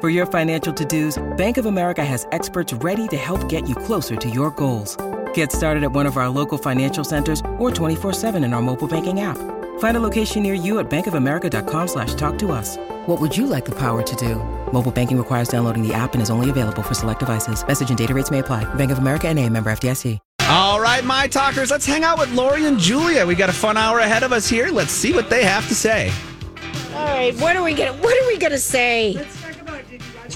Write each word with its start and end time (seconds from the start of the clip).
For 0.00 0.10
your 0.10 0.26
financial 0.26 0.72
to-dos, 0.72 1.20
Bank 1.36 1.56
of 1.58 1.66
America 1.66 2.04
has 2.04 2.24
experts 2.30 2.72
ready 2.72 3.08
to 3.08 3.16
help 3.16 3.48
get 3.48 3.68
you 3.68 3.74
closer 3.74 4.14
to 4.14 4.30
your 4.30 4.52
goals. 4.52 4.96
Get 5.34 5.50
started 5.50 5.82
at 5.82 5.90
one 5.90 6.06
of 6.06 6.16
our 6.16 6.28
local 6.28 6.56
financial 6.56 7.02
centers 7.02 7.40
or 7.58 7.72
24-7 7.72 8.36
in 8.44 8.52
our 8.52 8.62
mobile 8.62 8.86
banking 8.86 9.22
app. 9.22 9.36
Find 9.80 9.96
a 9.96 10.00
location 10.00 10.44
near 10.44 10.54
you 10.54 10.78
at 10.78 10.88
bankofamerica.com 10.88 11.88
slash 11.88 12.14
talk 12.14 12.38
to 12.38 12.52
us. 12.52 12.76
What 13.06 13.20
would 13.20 13.36
you 13.36 13.48
like 13.48 13.64
the 13.64 13.74
power 13.74 14.04
to 14.04 14.16
do? 14.16 14.36
Mobile 14.72 14.92
banking 14.92 15.18
requires 15.18 15.48
downloading 15.48 15.82
the 15.82 15.92
app 15.94 16.12
and 16.14 16.22
is 16.22 16.30
only 16.30 16.48
available 16.48 16.84
for 16.84 16.94
select 16.94 17.18
devices. 17.18 17.66
Message 17.66 17.88
and 17.88 17.98
data 17.98 18.14
rates 18.14 18.30
may 18.30 18.38
apply. 18.38 18.72
Bank 18.74 18.92
of 18.92 18.98
America 18.98 19.26
and 19.26 19.36
a 19.36 19.48
member 19.48 19.68
FDIC. 19.68 20.20
All 20.48 20.80
right, 20.80 21.04
my 21.04 21.26
talkers, 21.26 21.72
let's 21.72 21.84
hang 21.84 22.04
out 22.04 22.20
with 22.20 22.32
Lori 22.32 22.66
and 22.66 22.78
Julia. 22.78 23.26
We 23.26 23.34
got 23.34 23.50
a 23.50 23.52
fun 23.52 23.76
hour 23.76 23.98
ahead 23.98 24.22
of 24.22 24.32
us 24.32 24.48
here. 24.48 24.68
Let's 24.68 24.92
see 24.92 25.12
what 25.12 25.28
they 25.28 25.42
have 25.42 25.66
to 25.66 25.74
say. 25.74 26.12
All 26.94 27.04
right, 27.04 27.34
what 27.40 27.56
are 27.56 27.64
we 27.64 27.74
gonna 27.74 27.92
what 27.94 28.16
are 28.16 28.26
we 28.28 28.38
gonna 28.38 28.58
say? 28.58 29.14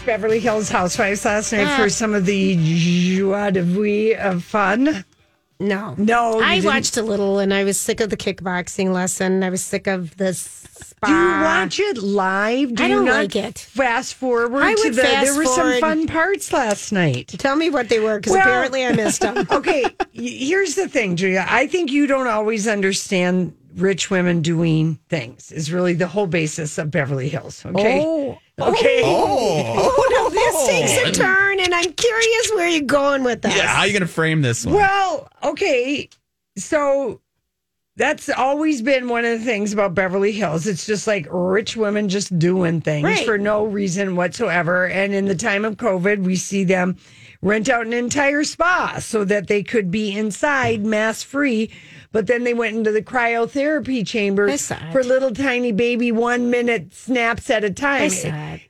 Let's 0.04 0.06
talk 0.06 0.18
about 0.18 0.32
did 0.32 0.36
you 0.36 0.38
watch 0.38 0.38
Beverly 0.38 0.40
Hills 0.40 0.68
Housewives 0.68 1.24
last 1.24 1.52
night 1.52 1.66
Ah. 1.68 1.76
for 1.76 1.88
some 1.88 2.14
of 2.14 2.26
the 2.26 2.56
joie 3.16 3.50
de 3.50 3.62
vivre 3.62 4.18
of 4.20 4.44
fun? 4.44 5.04
No, 5.60 5.94
No, 5.96 6.38
you 6.40 6.44
I 6.44 6.54
didn't? 6.56 6.66
watched 6.66 6.96
a 6.96 7.02
little, 7.02 7.38
and 7.38 7.54
I 7.54 7.62
was 7.62 7.78
sick 7.78 8.00
of 8.00 8.10
the 8.10 8.16
kickboxing 8.16 8.92
lesson. 8.92 9.44
I 9.44 9.50
was 9.50 9.62
sick 9.62 9.86
of 9.86 10.16
this. 10.16 10.40
Spa. 10.74 11.06
Do 11.06 11.12
you 11.12 11.40
watch 11.44 11.78
it 11.80 12.02
live? 12.02 12.74
Do 12.74 12.82
I 12.82 12.86
you 12.88 12.94
don't 12.96 13.04
not 13.04 13.14
like 13.14 13.36
it. 13.36 13.58
Fast 13.58 14.14
forward 14.14 14.62
I 14.62 14.74
to 14.74 14.80
would 14.84 14.94
the. 14.94 15.02
fast 15.02 15.24
there 15.24 15.36
were 15.36 15.44
forward. 15.44 15.72
some 15.74 15.80
fun 15.80 16.06
parts 16.08 16.52
last 16.52 16.90
night. 16.90 17.28
Tell 17.38 17.54
me 17.54 17.70
what 17.70 17.88
they 17.88 18.00
were, 18.00 18.16
because 18.18 18.32
Well- 18.32 18.40
apparently 18.42 18.84
I 18.84 18.92
missed 18.92 19.20
them. 19.20 19.46
okay, 19.52 19.84
y- 19.84 20.00
here's 20.14 20.74
the 20.74 20.88
thing, 20.88 21.14
Julia. 21.14 21.46
I 21.48 21.68
think 21.68 21.92
you 21.92 22.08
don't 22.08 22.26
always 22.26 22.66
understand 22.66 23.54
rich 23.76 24.10
women 24.10 24.42
doing 24.42 24.98
things. 25.08 25.52
Is 25.52 25.72
really 25.72 25.92
the 25.94 26.08
whole 26.08 26.26
basis 26.26 26.76
of 26.78 26.90
Beverly 26.90 27.28
Hills. 27.28 27.64
Okay. 27.64 28.00
Oh. 28.04 28.38
Okay. 28.60 29.00
Oh. 29.04 29.74
oh, 29.76 30.08
no, 30.12 30.30
this 30.30 30.66
takes 30.66 31.08
a 31.08 31.20
turn, 31.22 31.58
and 31.60 31.74
I'm 31.74 31.92
curious 31.92 32.50
where 32.54 32.68
you're 32.68 32.82
going 32.82 33.24
with 33.24 33.42
this. 33.42 33.56
Yeah, 33.56 33.66
how 33.66 33.80
are 33.80 33.86
you 33.86 33.92
going 33.92 34.02
to 34.02 34.06
frame 34.08 34.42
this 34.42 34.64
one? 34.66 34.74
Well, 34.74 35.28
okay. 35.42 36.08
So 36.56 37.20
that's 37.96 38.28
always 38.28 38.82
been 38.82 39.08
one 39.08 39.24
of 39.24 39.38
the 39.38 39.44
things 39.44 39.72
about 39.72 39.94
Beverly 39.94 40.32
Hills. 40.32 40.66
It's 40.66 40.86
just 40.86 41.06
like 41.06 41.26
rich 41.30 41.76
women 41.76 42.08
just 42.08 42.38
doing 42.38 42.80
things 42.82 43.04
Right. 43.04 43.24
for 43.26 43.38
no 43.38 43.64
reason 43.64 44.16
whatsoever. 44.16 44.86
And 44.86 45.14
in 45.14 45.24
the 45.26 45.34
time 45.34 45.64
of 45.64 45.76
COVID, 45.76 46.22
we 46.24 46.36
see 46.36 46.64
them 46.64 46.96
rent 47.40 47.68
out 47.68 47.86
an 47.86 47.92
entire 47.92 48.44
spa 48.44 48.98
so 49.00 49.24
that 49.24 49.48
they 49.48 49.62
could 49.62 49.90
be 49.90 50.16
inside 50.16 50.84
mask 50.84 51.26
free. 51.26 51.70
But 52.12 52.26
then 52.26 52.44
they 52.44 52.54
went 52.54 52.76
into 52.76 52.92
the 52.92 53.02
cryotherapy 53.02 54.06
chambers 54.06 54.70
for 54.92 55.02
little 55.02 55.32
tiny 55.32 55.72
baby 55.72 56.12
one 56.12 56.50
minute 56.50 56.94
snaps 56.94 57.50
at 57.50 57.64
a 57.64 57.70
time. 57.70 58.10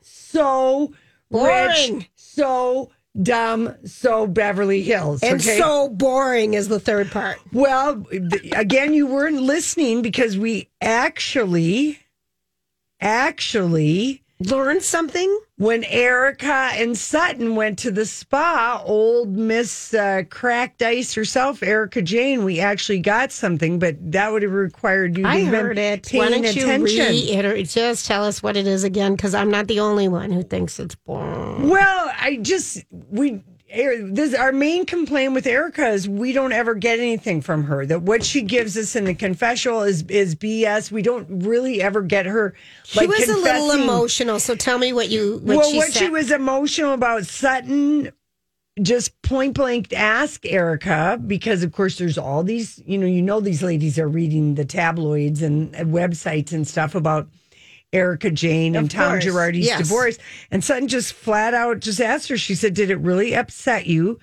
So 0.00 0.94
Boring. 1.30 1.98
rich, 1.98 2.10
so 2.14 2.90
dumb, 3.20 3.74
so 3.84 4.26
Beverly 4.26 4.82
Hills. 4.82 5.22
And 5.22 5.40
okay? 5.40 5.58
so 5.58 5.88
boring 5.88 6.54
is 6.54 6.68
the 6.68 6.80
third 6.80 7.10
part. 7.10 7.38
Well, 7.52 8.06
again, 8.52 8.94
you 8.94 9.06
weren't 9.06 9.42
listening 9.42 10.02
because 10.02 10.38
we 10.38 10.70
actually, 10.80 11.98
actually, 13.00 14.22
Learn 14.50 14.80
something? 14.80 15.38
when 15.62 15.84
Erika 15.84 16.70
and 16.74 16.98
Sutton 16.98 17.54
went 17.54 17.78
to 17.78 17.92
the 17.92 18.04
spa, 18.04 18.82
old 18.84 19.36
Miss 19.36 19.94
uh, 19.94 20.24
Cracked 20.28 20.82
Ice 20.82 21.14
herself, 21.14 21.62
Erika 21.62 22.02
Jayne, 22.02 22.42
we 22.42 22.58
actually 22.58 22.98
got 22.98 23.30
something, 23.30 23.78
but 23.78 23.94
that 24.10 24.32
would 24.32 24.42
have 24.42 24.52
required 24.52 25.16
you 25.16 25.22
to 25.22 25.28
I 25.28 25.44
heard 25.44 25.78
it. 25.78 26.10
Why 26.10 26.30
don't 26.30 26.42
you 26.42 26.64
attention. 26.64 27.06
reiterate? 27.06 27.68
Just 27.68 28.06
tell 28.06 28.24
us 28.24 28.42
what 28.42 28.56
it 28.56 28.66
is 28.66 28.82
again, 28.82 29.14
because 29.14 29.36
I'm 29.36 29.52
not 29.52 29.68
the 29.68 29.78
only 29.78 30.08
one 30.08 30.32
who 30.32 30.42
thinks 30.42 30.80
it's 30.80 30.96
boring. 30.96 31.68
Well, 31.68 32.12
I 32.20 32.38
just 32.42 32.84
we 32.90 33.44
this 33.72 34.34
our 34.34 34.52
main 34.52 34.84
complaint 34.84 35.32
with 35.32 35.46
Erika 35.46 35.88
is 35.88 36.08
we 36.08 36.32
don't 36.32 36.52
ever 36.52 36.74
get 36.74 36.98
anything 36.98 37.40
from 37.40 37.64
her. 37.64 37.86
That 37.86 38.02
what 38.02 38.24
she 38.24 38.42
gives 38.42 38.76
us 38.76 38.94
in 38.94 39.04
the 39.04 39.14
confessional 39.14 39.82
is 39.82 40.02
is 40.08 40.34
BS. 40.34 40.90
We 40.90 41.02
don't 41.02 41.26
really 41.44 41.80
ever 41.80 42.02
get 42.02 42.26
her. 42.26 42.54
She 42.84 43.06
was 43.06 43.28
a 43.28 43.36
little 43.36 43.70
emotional, 43.70 44.40
so 44.40 44.54
tell 44.54 44.78
me 44.78 44.92
what 44.92 45.08
you 45.08 45.40
what 45.42 45.56
well, 45.56 45.70
she 45.70 45.76
what 45.78 45.92
said. 45.92 46.00
she 46.00 46.10
was 46.10 46.30
emotional 46.30 46.92
about 46.92 47.24
Sutton. 47.24 48.12
Just 48.80 49.20
point 49.22 49.54
blank 49.54 49.92
ask 49.92 50.44
Erika 50.46 51.20
because 51.26 51.62
of 51.62 51.72
course 51.72 51.98
there's 51.98 52.16
all 52.16 52.42
these 52.42 52.82
you 52.86 52.98
know 52.98 53.06
you 53.06 53.20
know 53.20 53.40
these 53.40 53.62
ladies 53.62 53.98
are 53.98 54.08
reading 54.08 54.54
the 54.54 54.64
tabloids 54.64 55.42
and 55.42 55.72
websites 55.74 56.52
and 56.52 56.66
stuff 56.66 56.94
about 56.94 57.28
Erika 57.92 58.30
Jayne 58.30 58.74
and 58.74 58.86
Of 58.86 58.92
Tom 58.92 59.10
course, 59.12 59.24
Girardi's 59.24 59.66
yes. 59.66 59.78
divorce. 59.78 60.18
And 60.50 60.64
Sutton 60.64 60.88
just 60.88 61.12
flat 61.12 61.54
out 61.54 61.80
just 61.80 62.00
asked 62.00 62.28
her, 62.28 62.36
she 62.36 62.54
said, 62.54 62.74
Did 62.74 62.90
it 62.90 62.96
really 62.96 63.34
upset 63.34 63.86
you 63.86 64.18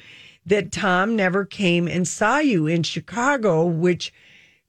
that 0.45 0.71
Tom 0.71 1.15
never 1.15 1.45
came 1.45 1.87
and 1.87 2.07
saw 2.07 2.39
you 2.39 2.65
in 2.67 2.83
Chicago, 2.83 3.65
which 3.65 4.11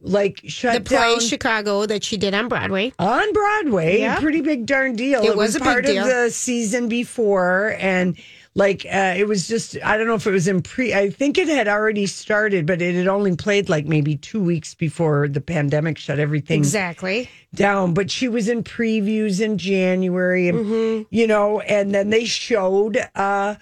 like 0.02 0.40
shut 0.46 0.74
the 0.74 0.80
play 0.80 0.96
down 0.96 1.20
Chicago 1.20 1.84
that 1.86 2.02
she 2.04 2.16
did 2.16 2.34
on 2.34 2.48
Broadway. 2.48 2.92
on 2.98 3.32
Broadway? 3.32 4.00
Yeah. 4.00 4.18
Pretty 4.18 4.40
big 4.40 4.66
darn 4.66 4.96
deal. 4.96 5.22
It 5.22 5.36
was 5.36 5.54
a 5.56 5.58
big 5.58 5.64
part 5.64 5.86
of 5.86 5.94
the 5.94 6.30
season 6.30 6.88
before 6.88 7.76
and 7.78 8.16
like 8.54 8.84
uh, 8.86 9.14
it 9.16 9.28
was 9.28 9.46
just 9.46 9.76
I 9.84 9.96
don't 9.96 10.06
know 10.08 10.14
if 10.14 10.26
it 10.26 10.32
was 10.32 10.48
in 10.48 10.62
pre 10.62 10.92
I 10.92 11.10
think 11.10 11.38
it 11.38 11.46
had 11.48 11.68
already 11.68 12.06
started, 12.06 12.66
but 12.66 12.82
it 12.82 12.94
had 12.94 13.06
only 13.06 13.36
played 13.36 13.68
like 13.68 13.86
maybe 13.86 14.16
two 14.16 14.42
weeks 14.42 14.74
before 14.74 15.28
the 15.28 15.40
pandemic 15.40 15.98
shut 15.98 16.18
everything 16.18 16.58
Exactly. 16.58 17.30
down, 17.54 17.94
but 17.94 18.10
she 18.10 18.28
was 18.28 18.48
in 18.48 18.64
previews 18.64 19.40
in 19.40 19.56
January, 19.58 20.48
and 20.48 20.58
Mm-hmm. 20.58 21.02
you 21.10 21.26
know, 21.26 21.60
and 21.60 21.94
then 21.94 22.10
they 22.10 22.24
showed 22.24 22.98
uh, 23.14 23.54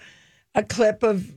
a 0.55 0.63
clip 0.63 1.03
of 1.03 1.31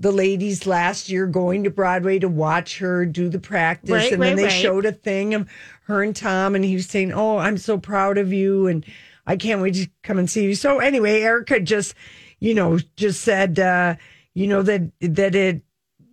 the 0.00 0.12
ladies 0.12 0.66
last 0.66 1.08
year 1.08 1.26
going 1.26 1.64
to 1.64 1.70
Broadway 1.70 2.18
to 2.20 2.28
watch 2.28 2.78
her 2.78 3.04
do 3.06 3.28
the 3.28 3.40
practice, 3.40 3.90
Right, 3.90 4.12
and 4.12 4.22
then 4.22 4.30
right, 4.30 4.36
they 4.36 4.44
right. 4.44 4.52
showed 4.52 4.84
a 4.86 4.92
thing 4.92 5.34
of 5.34 5.48
her 5.84 6.02
and 6.02 6.14
Tom, 6.14 6.54
and 6.54 6.64
he 6.64 6.74
was 6.74 6.86
saying, 6.86 7.12
"Oh, 7.12 7.38
I'm 7.38 7.58
so 7.58 7.78
proud 7.78 8.18
of 8.18 8.32
you," 8.32 8.66
and 8.66 8.84
I 9.26 9.36
can't 9.36 9.60
wait 9.62 9.74
to 9.74 9.88
come 10.02 10.18
and 10.18 10.28
see 10.28 10.44
you. 10.44 10.54
So 10.54 10.78
anyway, 10.80 11.20
Erika 11.22 11.60
just, 11.60 11.94
you 12.40 12.54
know, 12.54 12.78
just 12.96 13.22
said, 13.22 13.58
uh, 13.58 13.94
you 14.34 14.46
know 14.46 14.62
that 14.62 14.90
that 15.00 15.34
it 15.34 15.62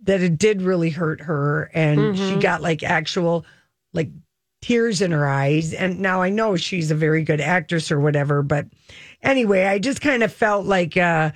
that 0.02 0.20
it 0.22 0.38
did 0.38 0.62
really 0.62 0.90
hurt 0.90 1.20
her, 1.22 1.70
and 1.74 1.98
Mm-hmm. 2.00 2.28
she 2.34 2.36
got 2.40 2.62
like 2.62 2.82
actual 2.82 3.44
like 3.92 4.10
tears 4.62 5.00
in 5.02 5.10
her 5.12 5.26
eyes. 5.28 5.72
And 5.72 6.00
now 6.00 6.22
I 6.22 6.30
know 6.30 6.56
she's 6.56 6.90
a 6.90 6.94
very 6.94 7.22
good 7.22 7.40
actress 7.40 7.90
or 7.92 8.00
whatever, 8.00 8.42
but 8.42 8.66
anyway, 9.22 9.64
I 9.64 9.78
just 9.78 10.00
kind 10.00 10.22
of 10.22 10.32
felt 10.32 10.66
like, 10.66 10.96
uh, 10.96 11.30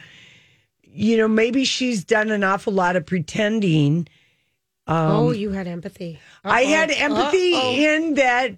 you 0.83 1.17
know, 1.17 1.29
maybe 1.29 1.65
she's 1.65 2.03
done 2.05 2.31
an 2.31 2.43
awful 2.43 2.73
lot 2.73 2.97
of 2.97 3.07
pretending. 3.07 4.09
oh, 4.89 5.31
you 5.31 5.51
had 5.51 5.69
empathy. 5.69 6.19
I 6.45 6.65
Uh-oh. 6.65 6.69
had 6.69 6.91
empathy 6.91 7.55
Uh-oh. 7.55 7.75
in 7.77 8.15
that 8.15 8.57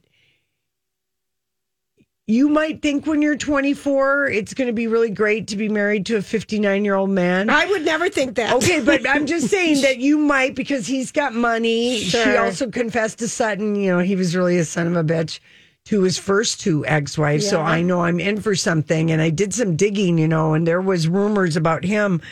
you 2.32 2.48
might 2.48 2.80
think 2.80 3.06
when 3.06 3.20
you're 3.20 3.36
24, 3.36 4.28
it's 4.28 4.54
going 4.54 4.66
to 4.66 4.72
be 4.72 4.86
really 4.86 5.10
great 5.10 5.48
to 5.48 5.56
be 5.56 5.68
married 5.68 6.06
to 6.06 6.16
a 6.16 6.22
59 6.22 6.82
year 6.82 6.94
old 6.94 7.10
man. 7.10 7.50
I 7.50 7.66
would 7.66 7.84
never 7.84 8.08
think 8.08 8.36
that. 8.36 8.54
Okay, 8.54 8.80
but 8.80 9.06
I'm 9.06 9.26
just 9.26 9.48
saying 9.50 9.82
that 9.82 9.98
you 9.98 10.16
might 10.16 10.54
because 10.54 10.86
he's 10.86 11.12
got 11.12 11.34
money. 11.34 11.98
She 11.98 12.36
also 12.36 12.70
confessed 12.70 13.18
to 13.18 13.28
Sutton, 13.28 13.74
you 13.74 13.90
know, 13.90 13.98
he 13.98 14.16
was 14.16 14.34
really 14.34 14.56
a 14.58 14.64
son 14.64 14.86
of 14.86 14.96
a 14.96 15.04
bitch 15.04 15.40
to 15.84 16.02
his 16.02 16.16
first 16.16 16.58
two 16.58 16.86
ex 16.86 17.18
wives. 17.18 17.46
So 17.46 17.60
I 17.60 17.82
know 17.82 18.00
I'm 18.00 18.18
in 18.18 18.40
for 18.40 18.54
something. 18.54 19.10
And 19.10 19.20
I 19.20 19.28
did 19.28 19.52
some 19.52 19.76
digging, 19.76 20.16
you 20.16 20.28
know, 20.28 20.54
and 20.54 20.66
there 20.66 20.80
was 20.80 21.08
rumors 21.08 21.56
about 21.56 21.84
him 21.84 22.22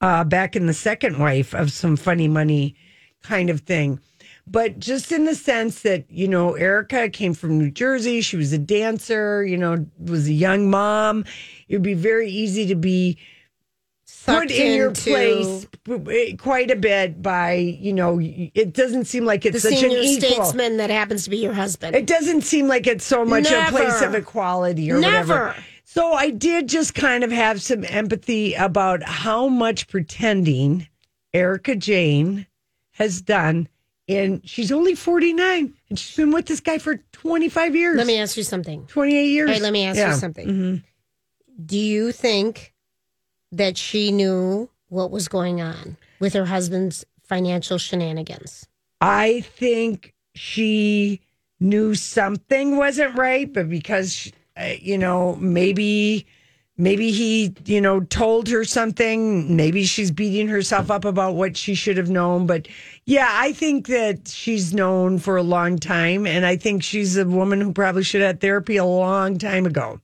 uh, 0.00 0.24
back 0.24 0.56
in 0.56 0.66
the 0.66 0.74
second 0.74 1.18
wife 1.18 1.54
of 1.54 1.72
some 1.72 1.96
funny 1.96 2.26
money 2.26 2.74
kind 3.22 3.50
of 3.50 3.60
thing. 3.60 4.00
But 4.46 4.78
just 4.78 5.12
in 5.12 5.24
the 5.24 5.34
sense 5.34 5.80
that, 5.82 6.10
you 6.10 6.28
know, 6.28 6.54
Erika 6.54 7.08
came 7.08 7.32
from 7.32 7.58
New 7.58 7.70
Jersey. 7.70 8.20
She 8.20 8.36
was 8.36 8.52
a 8.52 8.58
dancer, 8.58 9.44
you 9.44 9.56
know, 9.56 9.86
was 9.98 10.26
a 10.26 10.32
young 10.32 10.68
mom. 10.68 11.24
It 11.68 11.76
would 11.76 11.82
be 11.82 11.94
very 11.94 12.28
easy 12.30 12.66
to 12.66 12.74
be 12.74 13.18
put 14.26 14.50
in 14.50 14.76
your 14.76 14.90
place 14.92 15.66
quite 16.38 16.70
a 16.70 16.76
bit 16.76 17.20
by 17.22 17.54
you 17.54 17.92
know 17.92 18.20
it 18.20 18.72
doesn't 18.72 19.06
seem 19.06 19.24
like 19.24 19.44
it's 19.44 19.54
The 19.54 19.70
such 19.70 19.82
an 19.82 19.90
senior 19.90 19.98
equal 20.00 20.44
statesman 20.44 20.76
that 20.76 20.90
happens 20.90 21.24
to 21.24 21.30
be 21.30 21.38
your 21.38 21.54
husband. 21.54 21.96
it 21.96 22.06
doesn't 22.06 22.42
seem 22.42 22.68
like 22.68 22.86
it's 22.86 23.04
so 23.04 23.24
much 23.24 23.50
a 23.50 23.66
place 23.70 24.00
of 24.00 24.14
equality 24.14 24.92
or 24.92 25.00
Never. 25.00 25.16
whatever 25.46 25.56
so 25.82 26.12
i 26.12 26.30
did 26.30 26.68
just 26.68 26.94
kind 26.94 27.24
of 27.24 27.32
have 27.32 27.60
some 27.60 27.84
empathy 27.84 28.54
about 28.54 29.02
how 29.02 29.48
much 29.48 29.88
pretending 29.88 30.86
Erika 31.34 31.74
Jayne 31.74 32.46
has 32.92 33.22
done. 33.22 33.68
And 34.18 34.48
she's 34.48 34.70
only 34.72 34.94
49 34.94 35.72
and 35.90 35.98
she's 35.98 36.16
been 36.16 36.32
with 36.32 36.46
this 36.46 36.60
guy 36.60 36.78
for 36.78 36.96
25 37.12 37.74
years. 37.76 37.96
Let 37.96 38.06
me 38.06 38.18
ask 38.18 38.36
you 38.36 38.42
something. 38.42 38.86
28 38.86 39.26
years. 39.26 39.50
Hey, 39.50 39.60
let 39.60 39.72
me 39.72 39.84
ask 39.86 39.96
Yeah. 39.98 40.14
you 40.14 40.20
something. 40.20 40.46
Mhm. 40.48 40.82
Do 41.64 41.78
you 41.78 42.12
think 42.12 42.72
that 43.52 43.76
she 43.76 44.10
knew 44.12 44.70
what 44.88 45.10
was 45.10 45.28
going 45.28 45.60
on 45.60 45.96
with 46.20 46.32
her 46.32 46.46
husband's 46.46 47.04
financial 47.24 47.78
shenanigans? 47.78 48.66
I 49.00 49.40
think 49.42 50.14
she 50.34 51.20
knew 51.60 51.94
something 51.94 52.76
wasn't 52.76 53.16
right, 53.18 53.52
but 53.52 53.68
because 53.68 54.12
she- 54.14 54.32
uh, 54.56 54.74
you 54.80 54.98
know 54.98 55.36
maybe 55.36 56.26
maybe 56.76 57.10
he 57.12 57.54
you 57.64 57.80
know 57.80 58.00
told 58.00 58.48
her 58.48 58.64
something. 58.64 59.54
Maybe 59.56 59.84
she's 59.84 60.10
beating 60.10 60.48
herself 60.48 60.90
up 60.90 61.04
about 61.04 61.34
what 61.34 61.56
she 61.56 61.74
should 61.74 61.96
have 61.96 62.10
known. 62.10 62.46
But 62.46 62.68
yeah, 63.06 63.28
I 63.30 63.52
think 63.52 63.88
that 63.88 64.28
she's 64.28 64.72
known 64.74 65.18
for 65.18 65.36
a 65.36 65.42
long 65.42 65.78
time, 65.78 66.26
and 66.26 66.46
I 66.46 66.56
think 66.56 66.82
she's 66.82 67.16
a 67.16 67.24
woman 67.24 67.60
who 67.60 67.72
probably 67.72 68.02
should 68.02 68.20
have 68.20 68.28
had 68.28 68.40
therapy 68.40 68.76
a 68.76 68.84
long 68.84 69.38
time 69.38 69.66
ago 69.66 70.00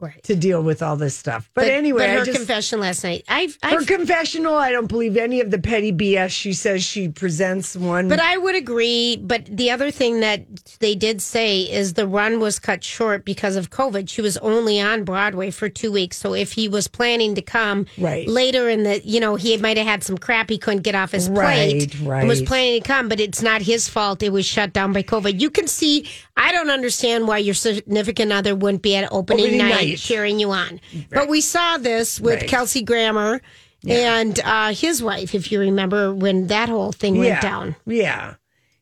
Right. 0.00 0.22
to 0.24 0.36
deal 0.36 0.62
with 0.62 0.80
all 0.80 0.94
this 0.96 1.16
stuff. 1.16 1.50
But, 1.54 1.66
anyway, 1.68 2.06
but 2.06 2.10
her 2.20 2.24
just, 2.24 2.38
confession 2.38 2.78
last 2.78 3.02
night, 3.02 3.24
I've, 3.28 3.58
her 3.64 3.80
I've 3.80 3.86
confessional, 3.88 4.54
I 4.54 4.70
don't 4.70 4.86
believe 4.86 5.16
any 5.16 5.40
of 5.40 5.50
the 5.50 5.58
petty 5.58 5.92
BS 5.92 6.30
she 6.30 6.52
says 6.52 6.84
she 6.84 7.08
presents. 7.08 7.74
One, 7.74 8.08
But 8.08 8.20
I 8.20 8.36
would 8.36 8.54
agree. 8.54 9.16
But 9.16 9.46
the 9.46 9.72
other 9.72 9.90
thing 9.90 10.20
that 10.20 10.46
they 10.78 10.94
did 10.94 11.20
say 11.20 11.62
is 11.62 11.94
the 11.94 12.06
run 12.06 12.38
was 12.38 12.60
cut 12.60 12.84
short 12.84 13.24
because 13.24 13.56
of 13.56 13.70
COVID. 13.70 14.08
She 14.08 14.22
was 14.22 14.36
only 14.38 14.80
on 14.80 15.02
Broadway 15.02 15.50
for 15.50 15.68
two 15.68 15.90
weeks. 15.90 16.16
So 16.16 16.32
if 16.32 16.52
he 16.52 16.68
was 16.68 16.86
planning 16.86 17.34
to 17.34 17.42
come 17.42 17.86
Right. 17.98 18.28
later 18.28 18.68
in 18.68 18.84
the, 18.84 19.00
you 19.04 19.18
know, 19.18 19.34
he 19.34 19.56
might 19.56 19.78
have 19.78 19.86
had 19.86 20.04
some 20.04 20.16
crap 20.16 20.48
he 20.48 20.58
couldn't 20.58 20.82
get 20.82 20.94
off 20.94 21.10
his 21.10 21.28
plate 21.28 21.96
Right, 22.02 22.20
and 22.20 22.28
was 22.28 22.42
planning 22.42 22.80
to 22.80 22.86
come, 22.86 23.08
but 23.08 23.18
it's 23.18 23.42
not 23.42 23.62
his 23.62 23.88
fault. 23.88 24.22
It 24.22 24.30
was 24.30 24.46
shut 24.46 24.72
down 24.72 24.92
by 24.92 25.02
COVID. 25.02 25.40
You 25.40 25.50
can 25.50 25.66
see, 25.66 26.08
I 26.48 26.52
don't 26.52 26.70
understand 26.70 27.28
why 27.28 27.38
your 27.38 27.52
significant 27.54 28.32
other 28.32 28.54
wouldn't 28.54 28.82
be 28.82 28.96
at 28.96 29.12
opening, 29.12 29.44
Opening 29.44 29.58
night, 29.58 29.70
night. 29.88 29.98
cheering 29.98 30.40
you 30.40 30.50
on. 30.50 30.80
But 31.10 31.28
we 31.28 31.42
saw 31.42 31.76
this 31.76 32.18
with 32.18 32.40
Right. 32.40 32.48
Kelsey 32.48 32.82
Grammer. 32.82 33.42
And 33.86 34.40
uh, 34.40 34.72
his 34.72 35.02
wife, 35.02 35.34
if 35.34 35.52
you 35.52 35.60
remember 35.60 36.12
when 36.14 36.46
that 36.48 36.68
whole 36.70 36.90
thing 36.90 37.16
went 37.18 37.28
yeah, 37.28 37.40
down. 37.40 37.76
Yeah. 37.86 38.34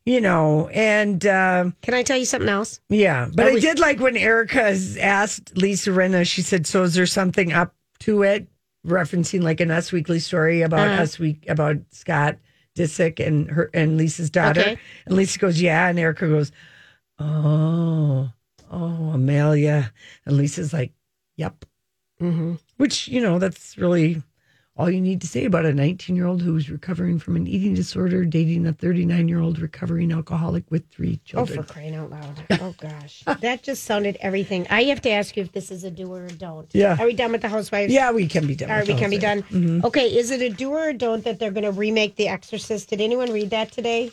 You 0.04 0.20
know, 0.20 0.68
and 0.68 1.26
uh, 1.26 1.70
Can 1.82 1.94
I 1.94 2.02
tell 2.04 2.16
you 2.16 2.24
something 2.24 2.48
else? 2.48 2.80
yeah, 2.88 3.28
but 3.34 3.46
Are 3.46 3.50
I 3.50 3.54
we- 3.54 3.60
did 3.60 3.80
like 3.80 3.98
when 3.98 4.16
Erika 4.16 4.74
asked 5.00 5.56
Lisa 5.56 5.90
Rinna, 5.90 6.24
she 6.26 6.42
said, 6.42 6.66
So 6.68 6.84
is 6.84 6.94
there 6.94 7.06
something 7.06 7.52
up 7.52 7.74
to 8.00 8.22
it? 8.22 8.46
Referencing 8.86 9.42
like 9.42 9.58
an 9.60 9.72
Us 9.72 9.90
Weekly 9.90 10.20
story 10.20 10.62
about 10.62 10.86
Uh-huh. 10.86 11.02
Us 11.02 11.18
Week 11.18 11.44
about 11.48 11.76
Scott 11.90 12.36
Disick 12.76 13.18
and 13.26 13.50
her 13.50 13.68
and 13.74 13.96
Lisa's 13.96 14.30
daughter. 14.30 14.60
Okay. 14.60 14.78
And 15.06 15.16
Lisa 15.16 15.40
goes, 15.40 15.60
Yeah. 15.60 15.88
And 15.88 15.98
Erika 15.98 16.28
goes, 16.28 16.52
Oh, 17.18 18.30
oh, 18.70 19.10
Amelia. 19.14 19.92
And 20.24 20.36
Lisa's 20.36 20.72
like, 20.72 20.92
Yep. 21.36 21.64
Mm-hmm. 22.20 22.54
Which, 22.78 23.08
you 23.08 23.20
know, 23.20 23.38
that's 23.38 23.76
really 23.76 24.22
all 24.78 24.90
you 24.90 25.00
need 25.00 25.22
to 25.22 25.26
say 25.26 25.44
about 25.46 25.64
a 25.64 25.72
19 25.72 26.16
year 26.16 26.26
old 26.26 26.42
who's 26.42 26.68
recovering 26.70 27.18
from 27.18 27.36
an 27.36 27.46
eating 27.46 27.74
disorder, 27.74 28.24
dating 28.24 28.66
a 28.66 28.72
39 28.72 29.28
year 29.28 29.40
old 29.40 29.58
recovering 29.58 30.12
alcoholic 30.12 30.70
with 30.70 30.88
three 30.90 31.18
children. 31.24 31.58
Oh, 31.58 31.62
for 31.62 31.72
crying 31.72 31.94
out 31.94 32.10
loud. 32.10 32.46
Oh, 32.52 32.74
gosh. 32.78 33.22
that 33.40 33.62
just 33.62 33.84
sounded 33.84 34.16
everything. 34.20 34.66
I 34.70 34.84
have 34.84 35.00
to 35.02 35.10
ask 35.10 35.36
you 35.36 35.42
if 35.42 35.52
this 35.52 35.70
is 35.70 35.84
a 35.84 35.90
do 35.90 36.12
or 36.12 36.24
a 36.24 36.32
don't. 36.32 36.68
Yeah. 36.74 36.96
Are 36.98 37.06
we 37.06 37.14
done 37.14 37.32
with 37.32 37.42
the 37.42 37.48
housewives? 37.48 37.92
yeah, 37.92 38.12
we 38.12 38.26
can 38.26 38.46
be 38.46 38.54
done. 38.54 38.70
All 38.70 38.76
right, 38.76 38.88
we 38.88 38.94
can 38.94 39.10
be 39.10 39.18
done. 39.18 39.44
Okay, 39.84 40.14
is 40.14 40.30
it 40.30 40.40
a 40.42 40.50
do 40.50 40.70
or 40.70 40.88
a 40.88 40.94
don't 40.94 41.24
that 41.24 41.38
they're 41.38 41.50
going 41.50 41.64
to 41.64 41.72
remake 41.72 42.16
The 42.16 42.28
Exorcist? 42.28 42.90
Did 42.90 43.00
anyone 43.00 43.30
read 43.30 43.50
that 43.50 43.72
today? 43.72 44.12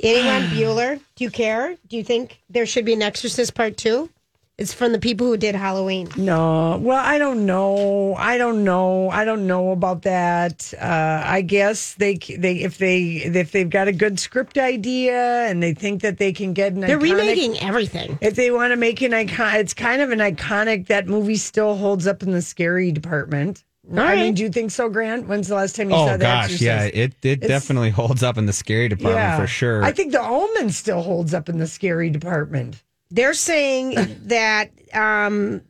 Anyone? 0.00 0.42
Bueller? 0.50 1.00
Do 1.16 1.24
you 1.24 1.30
care? 1.30 1.76
Do 1.88 1.96
you 1.96 2.04
think 2.04 2.40
there 2.50 2.66
should 2.66 2.84
be 2.84 2.92
an 2.92 3.02
Exorcist 3.02 3.54
part 3.54 3.76
two? 3.76 4.10
It's 4.58 4.74
from 4.74 4.92
the 4.92 4.98
people 4.98 5.26
who 5.26 5.38
did 5.38 5.54
Halloween. 5.54 6.08
No, 6.16 6.78
well, 6.80 7.02
I 7.02 7.16
don't 7.18 7.46
know. 7.46 8.14
I 8.16 8.36
don't 8.36 8.64
know. 8.64 9.08
I 9.08 9.24
don't 9.24 9.46
know 9.46 9.70
about 9.72 10.02
that. 10.02 10.72
Uh, 10.78 11.22
I 11.24 11.40
guess 11.40 11.94
they 11.94 12.16
they 12.16 12.56
if 12.56 12.76
they 12.76 13.02
if 13.24 13.50
they've 13.50 13.68
got 13.68 13.88
a 13.88 13.92
good 13.92 14.20
script 14.20 14.58
idea 14.58 15.46
and 15.48 15.62
they 15.62 15.72
think 15.72 16.02
that 16.02 16.18
they 16.18 16.32
can 16.32 16.52
get 16.52 16.74
an 16.74 16.80
They're 16.80 16.98
iconic- 16.98 17.02
remaking 17.02 17.58
everything. 17.60 18.18
If 18.20 18.34
they 18.34 18.50
want 18.50 18.72
to 18.72 18.76
make 18.76 19.00
an 19.00 19.14
icon, 19.14 19.56
it's 19.56 19.74
kind 19.74 20.02
of 20.02 20.10
an 20.10 20.18
iconic. 20.20 20.86
That 20.88 21.08
movie 21.08 21.36
still 21.36 21.74
holds 21.76 22.06
up 22.06 22.22
in 22.22 22.30
the 22.30 22.42
scary 22.42 22.92
department. 22.92 23.64
I 23.96 24.14
mean, 24.16 24.34
do 24.34 24.42
you 24.42 24.48
think 24.50 24.70
so, 24.70 24.88
Grant? 24.88 25.26
When's 25.26 25.48
the 25.48 25.56
last 25.56 25.74
time 25.74 25.90
you 25.90 25.96
saw 25.96 26.06
that? 26.06 26.14
Oh 26.14 26.18
that? 26.18 26.48
gosh, 26.50 26.60
yeah, 26.60 26.84
it 26.84 27.14
it 27.22 27.40
definitely 27.40 27.90
holds 27.90 28.22
up 28.22 28.38
in 28.38 28.46
the 28.46 28.52
scary 28.52 28.88
department 28.88 29.40
for 29.40 29.46
sure. 29.48 29.82
I 29.82 29.90
think 29.92 30.12
The 30.12 30.20
Omen 30.22 30.70
still 30.70 31.02
holds 31.02 31.34
up 31.34 31.48
in 31.48 31.58
the 31.58 31.66
scary 31.66 32.08
department. 32.10 32.80
They're 33.10 33.34
saying 33.34 33.94
that 34.26 34.70
um, 34.94 35.62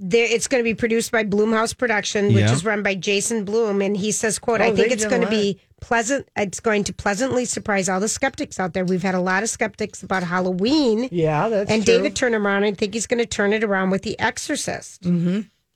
it's 0.00 0.48
going 0.48 0.60
to 0.60 0.64
be 0.64 0.74
produced 0.74 1.12
by 1.12 1.24
Blumhouse 1.24 1.76
Production, 1.76 2.28
which 2.28 2.36
Yeah. 2.44 2.52
is 2.52 2.64
run 2.64 2.82
by 2.82 2.94
Jason 2.94 3.44
Blum, 3.44 3.82
and 3.82 3.96
he 3.96 4.12
says, 4.12 4.38
"quote 4.38 4.60
Oh, 4.60 4.64
I 4.64 4.74
think 4.74 4.90
it's 4.90 5.04
going 5.06 5.22
to 5.22 5.28
be 5.30 5.60
pleasant. 5.80 6.26
It's 6.36 6.60
going 6.60 6.84
to 6.84 6.92
pleasantly 6.94 7.44
surprise 7.44 7.88
all 7.88 8.00
the 8.00 8.08
skeptics 8.08 8.58
out 8.58 8.72
there. 8.72 8.84
We've 8.84 9.02
had 9.02 9.14
a 9.14 9.20
lot 9.20 9.42
of 9.42 9.50
skeptics 9.50 10.02
about 10.02 10.22
Halloween, 10.24 11.08
Yeah, 11.12 11.48
that's 11.50 11.70
and 11.70 11.84
true. 11.84 11.94
David 11.98 12.16
turned 12.16 12.34
around. 12.34 12.64
I 12.64 12.72
think 12.72 12.94
he's 12.94 13.06
going 13.06 13.18
to 13.18 13.26
turn 13.26 13.52
it 13.52 13.62
around 13.62 13.90
with 13.90 14.02
The 14.02 14.18
Exorcist. 14.18 15.04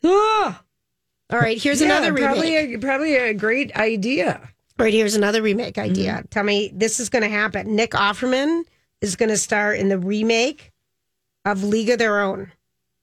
Ah, 0.05 0.63
All 1.33 1.39
right, 1.39 1.61
here's 1.61 1.81
yeah, 1.81 1.87
another 1.87 2.13
remake. 2.13 2.29
probably 2.31 2.57
a, 2.75 2.79
probably 2.79 3.17
a 3.17 3.35
great 3.35 3.75
idea. 3.77 4.39
All 4.79 4.85
right, 4.85 4.93
here's 4.93 5.15
another 5.15 5.43
remake 5.43 5.79
idea. 5.79 6.13
Mm-hmm. 6.15 6.27
Tell 6.31 6.45
me 6.45 6.71
this 6.75 7.01
is 7.01 7.09
going 7.09 7.23
to 7.23 7.29
happen. 7.29 7.75
Nick 7.75 7.93
Offerman 7.93 8.63
is 9.01 9.17
going 9.17 9.29
to 9.31 9.37
star 9.37 9.73
in 9.75 9.89
the 9.89 9.99
remake 9.99 10.73
of 11.45 11.65
League 11.65 11.89
of 11.91 11.99
Their 11.99 12.21
Own. 12.21 12.53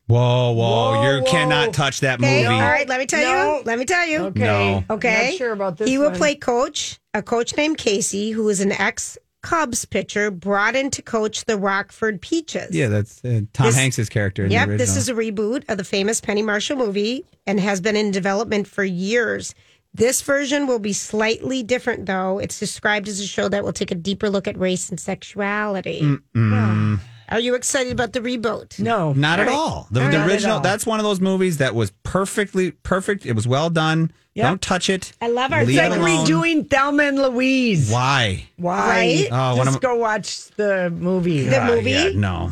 whoa, 0.07 0.51
whoa, 0.51 0.53
Whoa, 0.53 1.01
you 1.17 1.21
whoa. 1.23 1.29
cannot 1.31 1.73
touch 1.73 1.99
that 2.01 2.19
Okay, 2.19 2.43
movie. 2.43 2.53
all 2.55 2.61
right, 2.61 2.87
let 2.87 2.99
me 2.99 3.05
tell 3.05 3.21
No. 3.21 3.57
you. 3.57 3.63
Let 3.65 3.79
me 3.79 3.85
tell 3.85 4.07
you. 4.07 4.19
Okay, 4.25 4.39
No. 4.39 4.83
Okay. 4.89 5.29
Not 5.31 5.37
sure 5.37 5.51
about 5.51 5.77
this. 5.77 5.87
He 5.89 5.97
will 5.97 6.09
one. 6.09 6.17
play 6.17 6.35
coach, 6.35 6.99
a 7.13 7.21
coach 7.21 7.55
named 7.57 7.77
Casey, 7.77 8.31
who 8.31 8.47
is 8.49 8.61
an 8.61 8.71
ex 8.71 9.17
Cubs 9.41 9.85
pitcher 9.85 10.31
brought 10.31 10.75
in 10.75 10.89
to 10.91 11.01
coach 11.01 11.45
the 11.45 11.57
Rockford 11.57 12.21
Peaches. 12.21 12.75
Yeah, 12.75 12.87
that's 12.89 13.23
uh, 13.23 13.41
Tom 13.53 13.67
This- 13.67 13.75
Hanks's 13.75 14.09
character. 14.09 14.45
In 14.45 14.51
Yep, 14.51 14.69
this 14.77 14.97
is 14.97 15.07
a 15.07 15.13
reboot 15.13 15.63
of 15.69 15.77
the 15.77 15.83
famous 15.83 16.19
Penny 16.19 16.41
Marshall 16.41 16.77
movie 16.77 17.25
and 17.47 17.59
has 17.59 17.79
been 17.79 17.95
in 17.95 18.11
development 18.11 18.67
for 18.67 18.83
years. 18.83 19.55
This 19.93 20.21
version 20.21 20.67
will 20.67 20.77
be 20.79 20.93
slightly 20.93 21.63
different, 21.63 22.05
though. 22.05 22.37
It's 22.37 22.59
described 22.59 23.07
as 23.07 23.19
a 23.19 23.25
show 23.25 23.49
that 23.49 23.63
will 23.63 23.73
take 23.73 23.89
a 23.91 23.95
deeper 23.95 24.29
look 24.29 24.47
at 24.47 24.57
race 24.57 24.89
and 24.89 24.99
sexuality. 24.99 26.17
Are 27.31 27.39
you 27.39 27.55
excited 27.55 27.91
about 27.91 28.13
the 28.13 28.19
reboot? 28.21 28.79
No, 28.79 29.13
Not 29.13 29.39
at 29.39 29.47
all. 29.47 29.87
The, 29.91 30.01
All 30.03 30.09
the 30.11 30.17
right. 30.17 30.19
Not 30.19 30.27
at 30.27 30.29
original. 30.33 30.55
all. 30.55 30.61
That's 30.61 30.85
one 30.85 30.99
of 30.99 31.03
those 31.03 31.21
movies 31.21 31.57
that 31.57 31.75
was 31.75 31.91
perfectly 32.03 32.71
perfect. 32.71 33.25
It 33.25 33.33
was 33.33 33.47
well 33.47 33.69
done. 33.69 34.11
Yep. 34.35 34.45
Don't 34.47 34.61
touch 34.61 34.89
it. 34.89 35.13
I 35.21 35.27
love 35.27 35.51
our 35.51 35.61
It's 35.61 35.71
like 35.75 35.91
alone. 35.91 36.25
redoing 36.25 36.69
Thelma 36.69 37.03
and 37.03 37.17
Louise. 37.21 37.91
Why? 37.91 38.45
Why? 38.57 38.87
Right? 38.87 39.27
Oh, 39.31 39.55
one 39.57 39.65
Just 39.67 39.81
go 39.81 39.95
watch 39.95 40.47
the 40.55 40.89
movie. 40.91 41.45
The 41.45 41.65
movie? 41.65 41.91
yeah, 41.91 42.09
no. 42.15 42.51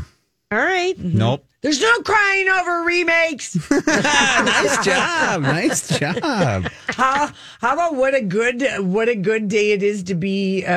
All 0.51 0.57
right. 0.57 0.97
Nope. 0.97 1.43
There's 1.61 1.81
no 1.81 1.99
crying 2.01 2.47
over 2.47 2.83
remakes. 2.83 3.55
nice 3.71 4.85
job. 4.85 5.41
Nice 5.41 5.99
job. 5.99 6.69
how, 6.87 7.31
how 7.59 7.73
about 7.73 7.95
what 7.95 8.15
a 8.15 8.21
good 8.21 8.63
what 8.79 9.09
a 9.09 9.15
good 9.15 9.49
day 9.49 9.71
it 9.71 9.83
is 9.83 10.03
to 10.03 10.15
be 10.15 10.63
uh, 10.65 10.71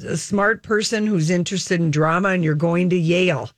a, 0.00 0.06
a 0.06 0.16
smart 0.16 0.62
person 0.62 1.06
who's 1.06 1.28
interested 1.28 1.80
in 1.80 1.90
drama 1.90 2.30
and 2.30 2.42
you're 2.44 2.54
going 2.54 2.88
to 2.90 2.96
Yale. 2.96 3.50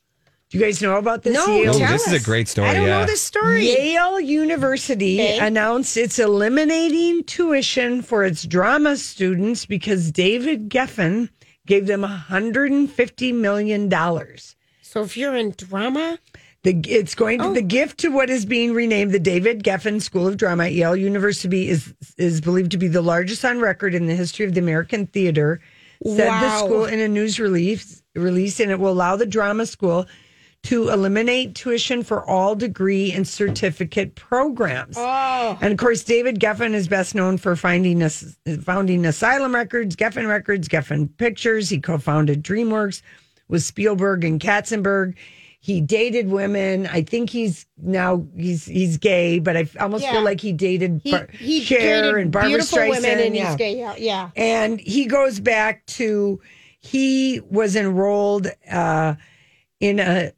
Do 0.49 0.59
you 0.59 0.65
guys 0.65 0.83
know 0.83 0.97
about 0.97 1.23
this? 1.23 1.35
No, 1.35 1.47
Yale? 1.47 1.77
Ooh, 1.77 1.79
tell 1.79 1.93
this 1.93 2.09
is 2.09 2.21
a 2.21 2.25
great 2.25 2.49
story, 2.49 2.69
I 2.71 2.75
don't 2.75 2.87
know 2.87 3.01
yeah. 3.01 3.07
this 3.07 3.21
story. 3.23 3.67
Yale 3.67 4.19
University 4.19 5.21
Okay. 5.21 5.39
announced 5.39 5.97
it's 5.97 6.19
eliminating 6.19 7.23
tuition 7.23 8.03
for 8.03 8.25
its 8.25 8.43
drama 8.45 8.97
students 8.97 9.65
because 9.67 10.11
David 10.11 10.69
Geffen 10.69 11.29
gave 11.67 11.87
them 11.87 12.03
$150 12.03 13.35
million. 13.35 13.89
So 14.91 15.03
if 15.03 15.17
you're 15.17 15.37
in 15.37 15.53
drama, 15.57 16.19
The, 16.65 16.81
it's 16.89 17.15
going 17.15 17.39
to 17.39 17.45
Oh. 17.45 17.55
the 17.55 17.63
gift 17.63 17.99
to 17.99 18.09
what 18.09 18.29
is 18.29 18.45
being 18.45 18.75
renamed 18.75 19.13
the 19.13 19.21
David 19.21 19.63
Geffen 19.63 20.03
School 20.03 20.27
of 20.27 20.37
Drama 20.37 20.65
at 20.65 20.73
Yale 20.73 20.97
University 20.97 21.69
is 21.69 21.95
is 22.19 22.41
believed 22.41 22.73
to 22.73 22.77
be 22.77 22.89
the 22.89 23.01
largest 23.01 23.45
on 23.45 23.61
record 23.61 23.95
in 23.95 24.09
the 24.09 24.17
history 24.17 24.45
of 24.47 24.53
the 24.55 24.61
American 24.61 25.07
theater. 25.07 25.61
Said 26.05 26.29
the 26.29 26.59
school 26.59 26.87
in 26.87 26.99
a 26.99 27.07
news 27.07 27.39
release 27.39 28.03
release, 28.17 28.59
and 28.59 28.73
it 28.73 28.81
will 28.81 28.91
allow 28.91 29.15
the 29.15 29.27
drama 29.27 29.65
school 29.65 30.07
to 30.65 30.89
eliminate 30.89 31.55
tuition 31.55 32.03
for 32.03 32.29
all 32.29 32.57
degree 32.57 33.13
and 33.13 33.29
certificate 33.29 34.17
programs. 34.17 34.97
Oh. 34.99 35.57
And 35.63 35.71
of 35.73 35.79
course, 35.79 36.03
David 36.03 36.41
Geffen 36.41 36.75
is 36.75 36.89
best 36.89 37.15
known 37.15 37.39
for 37.39 37.55
finding 37.55 38.03
us 38.03 38.37
founding 38.63 39.07
Asylum 39.07 39.55
Records, 39.55 39.95
Geffen 39.95 40.27
Records, 40.29 40.69
Geffen 40.69 41.17
Pictures. 41.17 41.69
He 41.71 41.79
co-founded 41.81 42.43
DreamWorks 42.43 43.03
with 43.51 43.63
Spielberg 43.63 44.25
and 44.25 44.41
Katzenberg. 44.41 45.15
he 45.63 45.83
dated 45.83 46.31
women. 46.31 46.87
I 46.87 47.03
think 47.03 47.29
he's 47.29 47.67
now 47.77 48.25
he's 48.35 48.65
he's 48.65 48.97
gay, 48.97 49.39
but 49.41 49.59
I 49.59 49.69
almost 49.79 50.05
Yeah. 50.05 50.13
feel 50.13 50.23
like 50.23 50.41
he 50.41 50.53
dated 50.55 51.03
He, 51.05 51.11
Bar- 51.11 51.29
he 51.39 51.61
Cher 51.61 52.03
dated 52.03 52.15
and 52.23 52.33
Barbara 52.33 52.49
beautiful 52.49 52.79
Streisand. 52.79 52.91
women 52.91 53.19
and 53.19 53.37
yeah. 53.37 53.49
he's 53.49 53.57
gay. 53.57 53.77
Yeah, 53.79 53.95
yeah. 53.99 54.31
And 54.37 54.81
he 54.81 55.05
goes 55.05 55.39
back 55.39 55.85
to 55.99 56.41
he 56.79 57.41
was 57.51 57.77
enrolled 57.77 58.47
uh, 58.71 59.17
in 59.81 60.01
a 60.01 60.33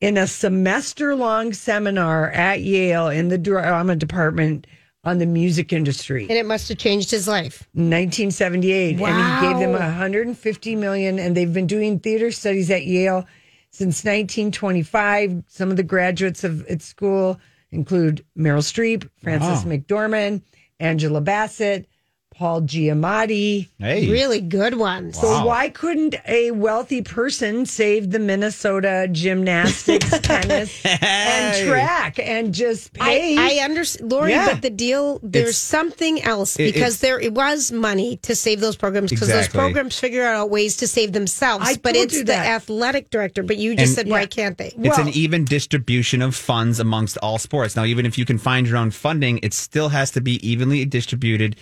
in 0.00 0.16
a 0.16 0.26
semester 0.26 1.14
long 1.14 1.52
seminar 1.52 2.30
at 2.32 2.60
Yale 2.60 3.06
in 3.08 3.28
the 3.28 3.38
drama 3.38 3.94
department 3.94 4.66
on 5.04 5.18
the 5.18 5.26
music 5.26 5.72
industry. 5.72 6.22
And 6.22 6.38
it 6.38 6.46
must 6.46 6.68
have 6.68 6.78
changed 6.78 7.10
his 7.10 7.28
life. 7.28 7.68
1978 7.74 9.00
and 9.00 9.42
he 9.42 9.48
gave 9.48 9.58
them 9.58 9.72
150 9.72 10.76
million 10.76 11.18
and 11.18 11.36
they've 11.36 11.52
been 11.52 11.66
doing 11.66 11.98
theater 11.98 12.30
studies 12.30 12.70
at 12.70 12.84
Yale 12.84 13.26
since 13.70 14.04
1925 14.04 15.44
some 15.48 15.70
of 15.70 15.76
the 15.76 15.82
graduates 15.82 16.44
of 16.44 16.66
its 16.68 16.84
school 16.84 17.38
include 17.70 18.24
Meryl 18.38 18.62
Streep, 18.62 19.08
Frances 19.22 19.64
McDormand, 19.64 20.42
Angela 20.80 21.20
Bassett, 21.20 21.88
Paul 22.36 22.62
Giamatti. 22.62 23.68
Hey. 23.78 24.10
Really 24.10 24.40
good 24.40 24.74
ones. 24.74 25.18
So 25.20 25.44
why 25.46 25.68
couldn't 25.68 26.16
a 26.26 26.50
wealthy 26.50 27.00
person 27.02 27.64
save 27.66 28.10
the 28.10 28.18
Minnesota 28.18 29.08
gymnastics, 29.10 30.10
tennis, 30.20 30.84
and 30.84 31.68
track 31.68 32.18
and 32.18 32.52
just 32.52 32.92
pay? 32.92 33.36
I, 33.38 33.58
I 33.60 33.64
understand, 33.64 34.10
Lori, 34.10 34.32
Yeah. 34.32 34.50
but 34.52 34.62
the 34.62 34.70
deal, 34.70 35.20
there's 35.22 35.42
It's- 35.50 35.56
something 35.58 36.22
else 36.22 36.56
because 36.56 36.76
it's- 36.76 36.98
there 36.98 37.20
it 37.20 37.32
was 37.34 37.70
money 37.70 38.16
to 38.22 38.34
save 38.34 38.60
those 38.60 38.76
programs 38.76 39.10
because 39.10 39.28
those 39.28 39.48
programs 39.48 39.98
figure 39.98 40.24
out 40.24 40.50
ways 40.50 40.76
to 40.78 40.88
save 40.88 41.12
themselves. 41.12 41.66
I 41.68 41.76
but 41.76 41.94
it's 41.96 42.22
the 42.24 42.34
athletic 42.36 43.10
director. 43.10 43.42
But 43.42 43.58
you 43.58 43.74
just 43.76 43.90
And- 43.90 43.94
said, 43.94 44.08
why 44.08 44.26
can't 44.26 44.58
they? 44.58 44.72
It's 44.76 44.98
an 44.98 45.08
even 45.10 45.44
distribution 45.44 46.20
of 46.22 46.34
funds 46.34 46.80
amongst 46.80 47.16
all 47.18 47.38
sports. 47.38 47.76
Now, 47.76 47.84
even 47.84 48.06
if 48.06 48.18
you 48.18 48.24
can 48.24 48.38
find 48.38 48.66
your 48.66 48.76
own 48.76 48.90
funding, 48.90 49.38
it 49.42 49.54
still 49.54 49.90
has 49.90 50.10
to 50.12 50.20
be 50.20 50.44
evenly 50.46 50.84
distributed, 50.84 51.56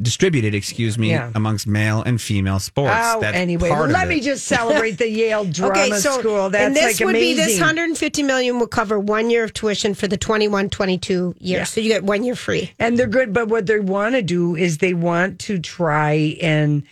distributed, 0.00 0.54
excuse 0.54 0.98
me, 0.98 1.10
Yeah. 1.10 1.30
amongst 1.34 1.66
male 1.66 2.02
and 2.02 2.20
female 2.20 2.58
sports. 2.58 2.94
Oh, 2.98 3.20
That's 3.20 3.36
anyway, 3.36 3.70
part 3.70 3.86
of 3.86 3.92
let 3.92 4.06
it. 4.06 4.10
me 4.10 4.20
just 4.20 4.44
celebrate 4.56 4.92
the 4.98 5.08
Yale 5.08 5.44
Drama 5.44 5.98
School. 5.98 6.50
That's 6.50 6.64
and 6.66 6.76
this 6.76 7.00
like 7.00 7.06
would 7.06 7.16
amazing. 7.16 7.36
be 7.36 7.42
this 7.52 7.58
150 7.58 8.22
million 8.22 8.58
will 8.58 8.66
cover 8.66 8.98
one 9.00 9.30
year 9.30 9.44
of 9.44 9.54
tuition 9.54 9.94
for 9.94 10.06
the 10.06 10.16
21 10.16 10.68
22 10.70 11.34
year. 11.38 11.64
So 11.64 11.80
you 11.80 11.88
get 11.88 12.04
one 12.04 12.24
year 12.24 12.36
free. 12.36 12.72
and 12.78 12.98
they're 12.98 13.06
good. 13.06 13.32
But 13.32 13.48
what 13.48 13.66
they 13.66 13.78
want 13.80 14.14
to 14.16 14.22
do 14.22 14.54
is 14.54 14.78
they 14.78 14.92
want 14.94 15.38
to 15.40 15.58
try 15.58 16.36
and 16.42 16.82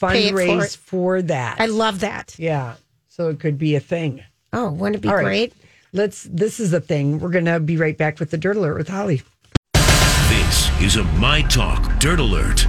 Pay 0.00 0.28
it 0.28 0.30
for 0.32 0.36
fundraise 0.38 0.76
for, 0.76 1.22
that. 1.22 1.60
I 1.60 1.66
love 1.66 2.00
that. 2.00 2.34
yeah, 2.38 2.74
so 3.08 3.28
it 3.28 3.38
could 3.38 3.56
be 3.58 3.76
a 3.76 3.80
thing. 3.80 4.22
Oh, 4.52 4.70
wouldn't 4.72 4.96
it 4.96 5.00
be 5.02 5.08
All 5.08 5.14
right. 5.16 5.24
great? 5.24 5.52
Let's. 5.92 6.24
This 6.24 6.58
is 6.58 6.72
a 6.72 6.80
thing. 6.80 7.20
We're 7.20 7.28
gonna 7.30 7.60
be 7.60 7.76
right 7.76 7.96
back 7.96 8.18
with 8.18 8.30
the 8.30 8.36
Dirt 8.38 8.56
Alert 8.56 8.78
with 8.78 8.88
Holly. 8.88 9.22
Is 10.82 10.96
a 10.96 11.04
My 11.04 11.42
Talk 11.42 12.00
Dirt 12.00 12.18
Alert. 12.18 12.66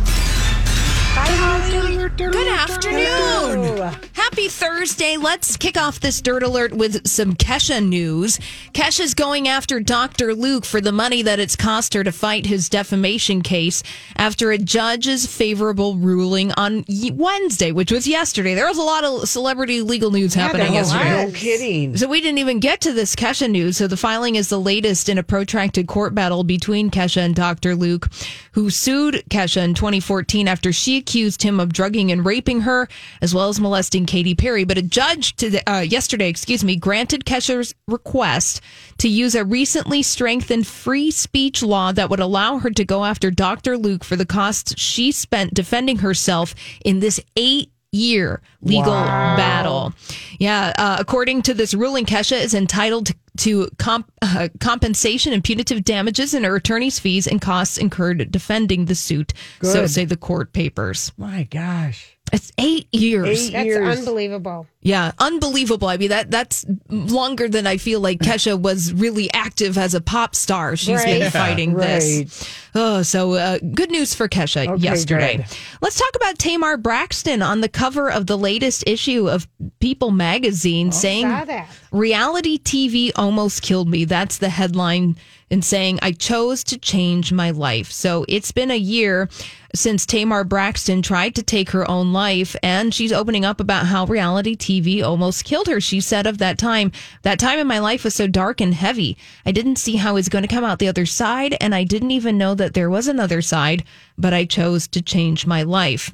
Good 2.15 2.47
afternoon. 2.47 3.95
Happy 4.33 4.47
Thursday. 4.47 5.15
Let's 5.15 5.57
kick 5.57 5.77
off 5.77 5.99
this 5.99 6.19
dirt 6.19 6.41
alert 6.41 6.73
with 6.73 7.07
some 7.07 7.35
Kesha 7.35 7.87
news. 7.87 8.39
Kesha's 8.73 9.13
going 9.13 9.47
after 9.47 9.79
Dr. 9.79 10.33
Luke 10.33 10.65
for 10.65 10.81
the 10.81 10.91
money 10.91 11.21
that 11.21 11.37
it's 11.39 11.55
cost 11.55 11.93
her 11.93 12.03
to 12.03 12.11
fight 12.11 12.47
his 12.47 12.67
defamation 12.67 13.43
case 13.43 13.83
after 14.15 14.49
a 14.49 14.57
judge's 14.57 15.27
favorable 15.27 15.97
ruling 15.97 16.51
on 16.53 16.83
Wednesday, 17.13 17.71
which 17.71 17.91
was 17.91 18.07
yesterday. 18.07 18.55
There 18.55 18.65
was 18.65 18.79
a 18.79 18.81
lot 18.81 19.03
of 19.03 19.29
celebrity 19.29 19.81
legal 19.81 20.09
news 20.09 20.33
happening 20.33 20.71
there 20.71 20.81
was. 20.81 20.91
yesterday. 20.91 21.25
No 21.25 21.31
kidding. 21.31 21.97
So 21.97 22.07
we 22.07 22.19
didn't 22.19 22.39
even 22.39 22.59
get 22.59 22.81
to 22.81 22.91
this 22.91 23.15
Kesha 23.15 23.47
news. 23.47 23.77
So 23.77 23.85
the 23.85 23.97
filing 23.97 24.33
is 24.33 24.49
the 24.49 24.59
latest 24.59 25.09
in 25.09 25.19
a 25.19 25.23
protracted 25.23 25.85
court 25.85 26.15
battle 26.15 26.43
between 26.43 26.89
Kesha 26.89 27.21
and 27.21 27.35
Dr. 27.35 27.75
Luke, 27.75 28.09
who 28.53 28.71
sued 28.71 29.23
Kesha 29.29 29.63
in 29.63 29.75
2014 29.75 30.47
after 30.47 30.73
she 30.73 30.97
accused 30.97 31.43
him 31.43 31.59
of 31.59 31.71
drugging 31.71 32.11
and 32.11 32.25
raping 32.25 32.61
her, 32.61 32.89
as 33.21 33.35
well 33.35 33.49
as 33.49 33.59
molesting 33.59 34.07
Katy 34.23 34.35
Perry. 34.35 34.63
But 34.63 34.77
a 34.77 34.81
judge 34.81 35.35
uh, 35.67 35.79
yesterday, 35.79 36.29
excuse 36.29 36.63
me, 36.63 36.77
granted 36.77 37.25
Kesha's 37.25 37.75
request 37.89 38.61
to 38.99 39.09
use 39.09 39.35
a 39.35 39.43
recently 39.43 40.01
strengthened 40.01 40.65
free 40.65 41.11
speech 41.11 41.61
law 41.61 41.91
that 41.91 42.09
would 42.09 42.21
allow 42.21 42.57
her 42.59 42.69
to 42.69 42.85
go 42.85 43.03
after 43.03 43.29
Dr. 43.29 43.77
Luke 43.77 44.05
for 44.05 44.15
the 44.15 44.25
costs 44.25 44.79
she 44.79 45.11
spent 45.11 45.53
defending 45.53 45.97
herself 45.97 46.55
in 46.85 47.01
this 47.01 47.19
eight 47.35 47.69
year 47.91 48.41
legal 48.61 48.93
battle. 48.93 49.93
Yeah, 50.39 50.71
uh, 50.77 50.95
according 50.99 51.41
to 51.43 51.53
this 51.53 51.73
ruling, 51.73 52.05
Kesha 52.05 52.41
is 52.41 52.53
entitled 52.53 53.11
to, 53.39 53.67
comp, 53.77 54.09
uh, 54.21 54.47
compensation 54.61 55.33
and 55.33 55.43
punitive 55.43 55.83
damages 55.83 56.33
and 56.33 56.45
her 56.45 56.55
attorney's 56.55 56.97
fees 56.97 57.27
and 57.27 57.41
costs 57.41 57.77
incurred 57.77 58.31
defending 58.31 58.85
the 58.85 58.95
suit. 58.95 59.33
So 59.61 59.81
Good. 59.81 59.89
say 59.89 60.05
the 60.05 60.17
court 60.17 60.53
papers. 60.53 61.11
My 61.17 61.43
gosh. 61.43 62.12
It's 62.33 62.51
eight 62.57 62.87
years. 62.91 63.49
Eight 63.49 63.53
That's 63.53 63.65
years. 63.67 63.99
unbelievable. 63.99 64.65
Yeah, 64.81 65.11
unbelievable. 65.19 65.87
I 65.87 65.97
mean 65.97 66.09
that 66.09 66.31
that's 66.31 66.65
longer 66.89 67.47
than 67.47 67.67
I 67.67 67.77
feel 67.77 67.99
like 67.99 68.19
Kesha 68.19 68.59
was 68.59 68.91
really 68.91 69.31
active 69.33 69.77
as 69.77 69.93
a 69.93 70.01
pop 70.01 70.35
star. 70.35 70.75
She's 70.75 71.03
been 71.05 71.21
Right. 71.21 71.31
fighting 71.31 71.73
Right. 71.75 71.85
this. 71.99 72.49
Oh, 72.73 73.03
so 73.03 73.33
uh, 73.33 73.59
good 73.75 73.91
news 73.91 74.15
for 74.15 74.27
Kesha 74.27 74.67
Okay, 74.67 74.81
yesterday. 74.81 75.37
good. 75.37 75.45
Let's 75.81 75.97
talk 75.99 76.09
about 76.15 76.39
Tamar 76.39 76.75
Braxton 76.77 77.43
on 77.43 77.61
the 77.61 77.69
cover 77.69 78.09
of 78.11 78.25
the 78.25 78.37
latest 78.37 78.83
issue 78.87 79.29
of 79.29 79.47
People 79.79 80.09
magazine 80.09 80.91
saying 80.91 81.27
saw 81.29 81.45
that. 81.45 81.69
reality 81.91 82.57
TV 82.57 83.11
almost 83.15 83.61
killed 83.61 83.87
me. 83.89 84.05
That's 84.05 84.39
the 84.39 84.49
headline 84.49 85.17
and 85.53 85.63
saying 85.63 85.99
I 86.01 86.11
chose 86.11 86.63
to 86.65 86.77
change 86.77 87.31
my 87.31 87.51
life. 87.51 87.91
So 87.91 88.25
it's 88.27 88.51
been 88.51 88.71
a 88.71 88.75
year 88.75 89.29
since 89.75 90.05
Tamar 90.05 90.43
Braxton 90.43 91.01
tried 91.01 91.35
to 91.35 91.43
take 91.43 91.69
her 91.69 91.89
own 91.89 92.11
life 92.11 92.55
and 92.61 92.93
she's 92.93 93.13
opening 93.13 93.45
up 93.45 93.59
about 93.59 93.85
how 93.85 94.05
reality 94.05 94.55
TV 94.55 95.03
almost 95.03 95.45
killed 95.45 95.67
her. 95.67 95.79
She 95.79 96.01
said 96.01 96.27
of 96.27 96.39
that 96.39 96.57
time, 96.57 96.91
that 97.21 97.39
time 97.39 97.59
in 97.59 97.67
my 97.67 97.79
life 97.79 98.03
was 98.03 98.15
so 98.15 98.27
dark 98.27 98.61
and 98.61 98.73
heavy. 98.73 99.17
I 99.45 99.51
didn't 99.51 99.77
see 99.77 99.95
how 99.95 100.09
I 100.09 100.13
was 100.13 100.29
going 100.29 100.43
to 100.43 100.53
come 100.53 100.63
out 100.63 100.79
the 100.79 100.87
other 100.87 101.05
side 101.05 101.55
and 101.61 101.73
I 101.73 101.83
didn't 101.83 102.11
even 102.11 102.37
know 102.37 102.55
that 102.55 102.73
there 102.73 102.89
was 102.89 103.07
another 103.07 103.41
side, 103.41 103.83
but 104.17 104.33
I 104.33 104.45
chose 104.45 104.87
to 104.89 105.01
change 105.01 105.45
my 105.45 105.63
life. 105.63 106.11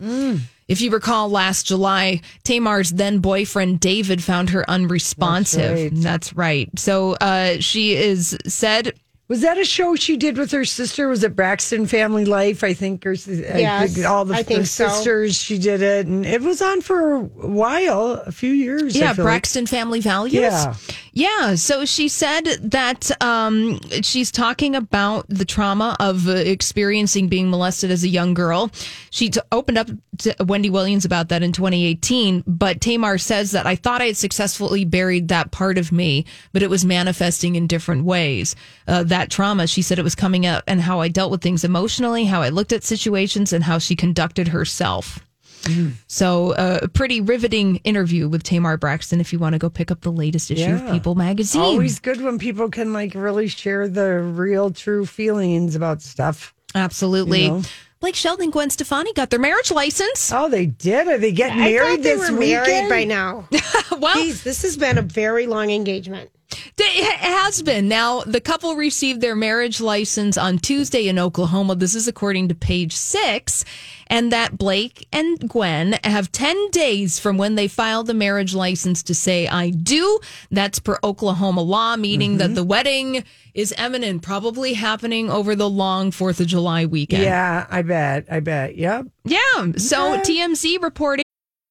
If 0.68 0.82
you 0.82 0.92
recall 0.92 1.30
last 1.30 1.66
July, 1.66 2.22
Tamar's 2.44 2.92
then 2.92 3.20
boyfriend 3.20 3.80
David 3.80 4.24
found 4.24 4.52
her 4.52 4.70
unresponsive. 4.70 6.02
That's 6.04 6.34
right. 6.34 6.70
So 6.78 7.14
uh, 7.14 7.58
she 7.60 7.96
is 7.96 8.38
said 8.46 8.94
Was 9.30 9.42
that 9.42 9.60
a 9.60 9.64
show 9.64 9.96
she 9.96 10.18
did 10.18 10.38
with 10.40 10.50
her 10.52 10.66
sister? 10.66 11.08
Was 11.08 11.24
it 11.24 11.36
Braxton 11.36 11.86
Family 11.86 12.26
Life? 12.26 12.64
I 12.64 12.74
think, 12.74 13.06
or 13.06 13.12
I 13.12 13.14
Yes, 13.60 13.94
think 13.94 14.08
all 14.08 14.26
the, 14.26 14.34
I 14.34 14.42
think 14.42 14.62
the 14.62 14.66
so. 14.66 14.88
sisters. 14.90 15.40
She 15.40 15.60
did 15.60 15.84
it, 15.84 16.08
and 16.08 16.26
it 16.26 16.42
was 16.42 16.64
on 16.64 16.82
for 16.82 17.14
a 17.14 17.20
while, 17.22 18.24
a 18.26 18.32
few 18.32 18.52
years. 18.52 18.96
I 18.96 19.00
Yeah, 19.00 19.14
feel 19.14 19.24
like. 19.26 19.32
Braxton 19.34 19.68
Family 19.68 20.00
Values. 20.00 20.34
Yeah. 20.42 20.74
Yeah. 21.14 21.56
So 21.56 21.86
she 21.86 22.08
said 22.08 22.44
that 22.72 23.12
um, 23.22 23.80
she's 24.02 24.32
talking 24.32 24.76
about 24.76 25.26
the 25.30 25.46
trauma 25.46 25.96
of 26.00 26.28
uh, 26.28 26.34
experiencing 26.34 27.28
being 27.28 27.50
molested 27.50 27.92
as 27.92 28.04
a 28.04 28.08
young 28.10 28.34
girl. 28.34 28.72
She 29.10 29.30
t- 29.30 29.42
opened 29.52 29.78
up 29.78 29.88
to 30.20 30.36
Wendy 30.46 30.70
Williams 30.70 31.06
about 31.06 31.30
that 31.30 31.44
in 31.44 31.52
2018. 31.52 32.44
But 32.46 32.82
Tamar 32.82 33.18
says 33.18 33.52
that 33.52 33.66
I 33.66 33.76
thought 33.76 34.02
I 34.02 34.08
had 34.08 34.18
successfully 34.18 34.86
buried 34.86 35.30
that 35.30 35.52
part 35.52 35.78
of 35.78 35.92
me, 35.92 36.26
but 36.54 36.62
it 36.62 36.70
was 36.70 36.86
manifesting 36.86 37.56
in 37.56 37.68
different 37.68 38.04
ways. 38.06 38.56
Uh, 38.88 39.04
that 39.04 39.32
trauma, 39.32 39.68
she 39.68 39.82
said 39.82 40.00
it 40.00 40.04
was 40.04 40.16
coming 40.16 40.46
up 40.46 40.64
and 40.68 40.82
how 40.82 41.00
I 41.00 41.08
dealt 41.08 41.32
with 41.32 41.42
things 41.42 41.64
emotionally, 41.64 42.26
how 42.26 42.42
I 42.42 42.50
looked 42.50 42.74
at 42.74 42.84
situations, 42.84 43.54
and 43.54 43.64
how 43.64 43.78
she 43.78 43.96
conducted 43.96 44.50
herself. 44.50 45.20
So, 46.08 46.52
uh, 46.54 46.80
a 46.84 46.88
pretty 46.88 47.22
riveting 47.22 47.78
interview 47.78 48.28
with 48.28 48.44
Tamar 48.44 48.78
Braxton 48.78 49.20
if 49.22 49.32
you 49.34 49.40
want 49.40 49.54
to 49.54 49.60
go 49.60 49.70
pick 49.70 49.92
up 49.92 50.02
the 50.02 50.12
latest 50.12 50.50
issue 50.52 50.62
Yeah. 50.62 50.86
of 50.86 50.92
People 50.92 51.16
magazine. 51.16 51.62
Always 51.62 52.00
good 52.00 52.22
when 52.22 52.40
people 52.40 52.70
can 52.70 52.94
like 52.94 53.14
really 53.16 53.48
share 53.48 53.88
the 53.88 54.20
real, 54.20 54.72
true 54.72 55.06
feelings 55.06 55.76
about 55.76 56.02
stuff. 56.02 56.54
Absolutely. 56.76 57.44
You 57.44 57.50
know? 57.50 57.62
Blake 58.00 58.16
Shelton 58.16 58.46
and 58.46 58.54
Gwen 58.54 58.70
Stefani 58.70 59.12
got 59.14 59.30
their 59.30 59.40
marriage 59.42 59.72
license. 59.72 60.32
Oh, 60.34 60.48
they 60.48 60.68
did. 60.68 61.08
Are 61.10 61.18
they 61.18 61.34
getting 61.34 61.60
I 61.60 61.72
married 61.72 61.98
thought 61.98 62.04
they 62.04 62.16
this 62.16 62.32
were 62.32 62.38
weekend? 62.38 62.68
married 62.68 62.90
by 62.90 63.04
now. 63.04 63.48
well, 64.00 64.16
Jeez, 64.16 64.44
this 64.44 64.62
has 64.62 64.78
been 64.78 64.98
a 64.98 65.02
very 65.02 65.48
long 65.48 65.70
engagement. 65.70 66.30
It 66.52 67.20
has 67.20 67.62
been. 67.62 67.88
Now, 67.88 68.22
the 68.22 68.42
couple 68.42 68.76
received 68.76 69.22
their 69.22 69.36
marriage 69.36 69.80
license 69.82 70.38
on 70.38 70.58
Tuesday 70.58 71.08
in 71.08 71.20
Oklahoma. 71.20 71.76
This 71.76 71.94
is 71.94 72.08
according 72.08 72.48
to 72.48 72.56
page 72.56 72.96
six. 72.96 73.66
And 74.08 74.32
that 74.32 74.58
Blake 74.58 75.08
and 75.14 75.38
Gwen 75.48 76.00
have 76.04 76.32
10 76.32 76.72
days 76.72 77.20
from 77.20 77.38
when 77.38 77.54
they 77.54 77.68
filed 77.68 78.08
the 78.08 78.16
marriage 78.16 78.56
license 78.56 79.04
to 79.04 79.14
say, 79.14 79.48
I 79.48 79.70
do. 79.70 80.20
That's 80.50 80.80
per 80.80 80.98
Oklahoma 81.04 81.62
law, 81.62 81.96
meaning 81.96 82.38
that 82.38 82.46
mm-hmm. 82.46 82.56
the 82.56 82.64
wedding 82.64 83.24
is 83.54 83.72
imminent, 83.78 84.24
probably 84.24 84.74
happening 84.74 85.30
over 85.30 85.56
the 85.56 85.70
long 85.70 86.10
4th 86.10 86.40
of 86.40 86.48
July 86.48 86.88
weekend. 86.88 87.24
Yeah, 87.24 87.68
I 87.70 87.84
bet. 87.84 88.26
I 88.32 88.40
bet. 88.40 88.76
Yep. 88.76 89.08
Yeah. 89.26 89.38
So 89.78 90.18
TMZ 90.18 90.82
reporting. 90.82 91.24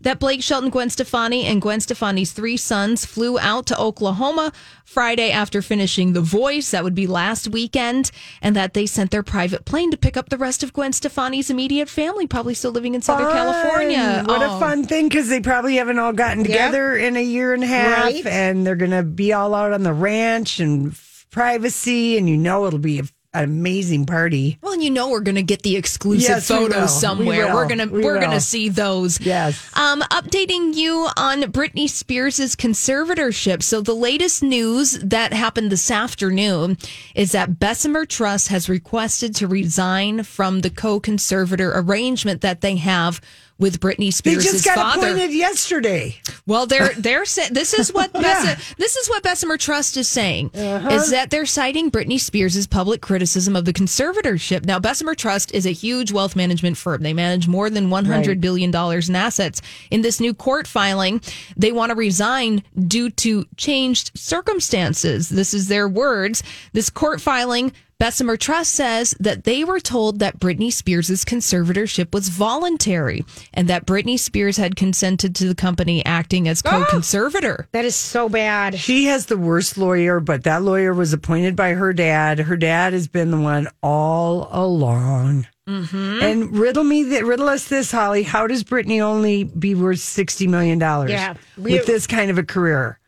That 0.00 0.18
Blake 0.18 0.42
Shelton, 0.42 0.70
Gwen 0.70 0.90
Stefani, 0.90 1.44
and 1.46 1.60
Gwen 1.62 1.80
Stefani's 1.80 2.32
three 2.32 2.56
sons 2.56 3.04
flew 3.04 3.38
out 3.38 3.66
to 3.66 3.78
Oklahoma 3.78 4.52
Friday 4.84 5.30
after 5.30 5.62
finishing 5.62 6.12
The 6.12 6.20
Voice. 6.20 6.70
That 6.72 6.84
would 6.84 6.94
be 6.94 7.06
last 7.06 7.48
weekend. 7.48 8.10
And 8.40 8.54
that 8.56 8.74
they 8.74 8.86
sent 8.86 9.10
their 9.10 9.22
private 9.22 9.64
plane 9.64 9.90
to 9.90 9.96
pick 9.96 10.16
up 10.16 10.28
the 10.28 10.38
rest 10.38 10.62
of 10.62 10.72
Gwen 10.72 10.92
Stefani's 10.92 11.50
immediate 11.50 11.88
family, 11.88 12.26
probably 12.26 12.54
still 12.54 12.72
living 12.72 12.94
in 12.94 13.02
Southern 13.02 13.26
Fun. 13.26 13.36
California. 13.36 14.24
What 14.26 14.42
Oh. 14.42 14.56
a 14.56 14.60
fun 14.60 14.84
thing 14.84 15.08
because 15.08 15.28
they 15.28 15.40
probably 15.40 15.76
haven't 15.76 15.98
all 15.98 16.12
gotten 16.12 16.42
together 16.44 16.96
in 16.96 17.16
a 17.16 17.22
year 17.22 17.54
and 17.54 17.62
a 17.62 17.66
half, 17.68 18.04
Right. 18.04 18.26
and 18.26 18.66
they're 18.66 18.76
going 18.76 18.90
to 18.90 19.02
be 19.02 19.32
all 19.32 19.54
out 19.54 19.72
on 19.72 19.82
the 19.82 19.92
ranch 19.92 20.58
and 20.60 20.92
f- 20.92 21.26
privacy, 21.30 22.18
and 22.18 22.28
you 22.28 22.36
know 22.36 22.66
it'll 22.66 22.78
be 22.78 22.98
a, 22.98 23.02
an 23.34 23.44
amazing 23.44 24.04
party. 24.04 24.58
Well, 24.60 24.74
and 24.74 24.82
you 24.82 24.90
know 24.90 25.08
we're 25.08 25.20
going 25.20 25.36
to 25.36 25.42
get 25.42 25.62
the 25.62 25.76
exclusive 25.76 26.28
Yes, 26.28 26.48
photos 26.48 26.82
We 26.94 27.00
somewhere. 27.00 27.46
will. 27.46 27.54
We're 27.54 27.68
gonna 27.68 27.86
We 27.86 28.04
we're 28.04 28.20
gonna 28.20 28.40
see 28.40 28.68
those. 28.68 29.20
Yes. 29.20 29.70
Um, 29.74 30.02
updating 30.02 30.74
you 30.74 31.08
on 31.16 31.42
Britney 31.44 31.88
Spears' 31.88 32.54
conservatorship. 32.56 33.62
So 33.62 33.80
the 33.80 33.94
latest 33.94 34.42
news 34.42 34.98
that 34.98 35.32
happened 35.32 35.72
this 35.72 35.90
afternoon 35.90 36.76
is 37.14 37.32
that 37.32 37.58
Bessemer 37.58 38.04
Trust 38.04 38.48
has 38.48 38.68
requested 38.68 39.34
to 39.36 39.46
resign 39.46 40.24
from 40.24 40.60
the 40.60 40.70
co-conservator 40.70 41.72
arrangement 41.74 42.42
that 42.42 42.60
they 42.60 42.76
have 42.76 43.20
with 43.58 43.80
Britney 43.80 44.12
Spears. 44.12 44.44
They 44.44 44.50
just 44.50 44.64
got 44.64 44.76
father. 44.76 45.08
appointed 45.08 45.32
yesterday. 45.32 46.16
Well, 46.46 46.66
they're 46.66 46.94
they're 46.94 47.24
sa- 47.24 47.48
this 47.50 47.74
is 47.74 47.92
what 47.92 48.10
Yeah. 48.14 48.20
Bess- 48.20 48.74
this 48.74 48.96
is 48.96 49.08
what 49.08 49.22
Bessemer 49.22 49.56
Trust 49.56 49.96
is 49.96 50.08
saying 50.08 50.50
uh-huh. 50.54 50.90
is 50.90 51.10
that 51.10 51.30
they're 51.30 51.46
citing 51.46 51.90
Britney 51.90 52.18
Spears' 52.18 52.66
public 52.66 53.00
criticism 53.00 53.54
of 53.54 53.64
the 53.64 53.72
conservatorship. 53.72 54.64
Now, 54.64 54.78
Bessemer 54.78 55.14
Trust 55.14 55.52
is 55.54 55.66
a 55.66 55.72
huge 55.72 56.12
wealth 56.12 56.34
management 56.36 56.76
firm. 56.76 57.02
They 57.02 57.12
manage 57.14 57.48
more 57.48 57.70
than 57.70 57.90
one 57.90 58.04
hundred 58.04 58.40
billion 58.40 58.70
dollars 58.70 59.08
in 59.08 59.16
assets. 59.16 59.62
In 59.90 60.02
this 60.02 60.20
new 60.20 60.34
court 60.34 60.66
filing, 60.66 61.20
they 61.56 61.72
want 61.72 61.90
to 61.90 61.96
resign 61.96 62.62
due 62.86 63.10
to 63.10 63.44
changed 63.56 64.10
circumstances. 64.16 65.28
This 65.28 65.54
is 65.54 65.68
their 65.68 65.88
words. 65.88 66.42
This 66.72 66.90
court 66.90 67.20
filing. 67.20 67.72
Bessemer 68.02 68.36
Trust 68.36 68.72
says 68.72 69.14
that 69.20 69.44
they 69.44 69.62
were 69.62 69.78
told 69.78 70.18
that 70.18 70.40
Britney 70.40 70.72
Spears' 70.72 71.24
conservatorship 71.24 72.12
was 72.12 72.30
voluntary 72.30 73.24
and 73.54 73.68
that 73.68 73.86
Britney 73.86 74.18
Spears 74.18 74.56
had 74.56 74.74
consented 74.74 75.36
to 75.36 75.46
the 75.46 75.54
company 75.54 76.04
acting 76.04 76.48
as 76.48 76.62
co 76.62 76.84
conservator. 76.86 77.68
That 77.70 77.84
is 77.84 77.94
so 77.94 78.28
bad. 78.28 78.74
She 78.74 79.04
has 79.04 79.26
the 79.26 79.38
worst 79.38 79.78
lawyer, 79.78 80.18
but 80.18 80.42
that 80.42 80.62
lawyer 80.64 80.92
was 80.92 81.12
appointed 81.12 81.54
by 81.54 81.74
her 81.74 81.92
dad. 81.92 82.40
Her 82.40 82.56
dad 82.56 82.92
has 82.92 83.06
been 83.06 83.30
the 83.30 83.40
one 83.40 83.68
all 83.84 84.48
along. 84.50 85.46
Mm-hmm. 85.68 86.22
And 86.24 86.58
riddle 86.58 86.82
me, 86.82 87.04
th- 87.04 87.22
riddle 87.22 87.48
us 87.48 87.68
this, 87.68 87.92
Holly. 87.92 88.24
How 88.24 88.48
does 88.48 88.64
Britney 88.64 89.00
only 89.00 89.44
be 89.44 89.76
worth 89.76 90.00
sixty 90.00 90.48
million 90.48 90.80
dollars? 90.80 91.12
Yeah, 91.12 91.34
we- 91.56 91.74
with 91.74 91.86
this 91.86 92.08
kind 92.08 92.32
of 92.32 92.38
a 92.38 92.42
career. 92.42 92.98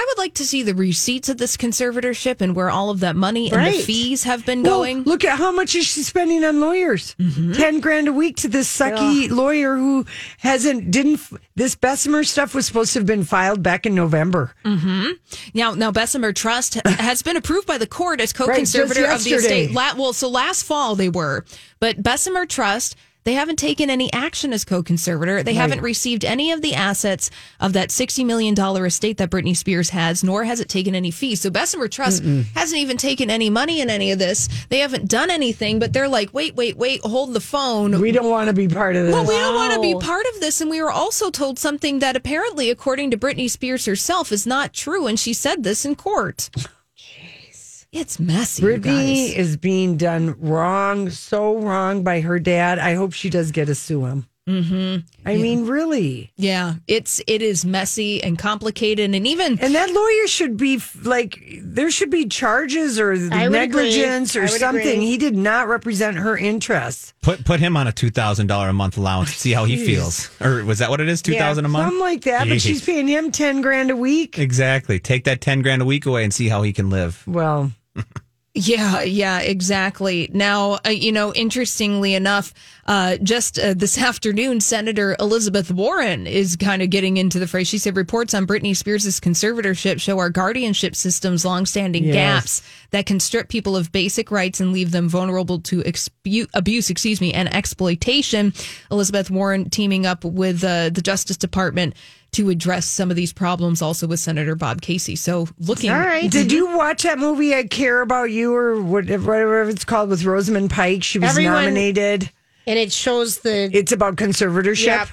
I 0.00 0.06
would 0.08 0.18
like 0.18 0.32
to 0.34 0.46
see 0.46 0.62
the 0.62 0.74
receipts 0.74 1.28
of 1.28 1.36
this 1.36 1.58
conservatorship 1.58 2.40
and 2.40 2.56
where 2.56 2.70
all 2.70 2.88
of 2.88 3.00
that 3.00 3.16
money 3.16 3.48
and 3.50 3.56
Right. 3.58 3.76
the 3.76 3.82
fees 3.82 4.24
have 4.24 4.46
been 4.46 4.62
Well, 4.62 4.78
going. 4.78 5.02
look 5.02 5.24
at 5.26 5.36
how 5.36 5.52
much 5.52 5.74
is 5.74 5.84
she 5.86 6.02
spending 6.02 6.42
on 6.42 6.58
lawyers? 6.58 7.14
Mm-hmm. 7.20 7.52
Ten 7.52 7.80
grand 7.80 8.08
a 8.08 8.12
week 8.14 8.36
to 8.38 8.48
this 8.48 8.74
sucky 8.74 9.28
lawyer 9.30 9.76
who 9.76 10.06
hasn't 10.38 10.90
didn't. 10.90 11.20
This 11.54 11.74
Bessemer 11.74 12.24
stuff 12.24 12.54
was 12.54 12.64
supposed 12.64 12.94
to 12.94 13.00
have 13.00 13.06
been 13.06 13.24
filed 13.24 13.62
back 13.62 13.84
in 13.84 13.94
November. 13.94 14.54
Now, 15.52 15.74
now 15.74 15.90
Bessemer 15.90 16.32
Trust 16.32 16.74
has 16.86 17.20
been 17.20 17.36
approved 17.36 17.66
by 17.66 17.76
the 17.76 17.86
court 17.86 18.22
as 18.22 18.32
co-conservator 18.32 19.04
of 19.04 19.22
the 19.22 19.32
estate. 19.34 19.74
Well, 19.74 20.14
so 20.14 20.30
last 20.30 20.62
fall 20.64 20.94
they 20.96 21.10
were, 21.10 21.44
but 21.78 22.02
Bessemer 22.02 22.46
Trust 22.46 22.96
they 23.24 23.34
haven't 23.34 23.56
taken 23.56 23.90
any 23.90 24.12
action 24.12 24.52
as 24.52 24.64
co-conservator. 24.64 25.42
They 25.42 25.54
haven't 25.54 25.82
received 25.82 26.24
any 26.24 26.52
of 26.52 26.62
the 26.62 26.74
assets 26.74 27.30
of 27.60 27.72
that 27.74 27.90
sixty 27.90 28.24
million 28.24 28.54
dollar 28.54 28.86
estate 28.86 29.18
that 29.18 29.30
Britney 29.30 29.56
Spears 29.56 29.90
has, 29.90 30.24
nor 30.24 30.44
has 30.44 30.60
it 30.60 30.68
taken 30.68 30.94
any 30.94 31.10
fees. 31.10 31.40
So 31.42 31.50
Bessemer 31.50 31.88
Trust 31.88 32.22
hasn't 32.54 32.80
even 32.80 32.96
taken 32.96 33.30
any 33.30 33.50
money 33.50 33.80
in 33.80 33.90
any 33.90 34.10
of 34.12 34.18
this. 34.18 34.48
They 34.68 34.78
haven't 34.78 35.08
done 35.08 35.30
anything, 35.30 35.78
but 35.78 35.92
they're 35.92 36.08
like, 36.08 36.32
wait, 36.32 36.54
wait, 36.54 36.76
wait, 36.76 37.00
hold 37.02 37.34
the 37.34 37.40
phone. 37.40 38.00
We 38.00 38.12
don't 38.12 38.30
want 38.30 38.48
to 38.48 38.54
be 38.54 38.68
part 38.68 38.96
of 38.96 39.06
this. 39.06 39.12
Well, 39.12 39.26
we 39.26 39.34
don't 39.34 39.54
want 39.54 39.74
to 39.74 39.80
be 39.80 39.94
part 39.94 40.26
of 40.34 40.40
this. 40.40 40.60
And 40.60 40.70
we 40.70 40.82
were 40.82 40.90
also 40.90 41.30
told 41.30 41.58
something 41.58 41.98
that 41.98 42.16
apparently, 42.16 42.70
according 42.70 43.10
to 43.10 43.18
Britney 43.18 43.50
Spears 43.50 43.84
herself, 43.84 44.32
is 44.32 44.46
not 44.46 44.72
true. 44.72 45.06
And 45.06 45.18
she 45.18 45.32
said 45.32 45.62
this 45.62 45.84
in 45.84 45.94
court. 45.94 46.50
It's 47.92 48.20
messy. 48.20 48.62
you 48.62 48.68
Britney 48.68 49.28
guys. 49.28 49.34
is 49.36 49.56
being 49.56 49.96
done 49.96 50.36
wrong, 50.38 51.10
so 51.10 51.58
wrong 51.58 52.04
by 52.04 52.20
her 52.20 52.38
dad. 52.38 52.78
I 52.78 52.94
hope 52.94 53.12
she 53.12 53.30
does 53.30 53.50
get 53.50 53.66
to 53.66 53.74
sue 53.74 54.06
him. 54.06 54.26
Mm-hmm. 54.48 55.06
I 55.28 55.36
mean, 55.36 55.66
really. 55.66 56.32
yeah, 56.36 56.74
it's 56.88 57.20
it 57.28 57.40
is 57.40 57.64
messy 57.64 58.20
and 58.22 58.36
complicated, 58.36 59.14
and 59.14 59.24
even 59.26 59.60
And 59.60 59.74
that 59.76 59.90
lawyer 59.92 60.26
should 60.26 60.56
be 60.56 60.80
like, 61.04 61.38
there 61.62 61.90
should 61.90 62.10
be 62.10 62.26
charges 62.26 62.98
or 62.98 63.14
negligence 63.16 64.34
agree. 64.34 64.44
or 64.44 64.48
something. 64.48 64.80
agree. 64.96 65.06
He 65.06 65.18
did 65.18 65.36
not 65.36 65.68
represent 65.68 66.16
her 66.16 66.36
interests. 66.36 67.12
Put 67.22 67.44
put 67.44 67.60
him 67.60 67.76
on 67.76 67.86
a 67.86 67.92
two 67.92 68.10
thousand 68.10 68.48
dollar 68.48 68.68
a 68.70 68.72
month 68.72 68.96
allowance. 68.96 69.30
See 69.34 69.52
how 69.52 69.66
he 69.66 69.76
feels. 69.84 70.30
Or 70.40 70.64
was 70.64 70.78
that 70.80 70.90
what 70.90 71.00
it 71.00 71.08
is? 71.08 71.22
Two 71.22 71.34
thousand 71.34 71.64
a 71.64 71.68
month. 71.68 71.86
Something 71.88 72.00
like 72.00 72.22
that. 72.22 72.48
But 72.48 72.60
she's 72.60 72.84
paying 72.84 73.06
him 73.06 73.30
10 73.30 73.60
grand 73.60 73.90
a 73.90 73.96
week. 73.96 74.38
Exactly. 74.38 74.98
Take 74.98 75.24
that 75.24 75.40
ten 75.40 75.62
grand 75.62 75.82
a 75.82 75.84
week 75.84 76.06
away 76.06 76.24
and 76.24 76.34
see 76.34 76.48
how 76.48 76.62
he 76.62 76.72
can 76.72 76.90
live. 76.90 77.22
Well, 77.26 77.70
Yeah, 78.52 79.02
yeah, 79.02 79.38
exactly. 79.38 80.28
Now, 80.32 80.80
uh, 80.84 80.90
you 80.90 81.12
know, 81.12 81.32
interestingly 81.32 82.14
enough, 82.14 82.52
uh, 82.84 83.16
just 83.18 83.60
uh, 83.60 83.74
this 83.74 83.96
afternoon, 84.02 84.60
Senator 84.60 85.14
Elizabeth 85.20 85.70
Warren 85.70 86.26
is 86.26 86.56
kind 86.56 86.82
of 86.82 86.90
getting 86.90 87.16
into 87.16 87.38
the 87.38 87.46
fray. 87.46 87.62
She 87.62 87.78
said 87.78 87.96
reports 87.96 88.34
on 88.34 88.48
Britney 88.48 88.74
Spears' 88.76 89.20
conservatorship 89.20 90.00
show 90.00 90.18
our 90.18 90.30
guardianship 90.30 90.96
system's 90.96 91.44
longstanding 91.44 92.02
Yes. 92.04 92.14
gaps 92.14 92.62
that 92.90 93.06
can 93.06 93.20
strip 93.20 93.48
people 93.48 93.76
of 93.76 93.92
basic 93.92 94.32
rights 94.32 94.58
and 94.58 94.72
leave 94.72 94.90
them 94.90 95.08
vulnerable 95.08 95.60
to 95.60 95.82
expu- 95.84 96.48
abuse, 96.52 96.90
excuse 96.90 97.20
me, 97.20 97.32
and 97.32 97.54
exploitation. 97.54 98.52
Elizabeth 98.90 99.30
Warren 99.30 99.70
teaming 99.70 100.06
up 100.06 100.24
with 100.24 100.64
uh, 100.64 100.90
the 100.90 101.00
Justice 101.02 101.36
Department 101.36 101.94
to 102.32 102.50
address 102.50 102.86
some 102.86 103.10
of 103.10 103.16
these 103.16 103.32
problems, 103.32 103.82
also 103.82 104.06
with 104.06 104.20
Senator 104.20 104.54
Bob 104.54 104.80
Casey. 104.82 105.16
So, 105.16 105.48
looking 105.58 105.90
All 105.90 105.98
right. 105.98 106.30
did 106.30 106.52
you 106.52 106.76
watch 106.76 107.02
that 107.02 107.18
movie, 107.18 107.54
I 107.54 107.64
Care 107.64 108.00
About 108.02 108.30
You, 108.30 108.54
or 108.54 108.80
whatever, 108.80 109.26
whatever 109.32 109.68
it's 109.68 109.84
called 109.84 110.10
with 110.10 110.24
Rosamund 110.24 110.70
Pike? 110.70 111.02
She 111.02 111.18
was 111.18 111.30
Everyone- 111.30 111.54
nominated. 111.64 112.30
And 112.66 112.78
it 112.78 112.92
shows 112.92 113.38
the. 113.38 113.70
It's 113.72 113.90
about 113.90 114.16
conservatorship. 114.16 114.86
Yep. 114.86 115.08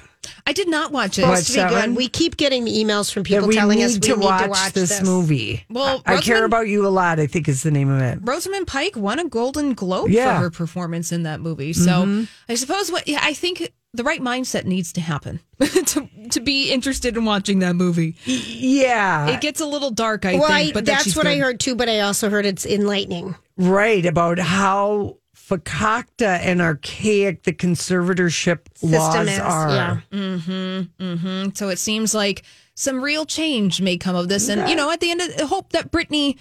I 0.46 0.54
did 0.54 0.68
not 0.68 0.92
watch 0.92 1.18
it. 1.18 1.22
supposed 1.22 1.54
to 1.54 1.60
Watch 1.60 1.72
that 1.72 1.86
good. 1.88 1.96
We 1.96 2.08
keep 2.08 2.38
getting 2.38 2.66
the 2.66 2.72
emails 2.72 3.12
from 3.12 3.24
people 3.24 3.48
we 3.48 3.56
telling 3.56 3.80
need 3.80 3.86
us 3.86 3.94
we 3.96 4.00
to 4.02 4.16
need 4.16 4.24
watch, 4.26 4.44
to 4.44 4.50
watch 4.50 4.74
this, 4.74 5.02
movie. 5.02 5.66
Well, 5.70 6.02
I, 6.06 6.16
I 6.16 6.22
care 6.22 6.46
about 6.46 6.68
you 6.68 6.86
a 6.86 6.90
lot. 6.90 7.20
I 7.20 7.28
think 7.28 7.48
is 7.48 7.64
the 7.64 7.72
name 7.72 7.90
of 7.90 8.02
it. 8.02 8.20
Rosamund 8.22 8.68
Pike 8.68 8.96
won 8.96 9.20
a 9.20 9.26
Golden 9.26 9.74
Globe 9.74 10.10
Yeah. 10.10 10.38
for 10.38 10.44
her 10.44 10.50
performance 10.50 11.12
in 11.12 11.24
that 11.24 11.40
movie. 11.40 11.74
So 11.74 11.92
mm-hmm. 11.92 12.24
I 12.50 12.56
suppose 12.56 12.92
what 12.92 13.08
yeah, 13.08 13.20
I 13.22 13.34
think 13.34 13.72
the 13.98 14.04
right 14.04 14.22
mindset 14.22 14.64
needs 14.66 14.94
to 14.94 15.02
happen 15.02 15.42
to 15.60 16.08
to 16.32 16.40
be 16.40 16.72
interested 16.72 17.18
in 17.18 17.26
watching 17.26 17.60
that 17.60 17.76
movie. 17.76 18.16
Yeah, 18.26 19.28
It 19.30 19.42
gets 19.42 19.60
a 19.60 19.66
little 19.66 19.92
dark, 19.92 20.26
I 20.26 20.36
well, 20.36 20.48
think, 20.48 20.70
I, 20.70 20.74
but 20.74 20.86
that's 20.86 21.04
she's 21.04 21.16
what 21.18 21.28
I 21.28 21.38
heard 21.38 21.60
too. 21.60 21.76
But 21.76 21.90
I 21.90 22.00
also 22.02 22.30
heard 22.30 22.46
it's 22.46 22.66
enlightening. 22.66 23.36
right 23.58 24.06
about 24.06 24.40
how 24.40 25.18
fakakta 25.36 26.40
and 26.42 26.62
archaic 26.62 27.44
the 27.44 27.54
conservatorship 27.54 28.60
System 28.76 28.92
laws 28.92 29.28
is, 29.28 29.40
are. 29.40 29.70
yeah. 29.70 30.00
mm-hmm 30.12 31.50
So 31.56 31.70
it 31.70 31.80
seems 31.80 32.14
like 32.14 32.44
some 32.76 33.02
real 33.02 33.26
change 33.26 33.82
may 33.82 33.98
come 33.98 34.16
of 34.16 34.28
this. 34.30 34.50
And, 34.50 34.70
you 34.70 34.76
know, 34.76 34.92
at 34.92 35.00
the 35.00 35.10
end 35.10 35.22
of 35.22 35.50
hope 35.50 35.72
that 35.72 35.92
Britney 35.92 36.38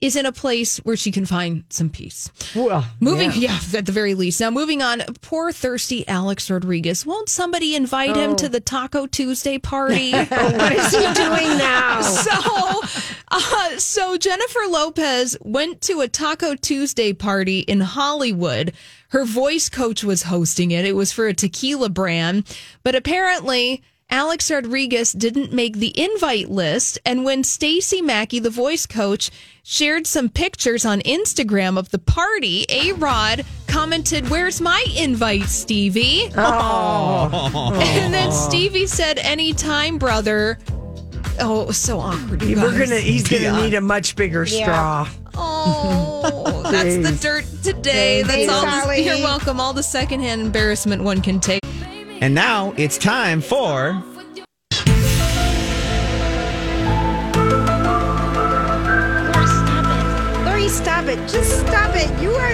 is 0.00 0.14
in 0.14 0.26
a 0.26 0.32
place 0.32 0.78
where 0.78 0.96
she 0.96 1.10
can 1.10 1.26
find 1.26 1.64
some 1.70 1.90
peace. 1.90 2.30
Well, 2.54 2.86
Moving, 3.00 3.32
yeah. 3.34 3.58
at 3.74 3.84
the 3.84 3.92
very 3.92 4.14
least. 4.14 4.40
Now, 4.40 4.50
moving 4.50 4.80
on. 4.80 5.02
Poor 5.22 5.50
thirsty 5.50 6.06
Alex 6.06 6.48
Rodriguez. 6.48 7.04
Won't 7.04 7.28
somebody 7.28 7.74
invite 7.74 8.14
him 8.14 8.36
to 8.36 8.48
the 8.48 8.60
Taco 8.60 9.06
Tuesday 9.06 9.58
party? 9.58 10.12
What 10.58 10.72
is 10.72 10.92
he 10.92 11.12
doing 11.14 11.58
now? 11.58 12.00
so, 12.02 12.82
uh, 13.28 13.78
so 13.78 14.16
Jennifer 14.16 14.60
Lopez 14.68 15.36
went 15.40 15.80
to 15.82 16.00
a 16.00 16.08
Taco 16.08 16.54
Tuesday 16.54 17.12
party 17.12 17.60
in 17.60 17.80
Hollywood. 17.80 18.72
Her 19.08 19.24
voice 19.24 19.68
coach 19.68 20.04
was 20.04 20.24
hosting 20.24 20.70
it. 20.70 20.84
It 20.84 20.94
was 20.94 21.12
for 21.12 21.26
a 21.26 21.34
tequila 21.34 21.88
brand, 21.88 22.44
but 22.84 22.94
apparently. 22.94 23.82
Alex 24.10 24.50
Rodriguez 24.50 25.12
didn't 25.12 25.52
make 25.52 25.76
the 25.76 25.92
invite 26.00 26.48
list, 26.50 26.98
and 27.04 27.26
when 27.26 27.44
Stevie 27.44 28.00
Mackey, 28.00 28.38
the 28.38 28.48
voice 28.48 28.86
coach, 28.86 29.30
shared 29.62 30.06
some 30.06 30.30
pictures 30.30 30.86
on 30.86 31.00
Instagram 31.00 31.78
of 31.78 31.90
the 31.90 31.98
party, 31.98 32.64
A 32.70 32.92
Rod 32.92 33.44
commented, 33.66 34.30
"Where's 34.30 34.62
my 34.62 34.82
invite, 34.96 35.44
Stevie?" 35.44 36.30
And 36.34 38.14
then 38.14 38.32
Stevie 38.32 38.86
said, 38.86 39.18
"Anytime, 39.18 39.98
brother." 39.98 40.58
Oh, 41.38 41.60
it 41.60 41.66
was 41.68 41.76
so 41.76 42.00
awkward. 42.00 42.40
We're 42.42 42.54
guys. 42.54 42.88
gonna. 42.88 43.00
He's 43.00 43.28
gonna 43.28 43.62
need 43.62 43.74
a 43.74 43.80
much 43.82 44.16
bigger 44.16 44.46
straw. 44.46 45.06
Oh, 45.34 46.62
that's 46.72 46.96
the 46.96 47.16
dirt 47.20 47.44
today. 47.62 48.22
That's 48.22 48.46
Thanks, 48.46 48.52
all. 48.52 48.88
The, 48.88 49.02
you're 49.02 49.16
welcome. 49.18 49.60
All 49.60 49.74
the 49.74 49.82
secondhand 49.82 50.40
embarrassment 50.40 51.02
one 51.04 51.20
can 51.20 51.40
take. 51.40 51.60
And 52.20 52.34
now 52.34 52.74
it's 52.76 52.98
time 52.98 53.40
for 53.40 54.02
Lori, 59.28 59.48
stop 59.48 59.84
it. 59.84 60.44
Lori, 60.44 60.68
stop 60.68 61.04
it. 61.06 61.28
Just 61.28 61.60
stop 61.66 61.94
it. 61.94 62.22
You 62.22 62.30
are. 62.30 62.52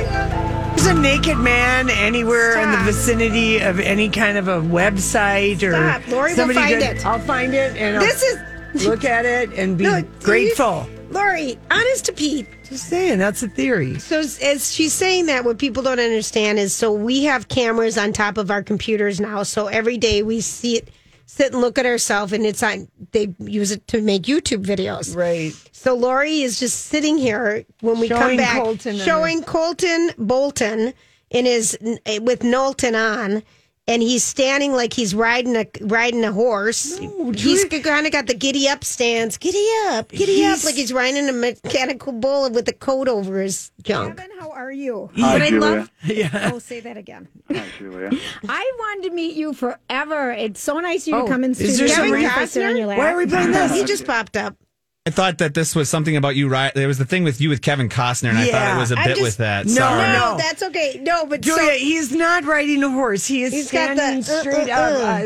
There's 0.76 0.86
a 0.86 0.94
naked 0.94 1.38
man 1.38 1.88
anywhere 1.88 2.58
in 2.60 2.70
the 2.72 2.78
vicinity 2.78 3.58
of 3.60 3.78
any 3.80 4.08
kind 4.10 4.36
of 4.36 4.48
a 4.48 4.60
website 4.60 5.62
or 5.62 5.72
Stop. 5.72 6.08
Lori 6.08 6.34
will 6.34 6.52
find 6.52 6.74
could- 6.74 6.82
it. 6.82 7.06
I'll 7.06 7.18
find 7.20 7.54
it 7.54 7.76
and 7.76 8.02
This 8.02 8.22
I'll 8.22 8.76
is. 8.76 8.86
look 8.86 9.04
at 9.04 9.24
it 9.24 9.52
and 9.54 9.78
be 9.78 9.84
No, 9.90 10.02
grateful. 10.20 10.86
Lori, 11.10 11.58
honest 11.70 12.04
to 12.06 12.12
Pete. 12.12 12.46
Just 12.74 12.88
saying, 12.88 13.18
that's 13.20 13.40
a 13.40 13.46
theory. 13.48 14.00
So 14.00 14.18
as- 14.18 14.72
she's 14.74 14.92
saying 14.92 15.26
that, 15.26 15.44
what 15.44 15.58
people 15.58 15.80
don't 15.84 16.00
understand 16.00 16.58
is 16.58 16.74
so 16.74 16.92
we 16.92 17.22
have 17.22 17.46
cameras 17.46 17.96
on 17.96 18.12
top 18.12 18.36
of 18.36 18.50
our 18.50 18.64
computers 18.64 19.20
now. 19.20 19.44
So 19.44 19.68
every 19.68 19.96
day 19.96 20.24
we 20.24 20.40
see 20.40 20.78
it, 20.78 20.88
sit 21.26 21.52
and 21.52 21.60
look 21.60 21.78
at 21.78 21.86
ourselves, 21.86 22.32
and 22.32 22.44
it's 22.44 22.64
on. 22.64 22.88
They 23.12 23.32
use 23.38 23.70
it 23.70 23.86
to 23.88 24.02
make 24.02 24.22
YouTube 24.22 24.64
videos. 24.66 25.14
Right. 25.14 25.52
So 25.70 25.94
Lori 25.94 26.40
is 26.42 26.58
just 26.58 26.86
sitting 26.86 27.16
here 27.16 27.64
when 27.80 28.00
we 28.00 28.08
come 28.08 28.18
Showing 28.22 28.38
back, 28.38 28.60
Colton 28.60 28.94
and- 28.96 29.04
showing 29.04 29.44
Colton 29.44 30.10
Bolton 30.18 30.94
in 31.30 31.44
his 31.44 31.78
with 32.22 32.42
Knowlton 32.42 32.96
on. 32.96 33.44
And 33.86 34.00
he's 34.00 34.24
standing 34.24 34.72
like 34.72 34.94
he's 34.94 35.14
riding 35.14 35.56
a 35.56 35.66
riding 35.82 36.24
a 36.24 36.32
horse. 36.32 36.96
he's 37.34 37.66
kind 37.66 38.06
of 38.06 38.12
got 38.12 38.26
the 38.26 38.32
giddy 38.34 38.66
up 38.66 38.82
stance. 38.82 39.36
Giddy 39.36 39.62
up, 39.88 40.08
giddy 40.08 40.42
up, 40.46 40.64
like 40.64 40.74
he's 40.74 40.90
riding 40.90 41.28
a 41.28 41.32
mechanical 41.34 42.12
bull 42.14 42.48
with 42.48 42.66
a 42.66 42.72
coat 42.72 43.08
over 43.08 43.42
his 43.42 43.72
junk. 43.82 44.16
Kevin, 44.16 44.30
how 44.40 44.50
are 44.52 44.72
you? 44.72 45.10
Hi, 45.18 45.32
But 45.34 45.42
I 45.42 45.50
Julia. 45.50 45.60
love. 45.76 45.90
Yeah. 46.04 46.50
Oh, 46.54 46.58
say 46.60 46.80
that 46.80 46.96
again. 46.96 47.28
Hi, 47.50 47.62
Julia. 47.78 48.10
I 48.48 48.72
wanted 48.78 49.08
to 49.10 49.14
meet 49.14 49.36
you 49.36 49.52
forever. 49.52 50.32
It's 50.32 50.60
so 50.62 50.80
nice 50.80 51.06
you 51.06 51.14
Oh, 51.16 51.26
to 51.26 51.28
come 51.30 51.44
in 51.44 51.50
is 51.50 51.58
studio. 51.58 51.76
there 51.76 51.88
some 51.88 51.96
Kevin 52.06 52.12
reason- 52.14 52.30
Costner 52.62 52.70
in 52.70 52.76
your 52.78 52.86
lap. 52.86 52.96
Why 52.98 53.12
are 53.12 53.16
we 53.18 53.26
playing 53.26 53.50
this? 53.52 53.74
He 53.74 53.84
just 53.84 54.06
popped 54.06 54.38
up. 54.38 54.56
I 55.06 55.10
thought 55.10 55.36
that 55.36 55.52
this 55.52 55.76
was 55.76 55.90
something 55.90 56.16
about 56.16 56.34
you, 56.34 56.48
right? 56.48 56.72
There 56.74 56.88
was 56.88 56.96
the 56.96 57.04
thing 57.04 57.24
with 57.24 57.38
you 57.38 57.50
with 57.50 57.60
Kevin 57.60 57.90
Costner, 57.90 58.30
and 58.30 58.38
I 58.38 58.46
thought 58.50 58.74
it 58.74 58.80
was 58.80 58.90
a 58.90 58.96
I'm 58.96 59.04
bit 59.04 59.10
just- 59.16 59.20
with 59.22 59.36
that. 59.36 59.66
No, 59.66 59.72
Sorry. 59.74 60.00
no. 60.14 60.18
No, 60.32 60.36
that's 60.38 60.62
okay. 60.62 60.98
No, 61.02 61.26
but 61.26 61.42
Julia, 61.42 61.72
so, 61.72 61.78
he's 61.78 62.10
not 62.10 62.44
riding 62.46 62.82
a 62.82 62.88
horse. 62.88 63.26
He 63.26 63.42
is 63.42 63.52
He's 63.52 63.70
got 63.70 63.94
standing 63.98 64.22
the, 64.22 64.32
uh, 64.34 64.40
straight 64.40 64.70
uh, 64.70 64.72
up. 64.72 64.92
uh. 64.94 65.04
Uh, 65.04 65.22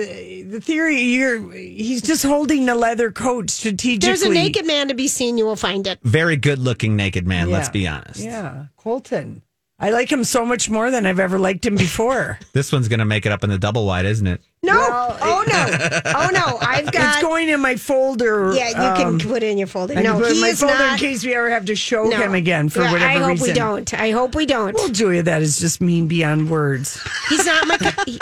the 0.51 0.61
theory, 0.61 1.01
you're, 1.01 1.53
he's 1.53 2.03
just 2.03 2.25
holding 2.25 2.69
a 2.69 2.75
leather 2.75 3.13
coat 3.13 3.51
strategically. 3.51 3.99
there's 4.09 4.23
a 4.23 4.31
naked 4.31 4.67
man 4.67 4.89
to 4.89 4.95
be 4.95 5.07
seen. 5.07 5.39
You 5.39 5.45
will 5.45 5.55
find 5.55 5.87
it. 5.87 6.01
Very 6.03 6.37
good 6.37 6.59
looking 6.59 6.97
naked 6.97 7.29
man, 7.29 7.49
let's 7.49 7.69
be 7.69 7.87
honest. 7.87 8.19
Yeah, 8.19 8.65
Colton. 8.79 9.43
I 9.81 9.91
like 9.91 10.11
him 10.11 10.25
so 10.25 10.45
much 10.45 10.69
more 10.69 10.91
than 10.91 11.07
I've 11.07 11.21
ever 11.21 11.39
liked 11.39 11.65
him 11.65 11.77
before. 11.77 12.39
This 12.53 12.73
one's 12.73 12.89
going 12.89 12.99
to 12.99 13.05
make 13.05 13.25
it 13.27 13.31
up 13.33 13.45
in 13.45 13.51
the 13.51 13.59
double 13.59 13.87
wide, 13.87 14.05
isn't 14.05 14.27
it? 14.27 14.41
No, 14.65 14.73
Well, 14.75 15.17
oh 15.21 15.45
no, 15.47 16.01
oh 16.07 16.31
no. 16.33 16.59
I've 16.61 16.91
got. 16.91 17.15
it's 17.15 17.23
going 17.23 17.49
in 17.49 17.61
my 17.61 17.77
folder. 17.77 18.53
yeah, 18.55 18.71
you 18.71 19.05
um, 19.07 19.19
can 19.21 19.29
put 19.31 19.45
it 19.45 19.51
in 19.51 19.59
your 19.59 19.69
folder. 19.69 19.97
I 19.97 20.03
No, 20.03 20.19
put 20.19 20.31
it 20.31 20.35
in 20.35 20.41
my 20.41 20.49
is 20.49 20.61
folder 20.61 20.75
not. 20.77 20.95
in 20.95 20.99
case 20.99 21.25
we 21.25 21.33
ever 21.35 21.49
have 21.51 21.67
to 21.67 21.77
show 21.77 22.05
no. 22.05 22.17
him 22.17 22.35
again 22.35 22.69
for 22.69 22.83
Yeah, 22.83 22.91
whatever 22.93 23.11
I 23.13 23.19
hope 23.19 23.29
reason. 23.29 23.47
we 23.49 23.53
don't. 23.55 23.95
I 23.95 24.11
hope 24.11 24.35
we 24.35 24.47
don't. 24.47 24.75
Well, 24.75 24.89
Julia, 24.89 25.23
that 25.23 25.43
is 25.43 25.61
just 25.61 25.81
mean 25.81 26.09
beyond 26.09 26.51
words. 26.51 27.01
He's 27.29 27.47
not 27.47 27.69
my. 27.69 27.77
co- 27.77 28.03
he- 28.07 28.19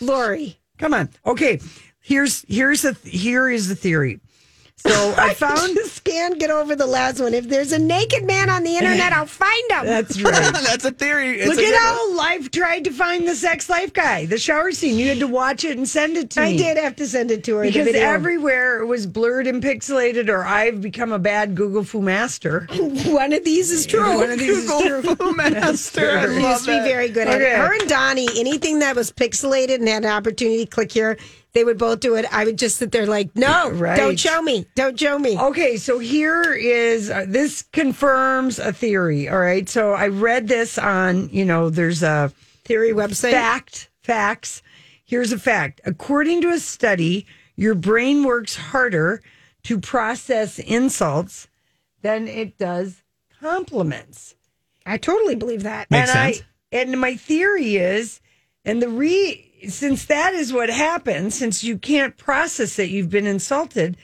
Lori. 0.00 0.58
Come 0.78 0.94
on. 0.94 1.08
Okay. 1.24 1.60
Here's 2.00 2.44
here's 2.48 2.84
a 2.84 2.94
here 3.04 3.48
is 3.48 3.68
the 3.68 3.76
theory. 3.76 4.18
So 4.86 5.14
I 5.18 5.32
found 5.34 5.74
Just 5.76 6.02
can't 6.04 6.38
get 6.40 6.50
over 6.50 6.74
the 6.74 6.86
last 6.86 7.20
one. 7.20 7.34
If 7.34 7.48
there's 7.48 7.70
a 7.72 7.78
naked 7.78 8.24
man 8.24 8.50
on 8.50 8.64
the 8.64 8.76
internet, 8.76 9.12
I'll 9.12 9.26
find 9.26 9.70
him. 9.70 9.86
that's 9.86 10.20
right. 10.22 10.52
That's 10.52 10.84
a 10.84 10.90
theory. 10.90 11.38
It's 11.40 11.48
Look 11.48 11.58
a 11.58 11.62
at 11.62 11.66
good- 11.70 11.78
how 11.78 12.16
life 12.16 12.50
tried 12.50 12.84
to 12.84 12.90
find 12.90 13.26
the 13.28 13.34
sex 13.36 13.68
life 13.70 13.92
guy, 13.92 14.26
the 14.26 14.38
shower 14.38 14.72
scene. 14.72 14.98
You 14.98 15.08
had 15.08 15.20
to 15.20 15.28
watch 15.28 15.64
it 15.64 15.76
and 15.76 15.88
send 15.88 16.16
it 16.16 16.30
to 16.30 16.40
her. 16.40 16.46
I 16.46 16.50
me. 16.52 16.58
did 16.58 16.76
have 16.78 16.96
to 16.96 17.06
send 17.06 17.30
it 17.30 17.44
to 17.44 17.56
her. 17.56 17.62
the 17.64 17.70
Because 17.70 17.86
video. 17.86 18.02
everywhere 18.02 18.80
it 18.80 18.86
was 18.86 19.06
blurred 19.06 19.46
and 19.46 19.62
pixelated, 19.62 20.28
or 20.28 20.44
I've 20.44 20.80
become 20.80 21.12
a 21.12 21.18
bad 21.18 21.54
Google 21.54 21.84
Fu 21.84 22.02
master. 22.02 22.66
one 23.06 23.32
of 23.32 23.44
these 23.44 23.70
is 23.70 23.86
true. 23.86 24.18
One 24.18 24.30
of 24.30 24.38
these 24.38 24.64
is 24.68 24.82
true. 24.82 25.32
Master. 25.34 26.18
I 26.18 26.24
love 26.26 26.42
used 26.42 26.64
to 26.64 26.70
be 26.72 26.78
that. 26.78 26.84
very 26.84 27.08
good 27.08 27.28
at 27.28 27.40
Okay. 27.40 27.52
it. 27.52 27.56
Her 27.58 27.72
and 27.78 27.88
Donnie, 27.88 28.28
anything 28.36 28.80
that 28.80 28.96
was 28.96 29.10
pixelated 29.12 29.76
and 29.76 29.88
had 29.88 30.04
an 30.04 30.10
opportunity 30.10 30.64
to 30.64 30.70
click 30.70 30.90
here, 30.92 31.16
they 31.54 31.64
would 31.64 31.78
both 31.78 32.00
do 32.00 32.14
it. 32.16 32.24
I 32.32 32.44
would 32.44 32.58
just 32.58 32.76
sit 32.76 32.92
there 32.92 33.06
like, 33.06 33.34
no, 33.36 33.70
Right. 33.70 33.96
don't 33.96 34.18
show 34.18 34.40
me. 34.42 34.66
Don't 34.74 34.98
show 34.98 35.18
me. 35.18 35.38
Okay, 35.38 35.76
so 35.76 35.98
here 35.98 36.52
is 36.54 37.10
uh, 37.10 37.26
this 37.28 37.62
confirms 37.72 38.58
a 38.58 38.72
theory. 38.72 39.28
All 39.28 39.38
right, 39.38 39.68
so 39.68 39.92
I 39.92 40.08
read 40.08 40.48
this 40.48 40.78
on 40.78 41.28
you 41.30 41.44
know 41.44 41.68
there's 41.70 42.02
a 42.02 42.32
Theory 42.64 42.92
website. 42.92 43.32
fact 43.32 43.90
facts. 44.02 44.62
Here's 45.04 45.32
a 45.32 45.38
fact. 45.38 45.80
According 45.84 46.40
to 46.42 46.48
a 46.50 46.58
study, 46.58 47.26
your 47.56 47.74
brain 47.74 48.24
works 48.24 48.56
harder 48.56 49.20
to 49.64 49.78
process 49.78 50.58
insults 50.58 51.48
than 52.00 52.26
it 52.28 52.56
does 52.56 53.02
compliments. 53.40 54.34
I 54.86 54.96
totally 54.96 55.34
believe 55.34 55.64
that. 55.64 55.90
Makes 55.90 56.10
and 56.14 56.34
sense. 56.34 56.46
I 56.72 56.76
and 56.76 56.98
my 57.00 57.16
theory 57.16 57.76
is, 57.76 58.20
and 58.64 58.80
the 58.80 58.88
re 58.88 59.51
since 59.68 60.06
that 60.06 60.34
is 60.34 60.52
what 60.52 60.70
happens, 60.70 61.34
since 61.34 61.62
you 61.64 61.78
can't 61.78 62.16
process 62.16 62.78
it, 62.78 62.90
you've 62.90 63.10
been 63.10 63.26
insulted. 63.26 63.96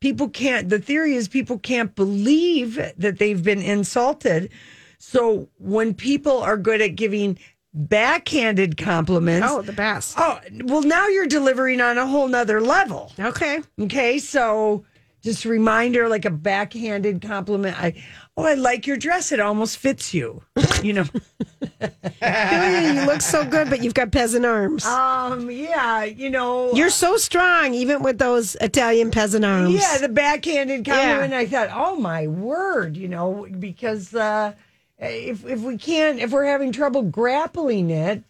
People 0.00 0.28
can't. 0.28 0.68
The 0.68 0.78
theory 0.78 1.14
is 1.14 1.28
people 1.28 1.58
can't 1.58 1.94
believe 1.94 2.76
that 2.96 3.18
they've 3.18 3.42
been 3.42 3.62
insulted. 3.62 4.50
So 4.98 5.48
when 5.58 5.94
people 5.94 6.38
are 6.42 6.56
good 6.56 6.80
at 6.82 6.96
giving 6.96 7.38
backhanded 7.72 8.76
compliments, 8.76 9.46
Oh, 9.50 9.62
the 9.62 9.72
best. 9.72 10.14
oh 10.18 10.38
well, 10.64 10.82
now 10.82 11.08
you're 11.08 11.26
delivering 11.26 11.80
on 11.80 11.98
a 11.98 12.06
whole 12.06 12.28
nother 12.28 12.60
level. 12.60 13.12
Okay. 13.18 13.60
Okay, 13.80 14.18
so 14.18 14.84
just 15.22 15.44
a 15.44 15.48
reminder, 15.48 16.08
like 16.08 16.24
a 16.24 16.30
backhanded 16.30 17.22
compliment. 17.22 17.80
I 17.82 17.94
oh, 18.36 18.44
I 18.44 18.54
like 18.54 18.86
your 18.86 18.96
dress. 18.96 19.32
It 19.32 19.40
almost 19.40 19.78
fits 19.78 20.12
you. 20.14 20.42
You 20.82 20.92
know. 20.94 21.04
Julia, 21.80 22.92
you 22.94 23.06
look 23.06 23.20
so 23.20 23.44
good, 23.44 23.70
but 23.70 23.82
you've 23.82 23.94
got 23.94 24.10
peasant 24.12 24.44
arms. 24.44 24.84
Um, 24.84 25.50
yeah, 25.50 26.04
you 26.04 26.30
know, 26.30 26.72
You're 26.74 26.90
so 26.90 27.16
strong, 27.16 27.74
even 27.74 28.02
with 28.02 28.18
those 28.18 28.56
Italian 28.60 29.10
peasant 29.10 29.44
arms. 29.44 29.74
yeah, 29.74 29.98
the 29.98 30.08
backhanded 30.08 30.84
compliment. 30.84 31.32
I 31.34 31.46
thought, 31.46 31.70
oh 31.72 31.96
my 31.96 32.26
word, 32.26 32.96
you 32.96 33.08
know, 33.08 33.46
because 33.58 34.14
uh, 34.14 34.52
if 34.98 35.44
if 35.46 35.60
we 35.60 35.76
can't, 35.76 36.18
if 36.20 36.30
we're 36.30 36.44
having 36.46 36.72
trouble 36.72 37.02
grappling 37.02 37.90
it, 37.90 38.22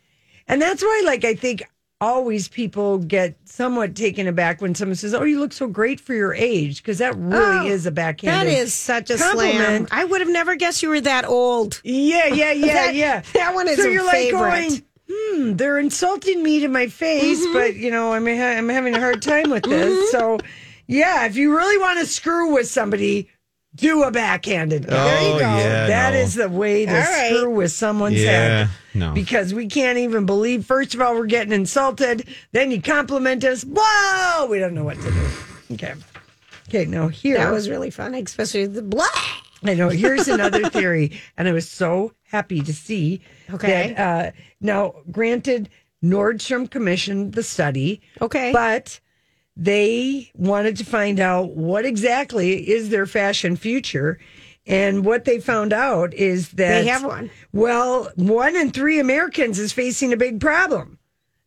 and 0.48 0.60
that's 0.60 0.82
why, 0.82 1.02
like, 1.04 1.24
I 1.24 1.34
think 1.34 1.62
always 2.00 2.48
people 2.48 2.98
get 2.98 3.36
somewhat 3.44 3.94
taken 3.94 4.26
aback 4.26 4.60
when 4.60 4.74
someone 4.74 4.96
says, 4.96 5.14
"Oh, 5.14 5.22
you 5.24 5.40
look 5.40 5.52
so 5.52 5.66
great 5.66 6.00
for 6.00 6.14
your 6.14 6.34
age," 6.34 6.82
because 6.82 6.98
that 6.98 7.16
really 7.16 7.68
Oh, 7.70 7.72
is 7.72 7.86
a 7.86 7.90
backhanded. 7.90 8.52
That 8.52 8.58
is 8.62 8.74
such 8.74 9.10
a 9.10 9.18
slam. 9.18 9.30
compliment. 9.36 9.88
I 9.92 10.04
would 10.04 10.20
have 10.20 10.30
never 10.30 10.56
guessed 10.56 10.82
you 10.82 10.88
were 10.90 11.00
that 11.00 11.24
old. 11.26 11.80
Yeah, 11.84 12.26
yeah, 12.26 12.52
yeah, 12.52 12.74
That- 12.74 12.94
yeah. 12.94 13.22
that 13.34 13.54
one 13.54 13.68
is 13.68 13.76
so 13.76 13.88
you're 13.88 14.08
favorite. 14.10 14.40
like 14.40 14.68
going, 14.70 14.82
hmm, 15.10 15.56
they're 15.56 15.78
insulting 15.78 16.42
me 16.42 16.60
to 16.60 16.68
my 16.68 16.86
face, 16.88 17.40
Mm-hmm. 17.44 17.52
but 17.52 17.76
you 17.76 17.90
know, 17.90 18.12
I'm 18.12 18.26
ha- 18.26 18.56
I'm 18.58 18.68
having 18.68 18.94
a 18.94 19.00
hard 19.00 19.22
time 19.22 19.50
with 19.50 19.64
this. 19.64 20.10
So, 20.10 20.38
yeah, 20.86 21.24
if 21.26 21.36
you 21.36 21.56
really 21.56 21.78
want 21.78 22.00
to 22.00 22.06
screw 22.06 22.52
with 22.52 22.68
somebody, 22.68 23.28
do 23.74 24.02
a 24.04 24.10
backhanded. 24.10 24.86
Oh, 24.88 24.90
there 25.04 25.22
you 25.22 25.32
go. 25.38 25.38
yeah, 25.40 25.86
That 25.88 26.14
no. 26.14 26.20
is 26.20 26.34
the 26.34 26.48
way 26.48 26.86
to 26.86 26.92
All 26.92 27.00
right. 27.00 27.34
screw 27.34 27.50
with 27.50 27.72
someone's 27.72 28.20
Yeah, 28.22 28.30
head. 28.66 28.68
no. 28.94 29.12
Because 29.12 29.52
we 29.52 29.66
can't 29.66 29.98
even 29.98 30.26
believe. 30.26 30.64
First 30.64 30.94
of 30.94 31.00
all, 31.00 31.14
we're 31.14 31.26
getting 31.26 31.52
insulted. 31.52 32.28
Then 32.52 32.70
you 32.70 32.80
compliment 32.80 33.44
us. 33.44 33.64
Whoa, 33.68 34.46
we 34.46 34.58
don't 34.58 34.74
know 34.74 34.84
what 34.84 35.00
to 35.00 35.10
do. 35.10 35.26
Okay. 35.72 35.94
Okay, 36.68 36.84
now 36.84 37.08
here. 37.08 37.36
That 37.38 37.52
was 37.52 37.68
really 37.68 37.90
fun, 37.90 38.14
especially 38.14 38.66
the 38.66 38.82
blah. 38.82 39.04
I 39.64 39.74
know. 39.74 39.88
Here's 39.88 40.28
another 40.28 40.68
theory, 40.70 41.20
and 41.36 41.48
I 41.48 41.52
was 41.52 41.68
so 41.68 42.12
happy 42.30 42.60
to 42.60 42.72
see 42.72 43.22
Okay. 43.52 43.94
that. 43.94 43.98
Uh, 43.98 44.30
now, 44.60 44.94
granted, 45.10 45.68
Nordstrom 46.02 46.70
commissioned 46.70 47.32
the 47.32 47.42
study. 47.42 48.00
Okay. 48.20 48.52
but 48.52 49.00
they 49.56 50.30
wanted 50.34 50.76
to 50.78 50.84
find 50.84 51.20
out 51.20 51.56
what 51.56 51.84
exactly 51.84 52.68
is 52.68 52.88
their 52.88 53.06
fashion 53.06 53.56
future. 53.56 54.18
And 54.66 55.04
what 55.04 55.26
they 55.26 55.40
found 55.40 55.72
out 55.74 56.14
is 56.14 56.50
that 56.52 56.82
They 56.82 56.86
have 56.86 57.04
one. 57.04 57.30
Well, 57.52 58.10
one 58.16 58.56
in 58.56 58.70
three 58.70 58.98
Americans 58.98 59.58
is 59.58 59.72
facing 59.72 60.12
a 60.12 60.16
big 60.16 60.40
problem. 60.40 60.98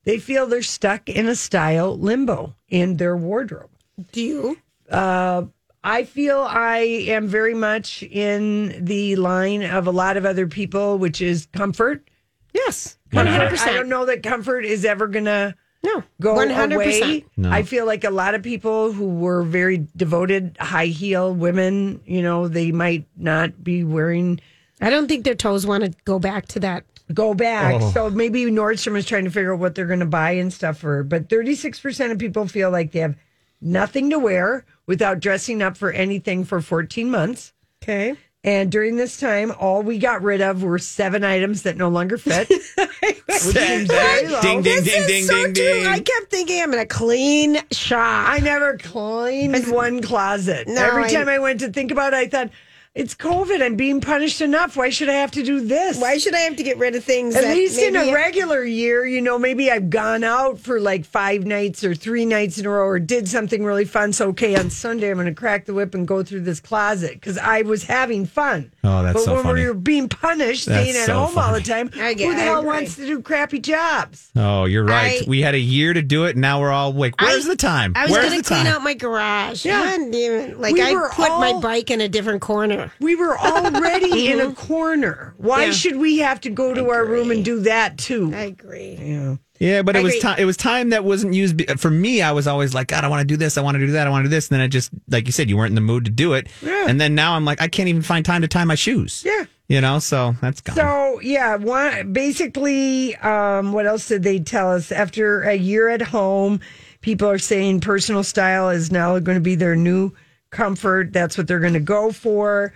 They 0.04 0.20
feel 0.20 0.46
they're 0.46 0.62
stuck 0.62 1.10
in 1.10 1.28
a 1.28 1.36
style 1.36 1.98
limbo 1.98 2.56
in 2.70 2.98
their 2.98 3.17
wardrobe. 3.17 3.72
Do 4.12 4.22
you? 4.22 4.58
Uh, 4.89 5.46
I 5.84 6.04
feel 6.04 6.39
I 6.41 6.78
am 7.08 7.28
very 7.28 7.54
much 7.54 8.04
in 8.04 8.86
the 8.86 9.15
line 9.15 9.63
of 9.63 9.88
a 9.88 9.91
lot 9.91 10.15
of 10.15 10.26
other 10.26 10.48
people, 10.48 10.98
which 10.98 11.20
is 11.22 11.48
comfort. 11.48 12.08
Yes. 12.54 12.98
Comfort. 13.12 13.60
I 13.62 13.74
don't 13.74 13.89
know 13.89 14.06
that 14.06 14.22
comfort 14.24 14.63
is 14.63 14.86
ever 14.86 15.08
going 15.08 15.26
to 15.26 15.56
No. 15.84 16.04
go 16.20 16.36
100%. 16.36 16.74
away. 16.74 17.26
No. 17.38 17.52
I 17.52 17.63
feel 17.63 17.86
like 17.86 18.04
a 18.04 18.10
lot 18.10 18.36
of 18.36 18.44
people 18.44 18.92
who 18.92 19.08
were 19.10 19.44
very 19.44 19.88
devoted 19.96 20.58
high 20.60 20.88
heel 20.88 21.34
women, 21.34 22.02
you 22.06 22.22
know, 22.22 22.48
they 22.48 22.72
might 22.72 23.06
not 23.16 23.63
be 23.63 23.84
wearing 23.84 24.40
I 24.82 24.90
don't 24.90 25.08
think 25.08 25.24
their 25.24 25.36
toes 25.36 25.66
want 25.66 25.84
to 25.84 25.94
go 26.06 26.20
back 26.20 26.48
to 26.50 26.60
that. 26.62 26.84
go 27.13 27.34
back. 27.34 27.82
Oh. 27.82 27.92
So 27.92 28.10
maybe 28.10 28.44
Nordstrom 28.46 28.98
is 28.98 29.06
trying 29.06 29.24
to 29.26 29.32
figure 29.32 29.54
out 29.54 29.60
what 29.60 29.76
they're 29.76 29.88
going 29.88 30.02
to 30.02 30.06
buy 30.06 30.32
and 30.32 30.54
stuff 30.54 30.78
for. 30.80 31.04
But 31.04 31.30
36% 31.30 32.12
of 32.12 32.20
people 32.20 32.48
feel 32.48 32.70
like 32.70 32.92
they 32.92 33.00
have 33.00 33.16
nothing 33.62 34.10
to 34.12 34.20
wear 34.20 34.66
without 34.86 35.20
dressing 35.20 35.62
up 35.62 35.78
for 35.78 35.92
anything 35.92 36.44
for 36.44 36.62
14 36.62 37.10
months. 37.10 37.54
Okay. 37.84 38.16
And 38.47 38.71
during 38.71 38.95
this 38.95 39.19
time, 39.19 39.51
all 39.60 39.83
we 39.83 39.97
got 39.97 40.21
rid 40.23 40.39
of 40.39 40.63
were 40.63 40.79
seven 40.79 41.25
items 41.25 41.63
that 41.63 41.75
no 41.75 41.89
longer 41.89 42.17
fit. 42.17 42.47
which 42.77 43.36
seems 43.36 43.88
very 43.89 44.27
low. 44.29 44.41
Ding, 44.41 44.62
ding, 44.62 44.75
This 44.75 44.86
ding, 44.86 45.01
is 45.01 45.07
ding, 45.07 45.23
so 45.25 45.33
ding, 45.33 45.53
true. 45.53 45.63
ding. 45.73 45.86
I 45.86 45.99
kept 45.99 46.31
thinking 46.31 46.62
I'm 46.62 46.71
going 46.71 46.81
to 46.81 46.88
clean 46.88 47.57
shop. 47.73 48.29
I 48.29 48.39
never 48.39 48.77
cleaned 48.77 49.67
one 49.67 50.01
closet. 50.01 50.65
No, 50.69 50.81
Every 50.81 51.03
I- 51.03 51.12
time 51.12 51.27
I 51.27 51.39
went 51.39 51.60
to 51.60 51.73
think 51.73 51.91
about 51.91 52.13
it, 52.13 52.15
I 52.15 52.27
thought, 52.27 52.49
it's 52.97 53.13
COVID. 53.15 53.62
I'm 53.62 53.75
being 53.75 54.01
punished 54.01 54.41
enough. 54.41 54.75
Why 54.75 54.89
should 54.89 55.07
I 55.07 55.13
have 55.13 55.31
to 55.31 55.43
do 55.43 55.62
this? 55.62 55.99
Why 55.99 56.17
should 56.17 56.33
I 56.33 56.39
have 56.39 56.55
to 56.57 56.63
get 56.63 56.77
rid 56.77 56.95
of 56.95 57.03
things? 57.03 57.36
At 57.36 57.43
that 57.43 57.55
least 57.55 57.79
in 57.79 57.93
maybe- 57.93 58.10
a 58.10 58.13
regular 58.13 58.63
year, 58.63 59.05
you 59.05 59.21
know, 59.21 59.38
maybe 59.38 59.69
I've 59.71 59.89
gone 59.89 60.23
out 60.23 60.60
for 60.60 60.79
like 60.79 61.05
five 61.05 61.45
nights 61.45 61.83
or 61.83 61.93
three 61.93 62.25
nights 62.25 62.57
in 62.57 62.65
a 62.65 62.69
row 62.69 62.86
or 62.86 62.99
did 62.99 63.29
something 63.29 63.63
really 63.63 63.86
fun. 63.86 64.13
So, 64.13 64.29
okay, 64.29 64.55
on 64.55 64.69
Sunday, 64.69 65.10
I'm 65.12 65.15
going 65.17 65.27
to 65.27 65.33
crack 65.33 65.65
the 65.65 65.73
whip 65.73 65.93
and 65.93 66.07
go 66.07 66.23
through 66.23 66.41
this 66.41 66.60
closet 66.60 67.13
because 67.13 67.38
I 67.38 67.62
was 67.62 67.83
having 67.83 68.25
fun. 68.25 68.71
Oh, 68.83 69.03
that's 69.03 69.13
but 69.13 69.23
so 69.23 69.36
when 69.36 69.43
funny. 69.43 69.62
we 69.62 69.67
were 69.67 69.73
being 69.73 70.10
punished, 70.10 70.65
That's 70.65 70.81
staying 70.89 70.97
at 70.99 71.05
so 71.05 71.19
home 71.25 71.38
all 71.38 71.53
the 71.53 71.62
time, 71.62 71.91
I 71.99 72.13
get- 72.13 72.27
who 72.29 72.33
the 72.36 72.41
I 72.41 72.45
hell 72.45 72.60
agree. 72.60 72.67
wants 72.69 72.95
to 72.95 73.05
do 73.05 73.21
crappy 73.21 73.60
jobs? 73.60 74.29
Oh, 74.36 74.65
you're 74.65 74.83
right. 74.86 75.21
I- 75.21 75.25
we 75.27 75.41
had 75.41 75.53
a 75.55 75.60
year 75.60 75.93
to 75.93 76.01
do 76.01 76.25
it. 76.25 76.31
and 76.31 76.41
Now 76.41 76.62
we're 76.62 76.71
all 76.71 76.91
like, 76.93 77.19
where's 77.21 77.45
I- 77.45 77.49
the 77.49 77.55
time? 77.55 77.93
I 77.95 78.05
was 78.05 78.15
going 78.17 78.31
to 78.31 78.43
clean 78.43 78.63
time? 78.65 78.67
out 78.73 78.81
my 78.83 78.93
garage. 78.95 79.65
Yeah. 79.65 79.95
Even- 79.97 80.60
like 80.60 80.73
We 80.73 80.81
I 80.81 80.93
were 80.93 81.10
put 81.13 81.29
my 81.39 81.53
bike 81.62 81.91
in 81.91 82.01
a 82.01 82.10
different 82.10 82.41
corner. 82.41 82.87
We 83.00 83.15
were 83.15 83.38
already 83.38 84.28
in 84.32 84.39
a 84.39 84.54
corner. 84.54 85.34
Why 85.38 85.65
Yeah. 85.65 85.71
should 85.71 85.97
we 85.97 86.19
have 86.19 86.41
to 86.41 86.50
go 86.50 86.73
to 86.73 86.89
our 86.89 87.06
room 87.06 87.32
and 87.32 87.43
do 87.45 87.60
that 87.62 87.97
too? 87.97 88.32
I 88.34 88.41
agree. 88.45 88.97
yeah. 89.02 89.36
Yeah, 89.60 89.82
but 89.82 89.95
I 89.95 90.02
it 90.02 90.04
was 90.04 90.13
agree. 90.13 90.21
time. 90.21 90.36
It 90.38 90.45
was 90.45 90.56
time 90.56 90.89
that 90.91 91.04
wasn't 91.04 91.34
used. 91.34 91.58
be- 91.58 91.65
For 91.65 91.89
me, 91.89 92.21
I 92.21 92.32
was 92.32 92.45
always 92.45 92.76
like, 92.76 92.89
God, 92.89 93.04
I 93.04 93.08
want 93.08 93.21
to 93.21 93.26
do 93.26 93.38
this. 93.38 93.58
I 93.58 93.62
want 93.62 93.73
to 93.73 93.84
do 93.84 93.91
that. 93.93 94.06
I 94.06 94.10
want 94.12 94.23
to 94.23 94.30
do 94.30 94.36
this. 94.36 94.50
And 94.50 94.54
then 94.56 94.62
I 94.62 94.67
just, 94.67 94.91
like 95.10 95.26
you 95.26 95.32
said, 95.32 95.50
you 95.50 95.58
weren't 95.58 95.71
in 95.71 95.76
the 95.76 95.82
mood 95.82 96.06
to 96.06 96.12
do 96.12 96.34
it. 96.34 96.47
Yeah. 96.62 96.86
And 96.88 97.02
then 97.02 97.15
now 97.15 97.34
I'm 97.34 97.43
like, 97.43 97.60
I 97.60 97.67
can't 97.67 97.89
even 97.89 98.04
find 98.04 98.23
time 98.23 98.43
to 98.43 98.47
tie 98.47 98.65
my 98.65 98.76
shoes. 98.76 99.23
Yeah. 99.26 99.45
You 99.67 99.82
know, 99.82 99.97
so 99.97 100.36
that's 100.41 100.62
gone. 100.62 100.76
So 100.76 101.19
yeah, 101.21 101.56
one 101.56 102.13
basically, 102.13 103.15
um, 103.17 103.73
what 103.73 103.88
else 103.88 104.08
did 104.08 104.21
they 104.21 104.38
tell 104.39 104.71
us? 104.71 104.91
After 104.91 105.41
a 105.41 105.56
year 105.56 105.89
at 105.89 106.04
home, 106.04 106.60
people 107.02 107.28
are 107.28 107.39
saying 107.39 107.82
personal 107.82 108.23
style 108.23 108.69
is 108.69 108.91
now 108.91 109.17
going 109.19 109.38
to 109.38 109.41
be 109.41 109.56
their 109.56 109.76
new 109.76 110.12
comfort. 110.49 111.13
That's 111.13 111.38
what 111.38 111.47
they're 111.47 111.60
going 111.60 111.73
to 111.73 111.79
go 111.79 112.12
for. 112.12 112.73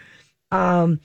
Um, 0.51 0.99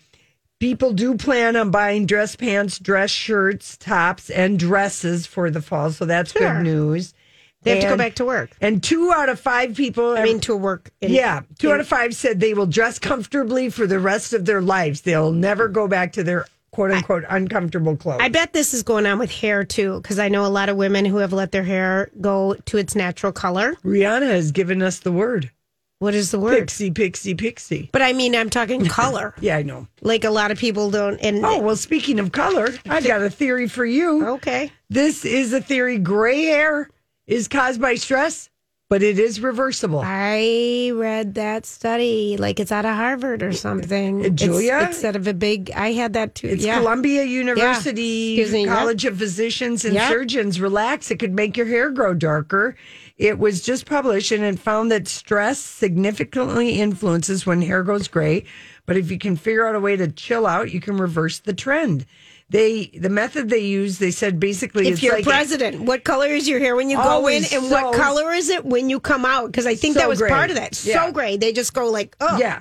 people 0.61 0.93
do 0.93 1.17
plan 1.17 1.57
on 1.57 1.71
buying 1.71 2.07
dress 2.07 2.37
pants, 2.37 2.79
dress 2.79 3.11
shirts, 3.11 3.77
tops, 3.77 4.31
and 4.31 4.59
dresses 4.59 5.27
for 5.27 5.51
the 5.51 5.63
fall. 5.63 5.91
So 5.93 6.05
that's 6.05 6.33
Sure. 6.33 6.55
good 6.55 6.63
news. 6.63 7.15
They 7.63 7.73
have 7.73 7.81
to 7.83 7.89
go 7.89 7.97
back 7.97 8.15
to 8.17 8.25
work. 8.25 8.51
And 8.61 8.81
two 8.83 9.13
out 9.13 9.29
of 9.29 9.41
five 9.41 9.75
people, 9.75 10.17
I 10.17 10.23
mean, 10.23 10.39
to 10.41 10.57
work. 10.57 10.91
in- 11.01 11.11
yeah, 11.13 11.41
two 11.59 11.69
in- 11.69 11.75
out 11.75 11.81
of 11.81 11.89
five 11.89 12.15
said 12.15 12.39
they 12.39 12.55
will 12.55 12.67
dress 12.67 12.99
comfortably 13.01 13.71
for 13.71 13.89
the 13.89 13.99
rest 13.99 14.33
of 14.33 14.45
their 14.45 14.61
lives. 14.61 15.01
They'll 15.01 15.33
never 15.33 15.67
go 15.67 15.89
back 15.89 16.13
to 16.13 16.23
their 16.23 16.47
quote 16.71 16.93
unquote 16.93 17.25
uncomfortable 17.29 17.97
clothes. 17.97 18.21
I 18.21 18.29
bet 18.29 18.53
this 18.53 18.73
is 18.73 18.83
going 18.85 19.05
on 19.07 19.19
with 19.19 19.33
hair 19.33 19.65
too, 19.65 20.01
because 20.01 20.19
I 20.21 20.29
know 20.29 20.47
a 20.47 20.49
lot 20.49 20.69
of 20.69 20.77
women 20.77 21.05
who 21.07 21.17
have 21.17 21.33
let 21.33 21.51
their 21.51 21.65
hair 21.65 22.11
go 22.21 22.55
to 22.67 22.77
its 22.77 22.95
natural 22.95 23.33
color. 23.33 23.75
Rihanna 23.85 24.29
has 24.29 24.53
given 24.53 24.81
us 24.81 25.01
the 25.01 25.11
word 25.11 25.51
What 25.99 26.15
is 26.15 26.31
the 26.31 26.39
word? 26.39 26.59
pixie, 26.59 26.91
pixie, 26.91 27.35
pixie. 27.35 27.89
But 27.93 28.03
I 28.03 28.13
mean, 28.13 28.35
I'm 28.37 28.51
talking 28.51 28.85
color. 28.87 29.35
Yeah, 29.41 29.57
I 29.57 29.63
know. 29.63 29.87
like 30.03 30.25
a 30.25 30.31
lot 30.31 30.51
of 30.51 30.59
people 30.59 30.91
don't. 30.91 31.19
And 31.21 31.45
Oh, 31.45 31.59
well, 31.61 31.77
speaking 31.77 32.19
of 32.21 32.33
color, 32.33 32.69
I 32.87 33.01
got 33.01 33.23
a 33.23 33.31
theory 33.31 33.67
for 33.69 33.85
you. 33.87 34.27
okay, 34.27 34.71
This 34.91 35.25
is 35.25 35.53
a 35.53 35.61
theory 35.61 35.99
gray 35.99 36.43
hair 36.45 36.91
is 37.27 37.49
caused 37.49 37.81
by 37.81 37.95
stress, 37.95 38.51
but 38.91 39.03
it 39.03 39.19
is 39.19 39.41
reversible. 39.41 40.01
I 40.05 40.93
read 40.95 41.35
that 41.35 41.65
study, 41.67 42.37
like 42.39 42.61
it's 42.61 42.71
out 42.71 42.85
of 42.85 42.95
Harvard 42.95 43.43
or 43.43 43.53
something. 43.53 44.27
Uh, 44.27 44.29
Julia? 44.29 44.77
it's, 44.83 44.97
instead 44.97 45.17
of 45.17 45.27
a 45.27 45.35
big, 45.35 45.71
I 45.75 45.93
had 45.93 46.13
that 46.13 46.35
too. 46.37 46.49
It's 46.49 46.63
yeah. 46.65 46.77
Columbia 46.79 47.25
University 47.25 48.35
Excuse 48.39 48.53
me, 48.53 48.65
yeah. 48.67 48.75
College 48.77 49.05
of 49.07 49.17
Physicians 49.19 49.85
and 49.85 49.95
Yeah. 49.95 50.09
Surgeons. 50.09 50.61
Relax. 50.61 51.11
It 51.11 51.19
could 51.19 51.33
make 51.35 51.57
your 51.57 51.67
hair 51.67 51.91
grow 51.91 52.15
darker. 52.15 52.77
It 53.17 53.39
was 53.39 53.63
just 53.63 53.87
published 53.87 54.31
and 54.31 54.45
it 54.45 54.59
found 54.59 54.91
that 54.91 55.09
stress 55.09 55.59
significantly 55.59 56.81
influences 56.81 57.47
when 57.47 57.63
hair 57.63 57.83
goes 57.83 58.09
gray. 58.09 58.45
But 58.85 58.97
if 58.97 59.11
you 59.11 59.19
can 59.19 59.37
figure 59.37 59.67
out 59.67 59.75
a 59.75 59.81
way 59.81 59.97
to 59.97 60.09
chill 60.09 60.47
out, 60.47 60.71
you 60.71 60.81
can 60.81 60.99
reverse 60.99 61.39
the 61.39 61.55
trend. 61.55 62.05
They 62.49 62.87
the 62.87 63.09
method 63.09 63.49
they 63.49 63.59
use, 63.59 63.99
they 63.99 64.13
said 64.13 64.39
basically 64.39 64.87
If 64.87 64.95
it's 64.95 65.03
you're 65.03 65.15
like 65.15 65.25
president, 65.25 65.81
what 65.81 66.05
color 66.05 66.29
is 66.29 66.47
your 66.47 66.61
hair 66.61 66.77
when 66.77 66.91
you 66.91 66.97
go 66.97 67.27
in, 67.27 67.45
and 67.53 67.71
what 67.71 67.95
color 67.97 68.33
is 68.33 68.51
it 68.51 68.65
when 68.65 68.89
you 68.89 69.01
come 69.01 69.25
out? 69.25 69.47
Because 69.47 69.67
I 69.67 69.75
think 69.75 69.95
So 69.95 70.01
that 70.01 70.09
was 70.09 70.21
gray. 70.21 70.29
part 70.29 70.51
of 70.51 70.57
that. 70.57 70.85
Yeah. 70.85 71.07
So 71.07 71.13
gray, 71.13 71.37
they 71.37 71.53
just 71.53 71.75
go 71.75 71.91
like, 71.91 72.15
oh, 72.21 72.39
Yeah. 72.39 72.61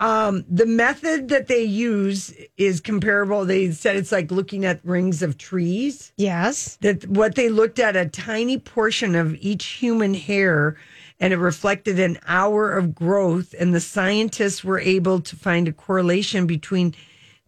Um, 0.00 0.46
the 0.48 0.64
method 0.64 1.28
that 1.28 1.46
they 1.46 1.62
use 1.62 2.34
is 2.56 2.80
comparable. 2.80 3.44
They 3.44 3.70
said 3.70 3.96
it's 3.96 4.10
like 4.10 4.30
looking 4.30 4.64
at 4.64 4.82
rings 4.82 5.22
of 5.22 5.36
trees. 5.36 6.12
yes, 6.16 6.78
that 6.80 7.06
what 7.06 7.34
they 7.34 7.50
looked 7.50 7.78
at 7.78 7.96
a 7.96 8.06
tiny 8.06 8.58
portion 8.58 9.14
of 9.14 9.36
each 9.40 9.66
human 9.66 10.14
hair 10.14 10.76
and 11.20 11.34
it 11.34 11.36
reflected 11.36 12.00
an 12.00 12.18
hour 12.26 12.72
of 12.72 12.94
growth 12.94 13.54
and 13.58 13.74
the 13.74 13.80
scientists 13.80 14.64
were 14.64 14.80
able 14.80 15.20
to 15.20 15.36
find 15.36 15.68
a 15.68 15.72
correlation 15.72 16.46
between 16.46 16.94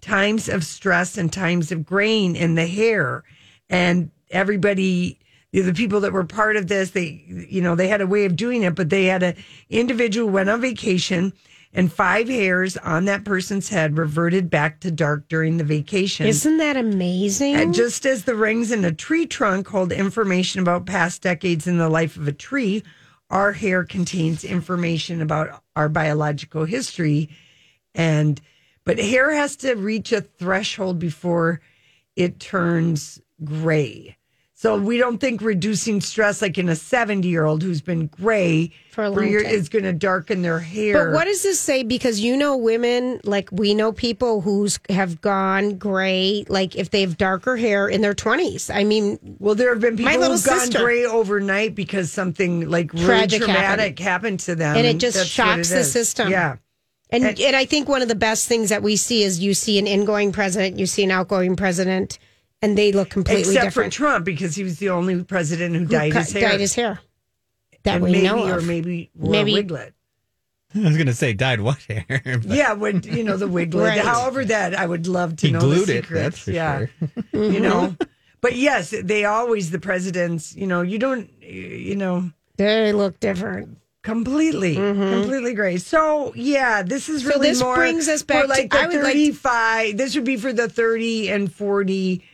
times 0.03 0.47
of 0.49 0.63
stress 0.63 1.17
and 1.17 1.33
times 1.33 1.73
of 1.73 1.87
grain 1.87 2.37
in 2.37 2.55
the 2.55 2.67
hair 2.67 3.25
and 3.71 4.11
everybody 4.31 5.19
the 5.53 5.73
people 5.73 6.01
that 6.01 6.13
were 6.13 6.25
part 6.25 6.57
of 6.57 6.67
this 6.67 6.91
they 6.91 7.25
you 7.49 7.63
know 7.63 7.75
they 7.75 7.89
had 7.89 8.01
a 8.01 8.07
way 8.07 8.25
of 8.25 8.37
doing 8.37 8.63
it 8.63 8.75
but 8.75 8.91
they 8.91 9.05
had 9.05 9.23
a 9.23 9.35
individual 9.71 10.29
went 10.29 10.51
on 10.51 10.61
vacation 10.61 11.33
and 11.75 11.93
five 11.93 12.29
hairs 12.29 12.77
on 12.77 13.07
that 13.07 13.25
person's 13.25 13.69
head 13.69 13.97
reverted 13.97 14.51
back 14.51 14.81
to 14.81 14.91
dark 14.91 15.27
during 15.29 15.57
the 15.57 15.65
vacation 15.65 16.27
isn't 16.27 16.59
that 16.59 16.77
amazing? 16.77 17.55
and 17.57 17.75
just 17.75 18.05
as 18.07 18.25
the 18.25 18.35
rings 18.35 18.71
in 18.71 18.85
a 18.85 18.93
tree 18.93 19.27
trunk 19.27 19.69
hold 19.69 19.93
information 19.93 20.61
about 20.61 20.87
past 20.87 21.23
decades 21.23 21.67
in 21.67 21.79
the 21.79 21.89
life 21.89 22.17
of 22.17 22.29
a 22.29 22.33
tree, 22.33 22.83
our 23.33 23.53
hair 23.53 23.83
contains 23.83 24.45
information 24.45 25.23
about 25.23 25.63
our 25.75 25.89
biological 25.89 26.65
history. 26.65 27.31
And, 27.95 28.41
but 28.85 28.99
hair 28.99 29.33
has 29.33 29.57
to 29.57 29.75
reach 29.75 30.13
a 30.13 30.21
threshold 30.21 30.99
before 30.99 31.61
it 32.15 32.39
turns 32.39 33.21
gray. 33.43 34.17
So 34.63 34.79
we 34.79 34.97
don't 34.97 35.19
think 35.19 35.43
reducing 35.43 36.01
stress, 36.01 36.41
like 36.41 36.57
in 36.57 36.69
a 36.69 36.77
70 36.77 37.27
year 37.27 37.45
old 37.47 37.65
who's 37.65 37.81
been 37.81 38.07
gray 38.07 38.71
For 38.93 39.03
a 39.03 39.11
long 39.11 39.27
year, 39.27 39.43
time. 39.43 39.51
is 39.53 39.69
going 39.69 39.83
to 39.83 39.93
darken 39.93 40.43
their 40.43 40.61
hair. 40.61 41.07
But 41.07 41.15
what 41.15 41.25
does 41.25 41.43
this 41.43 41.59
say? 41.59 41.83
Because 41.83 42.21
you 42.21 42.37
know, 42.37 42.57
women 42.57 43.21
like 43.25 43.49
we 43.51 43.75
know 43.75 43.91
people 43.91 44.41
who's 44.41 44.79
have 44.89 45.21
gone 45.21 45.79
gray, 45.79 46.45
like 46.49 46.77
if 46.77 46.91
they 46.91 47.01
have 47.01 47.17
darker 47.17 47.57
hair 47.57 47.89
in 47.89 48.03
their 48.03 48.15
twenties. 48.15 48.71
I 48.71 48.85
mean, 48.85 49.19
Well, 49.41 49.57
there 49.57 49.71
have 49.71 49.81
been 49.81 49.95
My 49.97 50.13
people 50.13 50.21
little 50.21 50.37
who've 50.37 50.47
gone 50.47 50.61
sister. 50.61 50.79
gray 50.79 51.07
overnight 51.07 51.75
because 51.75 52.13
something 52.13 52.71
like 52.71 52.93
really 52.93 53.05
Tragic 53.07 53.43
traumatic 53.43 53.99
happened. 53.99 54.39
to 54.41 54.55
them, 54.55 54.77
And 54.77 54.87
it 54.87 54.99
just 54.99 55.17
that's 55.17 55.29
shocks 55.29 55.73
it 55.73 55.75
the 55.75 55.83
system. 55.83 56.31
Yeah, 56.31 56.59
and 57.11 57.25
And- 57.25 57.41
and 57.41 57.57
I 57.57 57.65
think 57.65 57.89
one 57.89 58.01
of 58.01 58.07
the 58.07 58.15
best 58.15 58.47
things 58.47 58.69
that 58.69 58.85
we 58.85 58.95
see 58.95 59.25
is 59.25 59.41
you 59.41 59.55
see 59.55 59.81
an 59.81 59.89
ingoing 59.89 60.31
president, 60.31 60.79
you 60.79 60.87
see 60.87 61.03
an 61.03 61.11
outgoing 61.11 61.57
president, 61.57 62.21
and 62.63 62.79
they 62.79 62.93
look 62.93 63.11
completely 63.11 63.43
different. 63.43 63.57
except 63.57 63.75
different. 63.75 63.93
for 63.93 63.97
Trump 63.99 64.25
because 64.25 64.55
he 64.55 64.65
was 64.65 64.79
the 64.79 64.91
only 64.91 65.23
president 65.25 65.75
who, 65.75 65.81
Who 65.81 65.87
dyed 65.87 66.13
cut- 66.13 66.25
his 66.25 66.33
hair. 66.33 66.49
Dyed 66.51 66.61
his 66.61 66.75
hair. 66.75 67.01
that 67.83 67.95
And 67.97 68.05
we 68.05 68.13
maybe, 68.13 68.27
know 68.27 68.47
or 68.49 68.59
of. 68.59 68.67
maybe 68.67 69.11
Laura 69.19 69.33
Maybe- 69.45 69.53
Wiglet. 69.55 69.93
I 70.75 70.79
was 70.89 70.97
gonna 70.97 71.13
say 71.13 71.35
dyed 71.35 71.61
what 71.61 71.79
hair? 71.83 72.05
but 72.25 72.45
Yeah, 72.47 72.73
would 72.73 73.05
you 73.05 73.25
know 73.25 73.37
the 73.37 73.47
Wiglet? 73.49 73.89
Right. 73.89 74.01
However, 74.01 74.43
that 74.47 74.75
I 74.75 74.87
would 74.87 75.07
love 75.07 75.37
to 75.37 75.47
He 75.49 75.53
know 75.53 75.61
glued 75.61 75.87
the 75.87 75.99
it, 75.99 76.05
secrets. 76.05 76.23
that's 76.23 76.39
for 76.45 76.51
yeah, 76.53 76.87
sure. 77.33 77.45
you 77.53 77.61
know. 77.61 77.95
But 78.41 78.57
yes, 78.57 78.95
they 79.05 79.25
always 79.27 79.71
the 79.71 79.79
presidents. 79.79 80.57
You 80.57 80.67
know, 80.67 80.81
you 80.81 80.99
don't. 80.99 81.29
You 81.43 81.95
know, 81.97 82.31
They 82.57 82.93
look 82.95 83.21
different. 83.21 83.77
completely, 84.03 84.75
completely 84.77 85.53
gray. 85.55 85.77
So 85.77 86.33
yeah, 86.35 86.83
this 86.83 87.09
is 87.11 87.23
Mm-hmm. 87.23 87.31
So 87.31 87.35
really 87.37 87.49
this 87.51 87.61
more 87.61 87.75
brings 87.77 88.09
us 88.09 88.23
back 88.23 88.41
for 88.41 88.47
to- 88.47 88.49
like 88.49 88.71
the 88.71 88.79
I 88.79 88.87
would 88.87 88.95
like 88.95 89.03
to- 89.03 89.09
thirty-five. 89.09 89.97
this 89.99 90.15
would 90.15 90.25
be 90.25 90.37
for 90.39 90.53
the 90.55 90.69
thirty 90.71 91.29
and 91.29 91.53
40, 91.53 92.25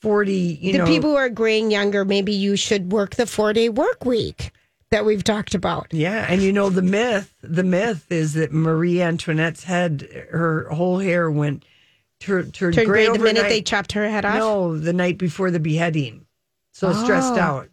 40 0.00 0.32
You 0.32 0.72
know, 0.72 0.78
the 0.84 0.84
know, 0.84 0.94
people 0.94 1.10
who 1.10 1.16
are 1.16 1.28
graying 1.28 1.70
younger, 1.70 2.04
maybe 2.04 2.32
you 2.32 2.56
should 2.56 2.92
work 2.92 3.16
the 3.16 3.26
four 3.26 3.52
day 3.52 3.68
work 3.68 4.04
week 4.04 4.52
that 4.90 5.04
we've 5.04 5.24
talked 5.24 5.54
about. 5.54 5.88
Yeah, 5.92 6.24
and 6.28 6.40
you 6.42 6.52
know 6.52 6.70
the 6.70 6.82
myth. 6.82 7.34
The 7.42 7.64
myth 7.64 8.10
is 8.10 8.34
that 8.34 8.52
Marie 8.52 9.02
Antoinette's 9.02 9.64
head, 9.64 10.08
her 10.30 10.68
whole 10.70 10.98
hair 10.98 11.30
went 11.30 11.64
tur- 12.20 12.44
turned 12.44 12.74
Turned 12.74 12.86
gray 12.88 13.06
gray 13.06 13.06
the 13.06 13.12
minute 13.22 13.40
overnight. 13.40 13.48
they 13.50 13.62
chopped 13.62 13.92
her 13.92 14.08
head 14.08 14.24
off. 14.24 14.38
No, 14.38 14.78
the 14.78 14.92
night 14.92 15.18
before 15.18 15.50
the 15.50 15.60
beheading. 15.60 16.24
So 16.72 16.92
stressed 16.92 17.34
Oh. 17.34 17.38
out 17.38 17.68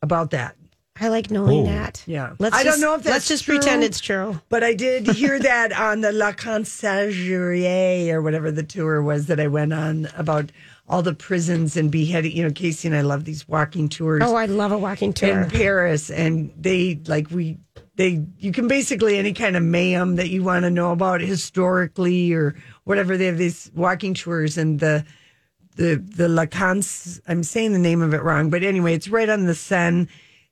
about 0.00 0.30
that. 0.30 0.54
I 0.98 1.08
like 1.08 1.30
knowing 1.30 1.62
Oh. 1.62 1.66
that. 1.66 2.02
Yeah. 2.06 2.32
Let's 2.38 2.56
I 2.56 2.62
just, 2.64 2.80
don't 2.80 2.80
know 2.88 2.94
if 2.94 3.02
that's 3.02 3.12
let's 3.12 3.28
just 3.28 3.44
true. 3.44 3.56
pretend 3.58 3.84
it's 3.84 4.00
true. 4.00 4.40
But 4.48 4.64
I 4.64 4.72
did 4.72 5.06
hear 5.16 5.38
that 5.40 5.72
on 5.72 6.00
the 6.00 6.12
La 6.12 6.32
Conciergerie 6.32 8.08
or 8.10 8.22
whatever 8.22 8.50
the 8.50 8.62
tour 8.62 9.02
was 9.02 9.26
that 9.26 9.38
I 9.40 9.46
went 9.48 9.72
on 9.74 10.08
about 10.16 10.50
all 10.88 11.02
the 11.02 11.14
prisons 11.14 11.76
and 11.76 11.90
beheading. 11.90 12.32
You 12.32 12.44
know, 12.44 12.50
Casey 12.50 12.88
and 12.88 12.96
I 12.96 13.00
love 13.02 13.24
these 13.24 13.46
walking 13.48 13.88
tours 13.88 14.22
Oh, 14.24 14.36
I 14.36 14.46
love 14.46 14.72
a 14.72 14.78
walking 14.78 15.12
tour. 15.12 15.42
in 15.42 15.50
Paris, 15.50 16.10
and 16.10 16.52
they 16.56 17.00
like 17.06 17.30
we 17.30 17.58
they 17.96 18.24
you 18.38 18.52
can 18.52 18.68
basically 18.68 19.16
any 19.18 19.32
kind 19.32 19.56
of 19.56 19.62
mayhem 19.62 20.16
that 20.16 20.28
you 20.28 20.42
want 20.42 20.64
to 20.64 20.70
know 20.70 20.92
about 20.92 21.20
historically 21.20 22.32
or 22.32 22.54
whatever. 22.84 23.16
They 23.16 23.26
have 23.26 23.38
these 23.38 23.70
walking 23.74 24.14
tours, 24.14 24.56
and 24.58 24.78
the 24.80 25.04
the 25.76 25.96
the 25.96 26.28
Lacans. 26.28 27.20
I'm 27.26 27.42
saying 27.42 27.72
the 27.72 27.78
name 27.78 28.02
of 28.02 28.14
it 28.14 28.22
wrong, 28.22 28.50
but 28.50 28.62
anyway, 28.62 28.94
it's 28.94 29.08
right 29.08 29.28
on 29.28 29.46
the 29.46 29.54
Seine, 29.54 30.06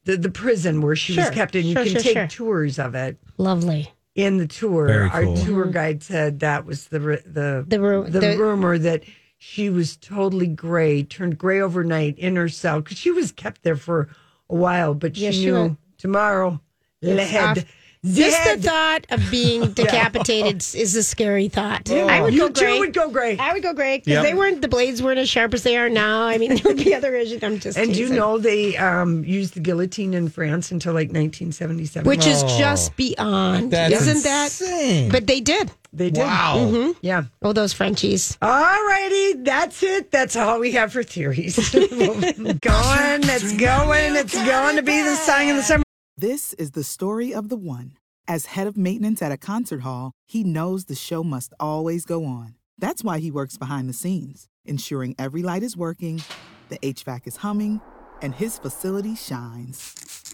the 0.05 0.17
the 0.17 0.31
prison 0.31 0.81
where 0.83 0.97
she 0.97 1.15
was 1.17 1.27
Sure, 1.27 1.33
kept 1.33 1.55
in. 1.55 1.67
You 1.67 1.75
sure, 1.75 1.83
can 1.85 1.93
sure, 1.93 2.03
take 2.03 2.13
sure. 2.15 2.27
tours 2.27 2.79
of 2.79 2.95
it 2.95 3.19
Lovely. 3.39 3.91
in 4.15 4.39
the 4.39 4.47
tour. 4.47 4.87
Very 4.89 5.11
Our 5.11 5.23
tour 5.25 5.65
mm-hmm. 5.65 5.71
guide 5.71 6.03
said 6.03 6.41
that 6.41 6.65
was 6.67 6.89
the 6.89 7.01
ru- 7.01 7.23
the 7.25 7.65
The 7.69 7.81
ru- 7.81 8.05
the, 8.11 8.21
the- 8.21 8.37
rumor 8.39 8.79
that 8.79 9.05
she 9.47 9.69
was 9.69 9.97
totally 9.99 10.47
gray, 10.47 11.03
turned 11.03 11.37
gray 11.37 11.61
overnight 11.61 12.19
in 12.19 12.35
her 12.37 12.49
cell 12.49 12.81
because 12.81 12.97
she 12.99 13.11
was 13.11 13.31
kept 13.31 13.63
there 13.63 13.77
for 13.77 14.09
a 14.49 14.55
while, 14.55 14.95
but 14.95 15.17
she 15.17 15.25
Yes, 15.25 15.37
knew 15.39 15.55
was. 15.55 15.71
tomorrow 15.99 16.61
It's 17.03 17.33
lead. 17.33 17.67
Just 18.07 18.45
the 18.63 18.69
thought 18.69 19.07
of 19.11 19.31
being 19.31 19.73
decapitated 19.75 20.57
is 20.75 20.95
a 20.97 21.03
scary 21.03 21.49
thought. 21.49 21.91
I 21.91 22.21
would 22.21 22.35
you 22.35 22.41
go 22.41 22.49
too 22.49 22.61
gray. 22.65 22.79
would 22.79 22.93
go 22.95 23.11
gray. 23.11 23.39
I 23.39 23.53
would 23.55 23.63
go 23.63 23.73
gray 23.75 23.99
because 23.99 24.13
Yep. 24.15 24.23
they 24.25 24.35
weren't 24.35 24.61
the 24.63 24.69
blades 24.69 25.03
weren't 25.03 25.19
as 25.19 25.29
sharp 25.31 25.55
as 25.55 25.63
they 25.63 25.77
are 25.79 25.89
now. 25.89 26.23
I 26.23 26.37
mean, 26.39 26.55
there 26.57 26.63
would 26.75 26.77
be 26.85 26.95
other 26.95 27.15
issues. 27.15 27.43
I'm 27.43 27.59
just 27.61 27.79
And 27.79 27.95
do 27.95 28.01
you 28.01 28.09
know 28.11 28.37
they 28.39 28.77
um, 28.77 29.25
used 29.25 29.55
the 29.55 29.61
guillotine 29.61 30.13
in 30.15 30.29
France 30.29 30.71
until 30.71 30.93
like 30.93 31.09
1977? 31.09 32.07
which 32.09 32.27
is 32.27 32.43
just 32.59 32.95
beyond, 32.97 33.71
That's 33.71 33.95
isn't 33.95 34.25
that? 34.25 35.09
But 35.13 35.27
they 35.27 35.41
did. 35.41 35.71
They 35.97 36.11
did. 36.11 36.21
Wow. 36.21 36.57
Mm-hmm. 36.59 36.93
Yeah. 37.03 37.25
Oh, 37.43 37.53
those 37.53 37.73
Frenchies. 37.73 38.37
All 38.43 38.51
righty, 38.51 39.35
that's 39.43 39.83
it. 39.83 40.11
That's 40.11 40.37
all 40.37 40.59
we 40.59 40.73
have 40.73 40.93
for 40.93 41.03
theories. 41.03 41.57
going, 41.71 41.91
it's 41.93 43.57
going, 43.57 44.17
it's 44.17 44.35
going 44.35 44.77
to 44.77 44.83
be 44.83 45.03
the 45.03 45.17
song 45.17 45.51
of 45.51 45.57
the 45.57 45.63
summer. 45.63 45.85
This 46.17 46.53
is 46.55 46.73
the 46.73 46.85
story 46.85 47.33
of 47.33 47.49
the 47.49 47.57
one. 47.57 47.93
As 48.27 48.47
head 48.47 48.67
of 48.67 48.77
maintenance 48.77 49.21
at 49.23 49.33
a 49.33 49.37
concert 49.37 49.83
hall, 49.83 50.13
he 50.27 50.43
knows 50.43 50.87
the 50.87 50.95
show 50.95 51.23
must 51.23 51.53
always 51.61 52.05
go 52.05 52.25
on. 52.25 52.55
That's 52.79 53.05
why 53.05 53.19
he 53.19 53.31
works 53.31 53.57
behind 53.57 53.89
the 53.89 53.93
scenes, 53.93 54.49
ensuring 54.65 55.15
every 55.19 55.43
light 55.43 55.63
is 55.63 55.77
working, 55.77 56.23
the 56.71 56.79
HVAC 56.79 57.27
is 57.27 57.37
humming, 57.37 57.81
and 58.23 58.35
his 58.35 58.59
facility 58.59 59.15
shines. 59.15 60.34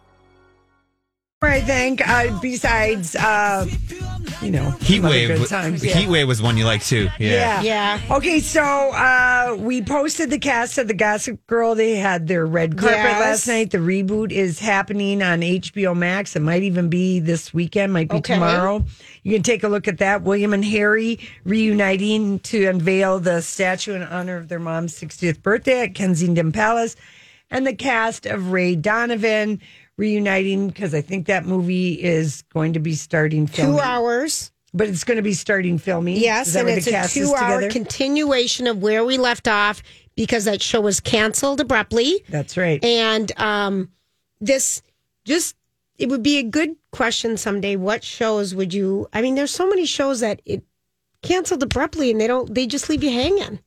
I 1.43 1.59
think, 1.59 2.07
uh, 2.07 2.39
besides, 2.39 3.15
uh, 3.15 3.65
you 4.43 4.51
know, 4.51 4.69
Heat 4.81 4.97
some 4.97 5.05
other 5.05 5.15
wave. 5.15 5.27
good 5.39 5.47
times, 5.47 5.83
yeah. 5.83 5.95
Heat 5.95 6.07
wave 6.07 6.27
was 6.27 6.39
one 6.39 6.55
you 6.55 6.65
liked 6.65 6.85
too. 6.87 7.09
Yeah. 7.17 7.63
Yeah. 7.63 7.99
Okay, 8.11 8.39
so 8.39 8.61
uh, 8.61 9.55
we 9.57 9.81
posted 9.81 10.29
the 10.29 10.37
cast 10.37 10.77
of 10.77 10.87
the 10.87 10.93
Gossip 10.93 11.43
Girl. 11.47 11.73
They 11.73 11.95
had 11.95 12.27
their 12.27 12.45
red 12.45 12.77
carpet 12.77 12.95
Yes. 12.99 13.19
last 13.19 13.47
night. 13.47 13.71
The 13.71 13.79
reboot 13.79 14.31
is 14.31 14.59
happening 14.59 15.23
on 15.23 15.39
HBO 15.41 15.95
Max. 15.97 16.35
It 16.35 16.43
might 16.43 16.61
even 16.61 16.89
be 16.91 17.19
this 17.19 17.51
weekend, 17.51 17.91
might 17.91 18.09
be 18.09 18.17
Okay. 18.17 18.35
tomorrow. 18.35 18.85
You 19.23 19.33
can 19.33 19.41
take 19.41 19.63
a 19.63 19.67
look 19.67 19.87
at 19.87 19.97
that. 19.97 20.21
William 20.21 20.53
and 20.53 20.63
Harry 20.63 21.19
reuniting 21.43 22.37
to 22.41 22.67
unveil 22.67 23.19
the 23.19 23.41
statue 23.41 23.95
in 23.95 24.03
honor 24.03 24.37
of 24.37 24.47
their 24.47 24.59
mom's 24.59 24.93
60th 24.93 25.41
birthday 25.41 25.81
at 25.81 25.95
Kensington 25.95 26.51
Palace. 26.51 26.95
And 27.53 27.65
the 27.67 27.73
cast 27.73 28.25
of 28.27 28.51
Ray 28.53 28.75
Donovan 28.75 29.59
reuniting 29.97 30.67
because 30.67 30.93
I 30.93 31.01
think 31.01 31.27
that 31.27 31.45
movie 31.45 32.01
is 32.01 32.43
going 32.53 32.73
to 32.73 32.79
be 32.79 32.95
starting 32.95 33.47
filming. 33.47 33.75
Two 33.75 33.81
hours. 33.81 34.51
But 34.73 34.87
it's 34.87 35.03
going 35.03 35.17
to 35.17 35.23
be 35.23 35.33
starting 35.33 35.77
filming. 35.77 36.15
Yes, 36.17 36.55
and 36.55 36.69
it's 36.69 36.87
a 36.87 37.05
two-hour 37.07 37.69
continuation 37.69 38.67
of 38.67 38.77
where 38.81 39.03
we 39.03 39.17
left 39.17 39.49
off 39.49 39.83
because 40.15 40.45
that 40.45 40.61
show 40.61 40.79
was 40.79 41.01
canceled 41.01 41.59
abruptly. 41.59 42.23
That's 42.29 42.55
right. 42.55 42.81
And 42.83 43.37
um, 43.37 43.91
this 44.39 44.81
just 45.25 45.57
it 45.97 46.09
would 46.09 46.23
be 46.23 46.37
a 46.37 46.43
good 46.43 46.75
question 46.91 47.35
someday. 47.37 47.75
What 47.75 48.03
shows 48.03 48.55
would 48.55 48.73
you? 48.73 49.07
I 49.11 49.21
mean, 49.21 49.35
there's 49.35 49.51
so 49.51 49.67
many 49.67 49.85
shows 49.85 50.21
that 50.21 50.41
it 50.45 50.63
canceled 51.21 51.63
abruptly, 51.63 52.09
and 52.09 52.19
they 52.19 52.27
don't. 52.27 52.53
They 52.53 52.65
just 52.65 52.89
leave 52.89 53.03
you 53.03 53.11
hanging. 53.11 53.59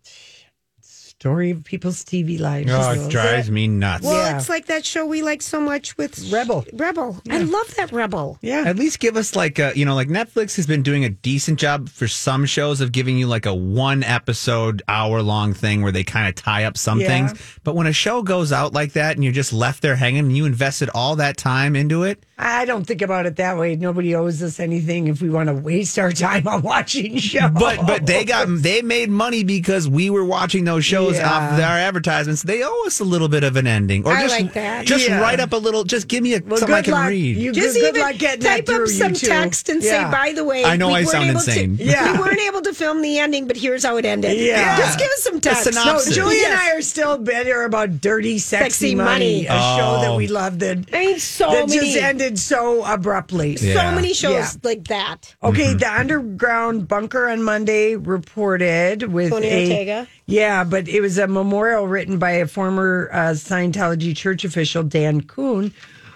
Story 1.24 1.52
of 1.52 1.64
people's 1.64 2.04
TV 2.04 2.38
lives. 2.38 2.70
Oh, 2.70 2.90
it 2.90 3.08
drives 3.10 3.50
me 3.50 3.66
nuts. 3.66 4.04
Well, 4.04 4.14
Yeah. 4.14 4.36
it's 4.36 4.50
like 4.50 4.66
that 4.66 4.84
show 4.84 5.06
we 5.06 5.22
like 5.22 5.40
so 5.40 5.58
much 5.58 5.96
with 5.96 6.30
Rebel. 6.30 6.66
Rebel. 6.74 7.22
I 7.30 7.38
love 7.38 7.74
that 7.76 7.92
Rebel. 7.92 8.36
Yeah. 8.42 8.64
At 8.66 8.76
least 8.76 9.00
give 9.00 9.16
us 9.16 9.34
like 9.34 9.58
a, 9.58 9.72
you 9.74 9.86
know, 9.86 9.94
like 9.94 10.08
Netflix 10.08 10.56
has 10.56 10.66
been 10.66 10.82
doing 10.82 11.02
a 11.02 11.08
decent 11.08 11.58
job 11.58 11.88
for 11.88 12.08
some 12.08 12.44
shows 12.44 12.82
of 12.82 12.92
giving 12.92 13.16
you 13.16 13.26
like 13.26 13.46
a 13.46 13.54
one 13.54 14.02
episode, 14.02 14.82
hour 14.86 15.22
long 15.22 15.54
thing 15.54 15.80
where 15.80 15.92
they 15.92 16.04
kind 16.04 16.28
of 16.28 16.34
tie 16.34 16.64
up 16.64 16.76
some 16.76 17.00
Yeah. 17.00 17.06
things. 17.06 17.32
But 17.64 17.74
when 17.74 17.86
a 17.86 17.92
show 17.94 18.22
goes 18.22 18.52
out 18.52 18.74
like 18.74 18.92
that 18.92 19.14
and 19.16 19.24
you're 19.24 19.32
just 19.32 19.54
left 19.54 19.80
there 19.80 19.96
hanging 19.96 20.26
and 20.26 20.36
you 20.36 20.44
invested 20.44 20.90
all 20.94 21.16
that 21.16 21.38
time 21.38 21.74
into 21.74 22.02
it, 22.02 22.22
I 22.36 22.64
don't 22.66 22.84
think 22.84 23.00
about 23.00 23.24
it 23.26 23.36
that 23.36 23.56
way. 23.56 23.76
Nobody 23.76 24.14
owes 24.14 24.42
us 24.42 24.58
anything 24.60 25.06
if 25.06 25.22
we 25.22 25.30
want 25.30 25.48
to 25.48 25.54
waste 25.54 25.98
our 25.98 26.12
time 26.26 26.46
on 26.48 26.60
watching 26.60 27.16
shows. 27.16 27.52
but 27.52 27.86
but 27.86 28.04
they 28.04 28.24
got 28.26 28.46
they 28.50 28.82
made 28.82 29.08
money 29.08 29.42
because 29.44 29.88
we 29.88 30.10
were 30.10 30.24
watching 30.24 30.64
those 30.64 30.84
shows 30.84 31.13
Yeah. 31.18 31.30
off 31.30 31.52
our 31.52 31.78
advertisements. 31.78 32.42
They 32.42 32.62
owe 32.62 32.84
us 32.86 33.00
a 33.00 33.04
little 33.04 33.28
bit 33.28 33.44
of 33.44 33.56
an 33.56 33.66
ending, 33.66 34.06
or 34.06 34.12
I 34.12 34.22
just 34.22 34.40
like 34.40 34.52
that. 34.54 34.86
just 34.86 35.08
Yeah. 35.08 35.22
wait 35.24 35.40
up 35.40 35.52
a 35.52 35.56
little. 35.56 35.84
Just 35.84 36.08
give 36.08 36.22
me 36.22 36.34
a, 36.34 36.40
Well, 36.44 36.58
something 36.58 36.74
I 36.74 36.82
can 36.82 36.92
luck. 36.94 37.08
read. 37.08 37.36
You 37.36 37.52
Just 37.52 37.74
good, 37.74 37.80
good 37.80 37.88
even 37.96 38.00
luck 38.02 38.18
getting 38.18 38.44
type 38.44 38.68
up 38.68 38.88
some 38.88 39.10
you 39.10 39.14
text 39.16 39.68
and 39.68 39.82
Yeah. 39.82 40.04
say, 40.06 40.10
by 40.16 40.32
the 40.32 40.44
way, 40.44 40.64
I 40.64 40.76
know 40.76 40.88
I 40.88 41.00
weren't 41.00 41.08
sound 41.08 41.24
able 41.30 41.40
insane. 41.40 41.76
To, 41.78 41.84
Yeah. 41.84 42.12
We 42.12 42.18
weren't 42.18 42.40
able 42.40 42.62
to 42.62 42.72
film 42.74 43.02
the 43.02 43.18
ending, 43.18 43.46
but 43.46 43.56
here's 43.56 43.84
how 43.84 43.96
it 43.96 44.04
ended. 44.04 44.36
Yeah. 44.38 44.76
Just 44.78 44.98
give 44.98 45.08
us 45.08 45.22
some 45.22 45.40
text. 45.40 45.66
No, 45.66 45.70
synopsis. 45.72 46.14
Julie 46.14 46.44
and 46.44 46.54
I 46.54 46.72
are 46.76 46.82
still 46.82 47.18
bitter 47.18 47.62
about 47.64 48.00
Dirty 48.00 48.38
Sexy, 48.38 48.64
Sexy 48.64 48.94
Money, 48.94 49.04
Money. 49.04 49.46
a 49.46 49.50
show 49.50 49.98
that 50.02 50.10
Oh. 50.10 50.16
we 50.16 50.26
loved 50.26 50.60
that, 50.60 50.78
I 50.92 50.98
mean, 51.06 51.18
so 51.18 51.50
that 51.50 51.68
many, 51.68 51.92
just 51.92 51.96
ended 51.96 52.38
so 52.38 52.84
abruptly. 52.84 53.56
Yeah. 53.60 53.90
so 53.90 53.94
many 53.94 54.14
shows 54.14 54.32
Yeah. 54.34 54.50
like 54.62 54.84
that. 54.88 55.34
Okay, 55.42 55.64
mm-hmm. 55.66 55.78
the 55.78 55.92
underground 55.92 56.88
bunker 56.88 57.28
on 57.28 57.42
Monday 57.42 57.96
reported 57.96 59.12
with 59.12 59.30
Tony 59.30 59.46
a 59.48 59.62
Ortega? 59.70 60.06
yeah, 60.26 60.64
but 60.64 60.88
it 60.88 61.00
was 61.04 61.18
a 61.18 61.28
memorial 61.28 61.86
written 61.86 62.18
by 62.18 62.30
a 62.30 62.46
former 62.46 63.10
uh, 63.12 63.32
Scientology 63.32 64.16
church 64.16 64.42
official, 64.42 64.82
Dan 64.82 65.20
Koon, 65.20 65.70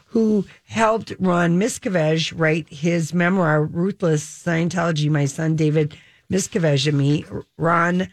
who 0.07 0.47
helped 0.64 1.12
Ron 1.18 1.61
Miscavige 1.61 2.32
write 2.34 2.66
his 2.70 3.12
memoir, 3.12 3.62
Ruthless 3.62 4.24
Scientology. 4.24 5.11
My 5.11 5.26
son 5.26 5.57
David 5.57 5.95
Miscavige 6.32 6.86
and 6.86 6.97
me. 6.97 7.26
Ron 7.59 8.09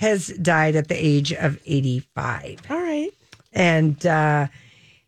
has 0.00 0.26
died 0.42 0.74
at 0.74 0.88
the 0.88 0.96
age 0.96 1.32
of 1.32 1.60
85. 1.64 2.60
All 2.70 2.76
right. 2.76 3.12
And 3.52 4.04
uh, 4.04 4.48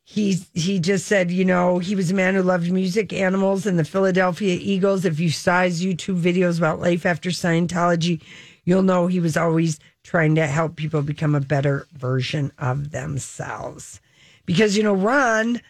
he 0.04 0.36
he 0.54 0.78
just 0.78 1.06
said, 1.06 1.32
you 1.32 1.44
know, 1.44 1.80
he 1.80 1.96
was 1.96 2.12
a 2.12 2.14
man 2.14 2.36
who 2.36 2.42
loved 2.42 2.70
music, 2.70 3.12
animals, 3.12 3.66
and 3.66 3.76
the 3.76 3.84
Philadelphia 3.84 4.56
Eagles. 4.60 5.04
If 5.04 5.18
you 5.18 5.30
saw 5.30 5.64
his 5.64 5.84
YouTube 5.84 6.22
videos 6.22 6.58
about 6.58 6.78
life 6.78 7.04
after 7.04 7.30
Scientology, 7.30 8.22
you'll 8.64 8.84
know 8.84 9.08
he 9.08 9.18
was 9.18 9.36
always 9.36 9.80
trying 10.08 10.34
to 10.34 10.46
help 10.46 10.74
people 10.74 11.02
become 11.02 11.34
a 11.34 11.40
better 11.40 11.86
version 11.92 12.50
of 12.58 12.92
themselves. 12.92 14.00
Because 14.46 14.74
you 14.74 14.82
know, 14.82 14.94
Ron 14.94 15.60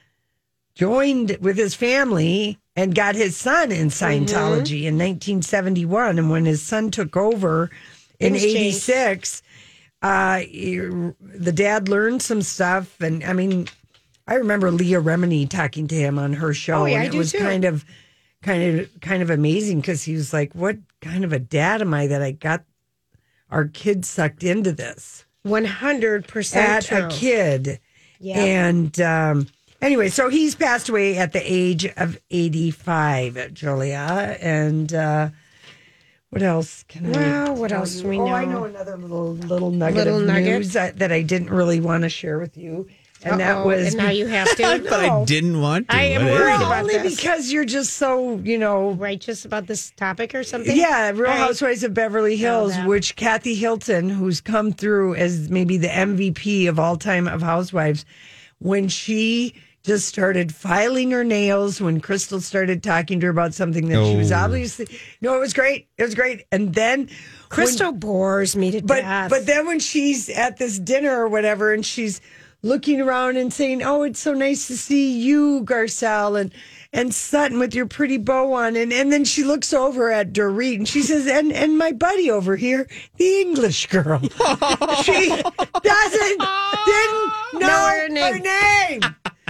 joined 0.77 1.37
with 1.41 1.57
his 1.57 1.75
family 1.75 2.57
and 2.77 2.95
got 2.95 3.17
his 3.17 3.37
son 3.37 3.73
in 3.73 3.89
Scientology 3.89 4.83
in 4.85 4.95
1971, 4.97 6.21
and 6.21 6.31
when 6.31 6.45
his 6.45 6.63
son 6.63 6.93
took 6.93 7.17
over 7.17 7.69
in 8.21 8.37
86 8.37 9.43
uh 10.03 10.39
the 10.41 11.53
dad 11.53 11.89
learned 11.89 12.23
some 12.23 12.41
stuff 12.43 13.01
and 13.01 13.25
i 13.25 13.33
mean 13.33 13.67
i 14.29 14.35
remember 14.35 14.71
leah 14.71 15.01
remini 15.01 15.49
talking 15.49 15.89
to 15.89 15.97
him 15.97 16.21
on 16.21 16.33
her 16.35 16.55
show 16.55 16.83
Oh, 16.83 16.85
yeah, 16.87 17.03
and 17.03 17.13
it 17.13 17.19
was 17.19 17.33
too. 17.33 17.39
kind 17.39 17.65
of 17.65 17.85
kind 18.43 18.79
of 18.81 19.01
kind 19.01 19.23
of 19.23 19.31
amazing 19.31 19.81
because 19.81 20.05
he 20.05 20.15
was 20.15 20.33
like 20.33 20.53
what 20.55 20.77
kind 21.01 21.25
of 21.25 21.33
a 21.33 21.41
dad 21.41 21.81
am 21.81 21.93
i 21.95 22.07
that 22.07 22.23
i 22.23 22.31
got 22.31 22.63
our 23.51 23.67
kids 23.67 24.09
sucked 24.09 24.43
into 24.45 24.73
this 24.73 25.25
100% 25.47 26.57
at 26.57 26.85
true. 26.85 26.99
a 27.05 27.09
kid 27.09 27.81
Yeah. 28.21 28.43
and 28.43 29.01
um 29.01 29.47
anyway 29.81 30.09
so 30.09 30.29
he's 30.29 30.55
passed 30.55 30.89
away 30.89 31.17
at 31.17 31.33
the 31.33 31.41
age 31.43 31.87
of 31.97 32.19
85 32.31 33.55
julia 33.55 34.37
and 34.41 34.93
uh 34.93 35.31
what 36.31 36.43
else 36.43 36.85
can 36.89 37.07
I? 37.07 37.19
Well, 37.19 37.55
what 37.57 37.69
tell 37.69 37.81
else 37.81 37.97
you? 37.97 38.03
do 38.03 38.09
we 38.11 38.19
oh, 38.19 38.27
I 38.27 38.45
know? 38.45 38.51
know 38.59 38.65
another 38.65 38.99
little 38.99 39.33
little 39.35 39.71
nugget 39.71 40.05
Little 40.05 40.21
of 40.21 40.27
nugget? 40.27 40.45
news 40.59 40.73
that, 40.75 40.99
that 40.99 41.11
I 41.11 41.23
didn't 41.23 41.49
really 41.49 41.81
want 41.81 42.03
to 42.03 42.11
share 42.11 42.39
with 42.39 42.55
you, 42.59 42.87
and 43.25 43.41
that 43.41 43.57
Uh-oh, 43.59 43.67
was 43.67 43.89
and 43.89 43.97
now 43.97 44.11
you 44.11 44.27
have 44.27 44.49
to. 44.57 44.63
but 44.63 44.87
thought 44.87 45.01
I 45.01 45.25
didn't 45.25 45.61
want 45.61 45.89
to. 45.89 45.95
I 45.97 46.03
am 46.03 46.25
What 46.25 46.33
is 46.35 46.39
worried 46.41 46.55
about 46.57 46.81
only 46.83 46.99
this. 46.99 47.17
because 47.17 47.51
you're 47.53 47.65
just 47.65 47.95
so 47.95 48.37
you 48.39 48.59
know. 48.59 48.91
righteous 48.93 49.45
about 49.45 49.67
this 49.67 49.91
topic 49.97 50.35
or 50.35 50.45
something. 50.45 50.77
Yeah, 50.77 51.11
Real 51.11 51.19
All 51.19 51.23
right. 51.25 51.39
Housewives 51.39 51.83
of 51.83 51.95
Beverly 51.95 52.37
Hills, 52.37 52.73
that. 52.75 52.87
which 52.87 53.17
Kathy 53.17 53.55
Hilton, 53.55 54.09
who's 54.09 54.41
come 54.41 54.73
through 54.73 55.15
as 55.17 55.51
maybe 55.51 55.77
the 55.79 55.89
MVP 55.89 56.69
of 56.69 56.79
all 56.79 56.97
time 56.97 57.27
of 57.27 57.43
Housewives, 57.43 58.05
when 58.59 58.89
she 58.89 59.55
just 59.85 60.07
started 60.09 60.53
filing 60.55 61.13
her 61.13 61.25
nails 61.25 61.81
when 61.81 61.99
Crystal 62.01 62.41
started 62.41 62.83
talking 62.83 63.21
to 63.21 63.27
her 63.27 63.31
about 63.31 63.55
something 63.55 63.89
that 63.89 64.05
she 64.05 64.17
was 64.17 64.31
Oh. 64.33 64.37
obviously 64.37 64.87
no, 65.23 65.35
it 65.35 65.39
was 65.39 65.55
great, 65.55 65.89
it 65.97 66.03
was 66.03 66.15
great, 66.15 66.45
and 66.53 66.75
then 66.75 67.09
Crystal 67.49 67.93
bores 67.93 68.55
me 68.55 68.73
to 68.73 68.83
but 68.83 69.01
death. 69.01 69.31
but 69.31 69.47
then 69.47 69.67
when 69.67 69.79
she's 69.79 70.29
at 70.29 70.59
this 70.59 70.79
dinner 70.79 71.23
or 71.23 71.29
whatever 71.29 71.73
and 71.73 71.87
she's 71.87 72.21
looking 72.63 73.01
around 73.01 73.37
and 73.37 73.53
saying 73.53 73.83
oh 73.83 74.03
it's 74.03 74.19
so 74.21 74.33
nice 74.35 74.67
to 74.67 74.77
see 74.77 75.17
you 75.19 75.63
garcelle 75.65 76.41
and 76.41 76.53
and 76.93 77.15
sutton 77.15 77.59
with 77.59 77.75
your 77.75 77.87
pretty 77.87 78.17
bow 78.19 78.53
on 78.53 78.75
and 78.77 78.93
and 78.93 79.13
then 79.13 79.25
she 79.25 79.45
looks 79.45 79.73
over 79.73 80.11
at 80.11 80.33
dorit 80.33 80.77
and 80.77 80.89
she 80.89 81.01
says 81.03 81.27
and 81.27 81.53
and 81.53 81.79
my 81.79 81.93
buddy 81.93 82.31
over 82.31 82.57
here 82.57 82.89
the 83.17 83.41
english 83.43 83.87
girl 83.87 84.19
she 85.05 85.29
doesn't 85.29 86.41
didn't 86.41 87.33
know 87.55 87.89
her 87.89 88.03
her 88.03 88.09
name. 88.09 88.43
name, 88.43 89.01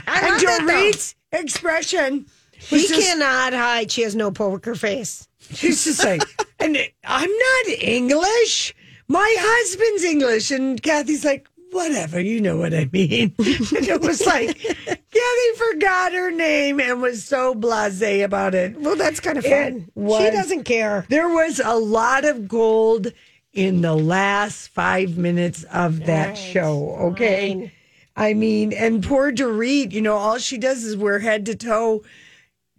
and 0.06 0.40
dorit's 0.40 1.14
expression 1.32 2.26
was 2.70 2.82
He 2.82 2.88
just- 2.88 3.00
cannot 3.06 3.52
hide. 3.52 3.90
She 3.90 4.02
has 4.02 4.16
no 4.16 4.30
poker 4.30 4.74
face. 4.74 5.28
She's 5.52 5.84
just 5.84 6.04
like, 6.04 6.22
and 6.58 6.76
I'm 7.04 7.30
not 7.30 7.66
English. 7.80 8.74
My 9.06 9.34
husband's 9.38 10.02
English. 10.04 10.50
And 10.50 10.82
Kathy's 10.82 11.24
like, 11.24 11.48
whatever, 11.78 12.20
you 12.20 12.40
know 12.40 12.56
what 12.56 12.74
I 12.74 12.88
mean. 12.92 13.34
And 13.38 13.86
it 13.88 14.00
was 14.00 14.24
like, 14.26 14.58
Kathy 14.58 15.52
forgot 15.56 16.12
her 16.12 16.30
name 16.30 16.80
and 16.80 17.00
was 17.00 17.24
so 17.24 17.54
blase 17.54 18.22
about 18.22 18.54
it. 18.54 18.78
Well, 18.78 18.96
that's 18.96 19.20
kind 19.20 19.38
of 19.38 19.44
fun. 19.44 19.88
was- 19.94 20.22
She 20.24 20.30
doesn't 20.30 20.64
care. 20.64 21.06
There 21.08 21.28
was 21.28 21.60
a 21.64 21.76
lot 21.76 22.24
of 22.24 22.46
gold 22.48 23.12
in 23.52 23.80
the 23.80 23.94
last 23.94 24.68
five 24.68 25.16
minutes 25.16 25.64
of 25.72 26.04
that 26.06 26.34
show. 26.36 26.94
Okay. 27.12 27.52
fine. 27.54 27.72
I 28.16 28.34
mean, 28.34 28.72
and 28.72 29.02
poor 29.02 29.30
Dorit, 29.32 29.92
you 29.92 30.00
know, 30.02 30.16
all 30.16 30.38
she 30.38 30.58
does 30.58 30.82
is 30.84 30.96
wear 30.96 31.20
head 31.20 31.46
to 31.46 31.54
toe 31.54 32.02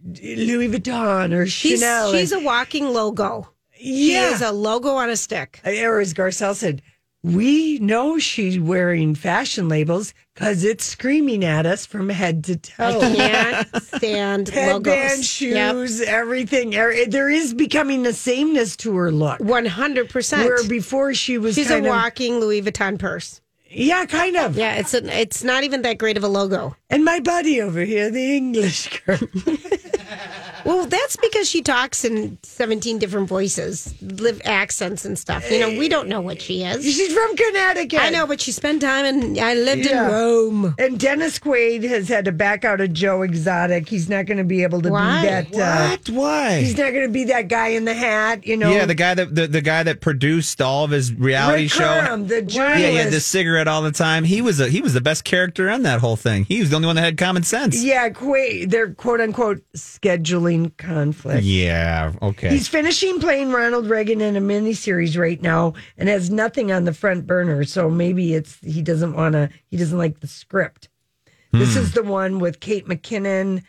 Louis 0.04 0.68
Vuitton 0.68 1.32
or 1.34 1.46
She's, 1.46 1.80
Chanel. 1.80 2.12
she's 2.12 2.32
and- 2.32 2.42
a 2.42 2.44
walking 2.44 2.86
logo. 2.92 3.48
She 3.76 4.12
Yeah. 4.12 4.34
is 4.34 4.42
a 4.42 4.52
logo 4.52 4.90
on 4.96 5.08
a 5.08 5.16
stick. 5.16 5.60
or 5.64 6.00
as 6.00 6.12
Garcelle 6.14 6.54
said, 6.54 6.82
we 7.22 7.78
know 7.80 8.18
she's 8.18 8.58
wearing 8.58 9.14
fashion 9.14 9.68
labels 9.68 10.14
because 10.34 10.64
it's 10.64 10.84
screaming 10.84 11.44
at 11.44 11.66
us 11.66 11.84
from 11.84 12.08
head 12.08 12.44
to 12.44 12.56
toe. 12.56 13.00
I 13.00 13.14
can't 13.14 13.82
stand 13.82 14.48
Headband, 14.48 15.24
shoes, 15.24 16.00
everything. 16.00 16.74
Er- 16.76 17.04
There 17.06 17.28
is 17.28 17.52
becoming 17.52 18.06
a 18.06 18.12
sameness 18.14 18.76
to 18.78 18.96
her 18.96 19.12
look. 19.12 19.38
One 19.40 19.66
hundred 19.66 20.08
percent. 20.08 20.44
Where 20.44 20.66
before 20.66 21.12
she 21.12 21.36
was 21.36 21.54
She's 21.56 21.66
a 21.70 21.74
kind 21.74 21.86
of, 21.86 21.90
walking 21.90 22.40
Louis 22.40 22.62
Vuitton 22.62 22.98
purse. 22.98 23.40
yeah, 23.68 24.06
kind 24.06 24.36
of. 24.36 24.56
Yeah, 24.56 24.76
it's 24.76 24.94
a, 24.94 25.04
it's 25.20 25.44
not 25.44 25.62
even 25.62 25.82
that 25.82 25.98
great 25.98 26.16
of 26.16 26.24
a 26.24 26.28
logo. 26.28 26.74
And 26.88 27.04
my 27.04 27.20
buddy 27.20 27.60
over 27.60 27.82
here, 27.82 28.10
the 28.10 28.36
English 28.36 29.02
girl. 29.04 29.18
Well, 30.64 30.86
that's 30.86 31.16
because 31.16 31.48
she 31.48 31.62
talks 31.62 32.04
in 32.04 32.38
seventeen 32.42 32.98
different 32.98 33.28
voices, 33.28 33.94
live 34.02 34.40
accents 34.44 35.04
and 35.04 35.18
stuff. 35.18 35.50
You 35.50 35.60
know, 35.60 35.78
we 35.78 35.88
don't 35.88 36.08
know 36.08 36.20
what 36.20 36.40
she 36.42 36.62
is. 36.64 36.84
She's 36.84 37.12
from 37.12 37.36
Connecticut. 37.36 38.00
I 38.00 38.10
know, 38.10 38.26
but 38.26 38.40
she 38.40 38.52
spent 38.52 38.82
time 38.82 39.04
in. 39.06 39.38
I 39.38 39.54
lived 39.54 39.86
Yeah. 39.86 40.06
in 40.06 40.12
Rome. 40.12 40.74
And 40.78 40.98
Dennis 40.98 41.38
Quaid 41.38 41.82
has 41.88 42.08
had 42.08 42.24
to 42.26 42.32
back 42.32 42.64
out 42.64 42.80
of 42.80 42.92
Joe 42.92 43.22
Exotic. 43.22 43.88
He's 43.88 44.08
not 44.08 44.26
going 44.26 44.38
to 44.38 44.44
be 44.44 44.62
able 44.62 44.80
to 44.82 44.90
Why? 44.90 45.22
be 45.22 45.28
that. 45.28 45.46
Uh, 45.54 45.88
What? 45.90 46.10
Why? 46.10 46.60
he's 46.60 46.76
not 46.76 46.92
going 46.92 47.06
to 47.06 47.12
be 47.12 47.24
that 47.24 47.48
guy 47.48 47.68
in 47.68 47.84
the 47.84 47.94
hat. 47.94 48.46
You 48.46 48.56
know. 48.56 48.70
yeah, 48.70 48.86
the 48.86 48.94
guy 48.94 49.14
that 49.14 49.34
the, 49.34 49.46
the 49.46 49.60
guy 49.60 49.82
that 49.82 50.00
produced 50.00 50.60
all 50.60 50.84
of 50.84 50.90
his 50.90 51.12
reality 51.12 51.64
Rick 51.64 51.72
show. 51.72 52.00
Kirkham, 52.00 52.26
the 52.28 52.42
journalist. 52.42 52.80
Yeah, 52.80 52.90
he 52.90 52.96
had 52.96 53.12
the 53.12 53.20
cigarette 53.20 53.68
all 53.68 53.82
the 53.82 53.92
time. 53.92 54.24
He 54.24 54.42
was 54.42 54.60
a 54.60 54.68
he 54.68 54.80
was 54.80 54.94
the 54.94 55.00
best 55.00 55.24
character 55.24 55.70
on 55.70 55.82
that 55.82 56.00
whole 56.00 56.16
thing. 56.16 56.44
He 56.44 56.60
was 56.60 56.70
the 56.70 56.76
only 56.76 56.86
one 56.86 56.96
that 56.96 57.02
had 57.02 57.16
common 57.16 57.42
sense. 57.42 57.82
Yeah, 57.82 58.08
Quaid, 58.10 58.70
they're 58.70 58.92
quote 58.94 59.20
unquote 59.20 59.62
scheduling 59.76 60.49
conflict. 60.76 61.42
Yeah, 61.42 62.12
okay. 62.22 62.50
He's 62.50 62.68
finishing 62.68 63.20
playing 63.20 63.52
Ronald 63.52 63.88
Reagan 63.88 64.20
in 64.20 64.36
a 64.36 64.40
miniseries 64.40 65.18
right 65.18 65.40
now 65.40 65.74
and 65.96 66.08
has 66.08 66.30
nothing 66.30 66.72
on 66.72 66.84
the 66.84 66.92
front 66.92 67.26
burner. 67.26 67.64
So 67.64 67.88
maybe 67.88 68.34
it's 68.34 68.58
he 68.60 68.82
doesn't 68.82 69.14
want 69.14 69.34
to. 69.34 69.50
He 69.68 69.76
doesn't 69.76 69.98
like 69.98 70.20
the 70.20 70.26
script. 70.26 70.88
This 71.52 71.74
hmm. 71.74 71.80
is 71.80 71.92
the 71.92 72.02
one 72.02 72.38
with 72.38 72.60
Kate 72.60 72.86
McKinnon, 72.86 73.62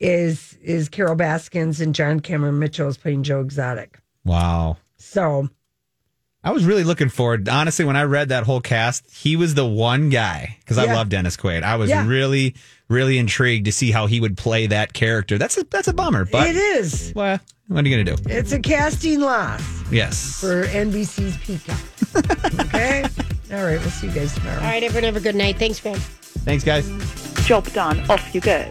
is 0.00 0.58
is 0.62 0.88
Carol 0.88 1.14
Baskins 1.14 1.80
and 1.80 1.94
John 1.94 2.20
Cameron 2.20 2.58
Mitchell 2.58 2.88
is 2.88 2.96
playing 2.96 3.22
Joe 3.22 3.40
Exotic. 3.40 3.98
wow. 4.24 4.76
So 4.96 5.48
I 6.44 6.50
was 6.50 6.64
really 6.64 6.82
looking 6.84 7.08
forward. 7.08 7.48
Honestly, 7.48 7.84
when 7.84 7.96
I 7.96 8.02
read 8.02 8.30
that 8.30 8.44
whole 8.44 8.60
cast, 8.60 9.08
he 9.10 9.36
was 9.36 9.54
the 9.54 9.64
one 9.66 10.08
guy 10.08 10.56
because 10.60 10.76
I 10.78 10.92
love 10.92 11.08
Dennis 11.08 11.36
Quaid. 11.36 11.62
I 11.62 11.76
was 11.76 11.88
Yeah. 11.90 12.04
really, 12.06 12.54
really 12.88 13.18
intrigued 13.18 13.66
to 13.66 13.72
see 13.72 13.92
how 13.92 14.06
he 14.06 14.18
would 14.20 14.36
play 14.36 14.66
that 14.66 14.92
character. 14.92 15.38
That's 15.38 15.56
a 15.56 15.64
that's 15.70 15.86
a 15.88 15.92
bummer, 15.92 16.24
but 16.24 16.48
it 16.48 16.56
is. 16.56 17.12
well, 17.14 17.38
what 17.68 17.84
are 17.84 17.88
you 17.88 17.96
gonna 18.04 18.16
do? 18.16 18.22
It's 18.28 18.50
a 18.52 18.58
casting 18.58 19.20
loss 19.20 19.62
Yes. 19.92 20.40
for 20.40 20.64
NBC's 20.64 21.36
Peacock. 21.38 21.78
okay. 22.66 23.02
All 23.52 23.64
right. 23.64 23.78
We'll 23.80 23.90
see 23.90 24.08
you 24.08 24.12
guys 24.12 24.34
tomorrow. 24.34 24.56
All 24.56 24.62
right, 24.64 24.82
everyone, 24.82 25.04
have 25.04 25.16
a 25.16 25.20
good 25.20 25.36
night. 25.36 25.58
Thanks, 25.58 25.78
Fran. 25.78 25.96
Thanks, 25.96 26.64
guys. 26.64 26.88
Job 27.46 27.70
done. 27.72 28.00
Off 28.10 28.34
you 28.34 28.40
go. 28.40 28.66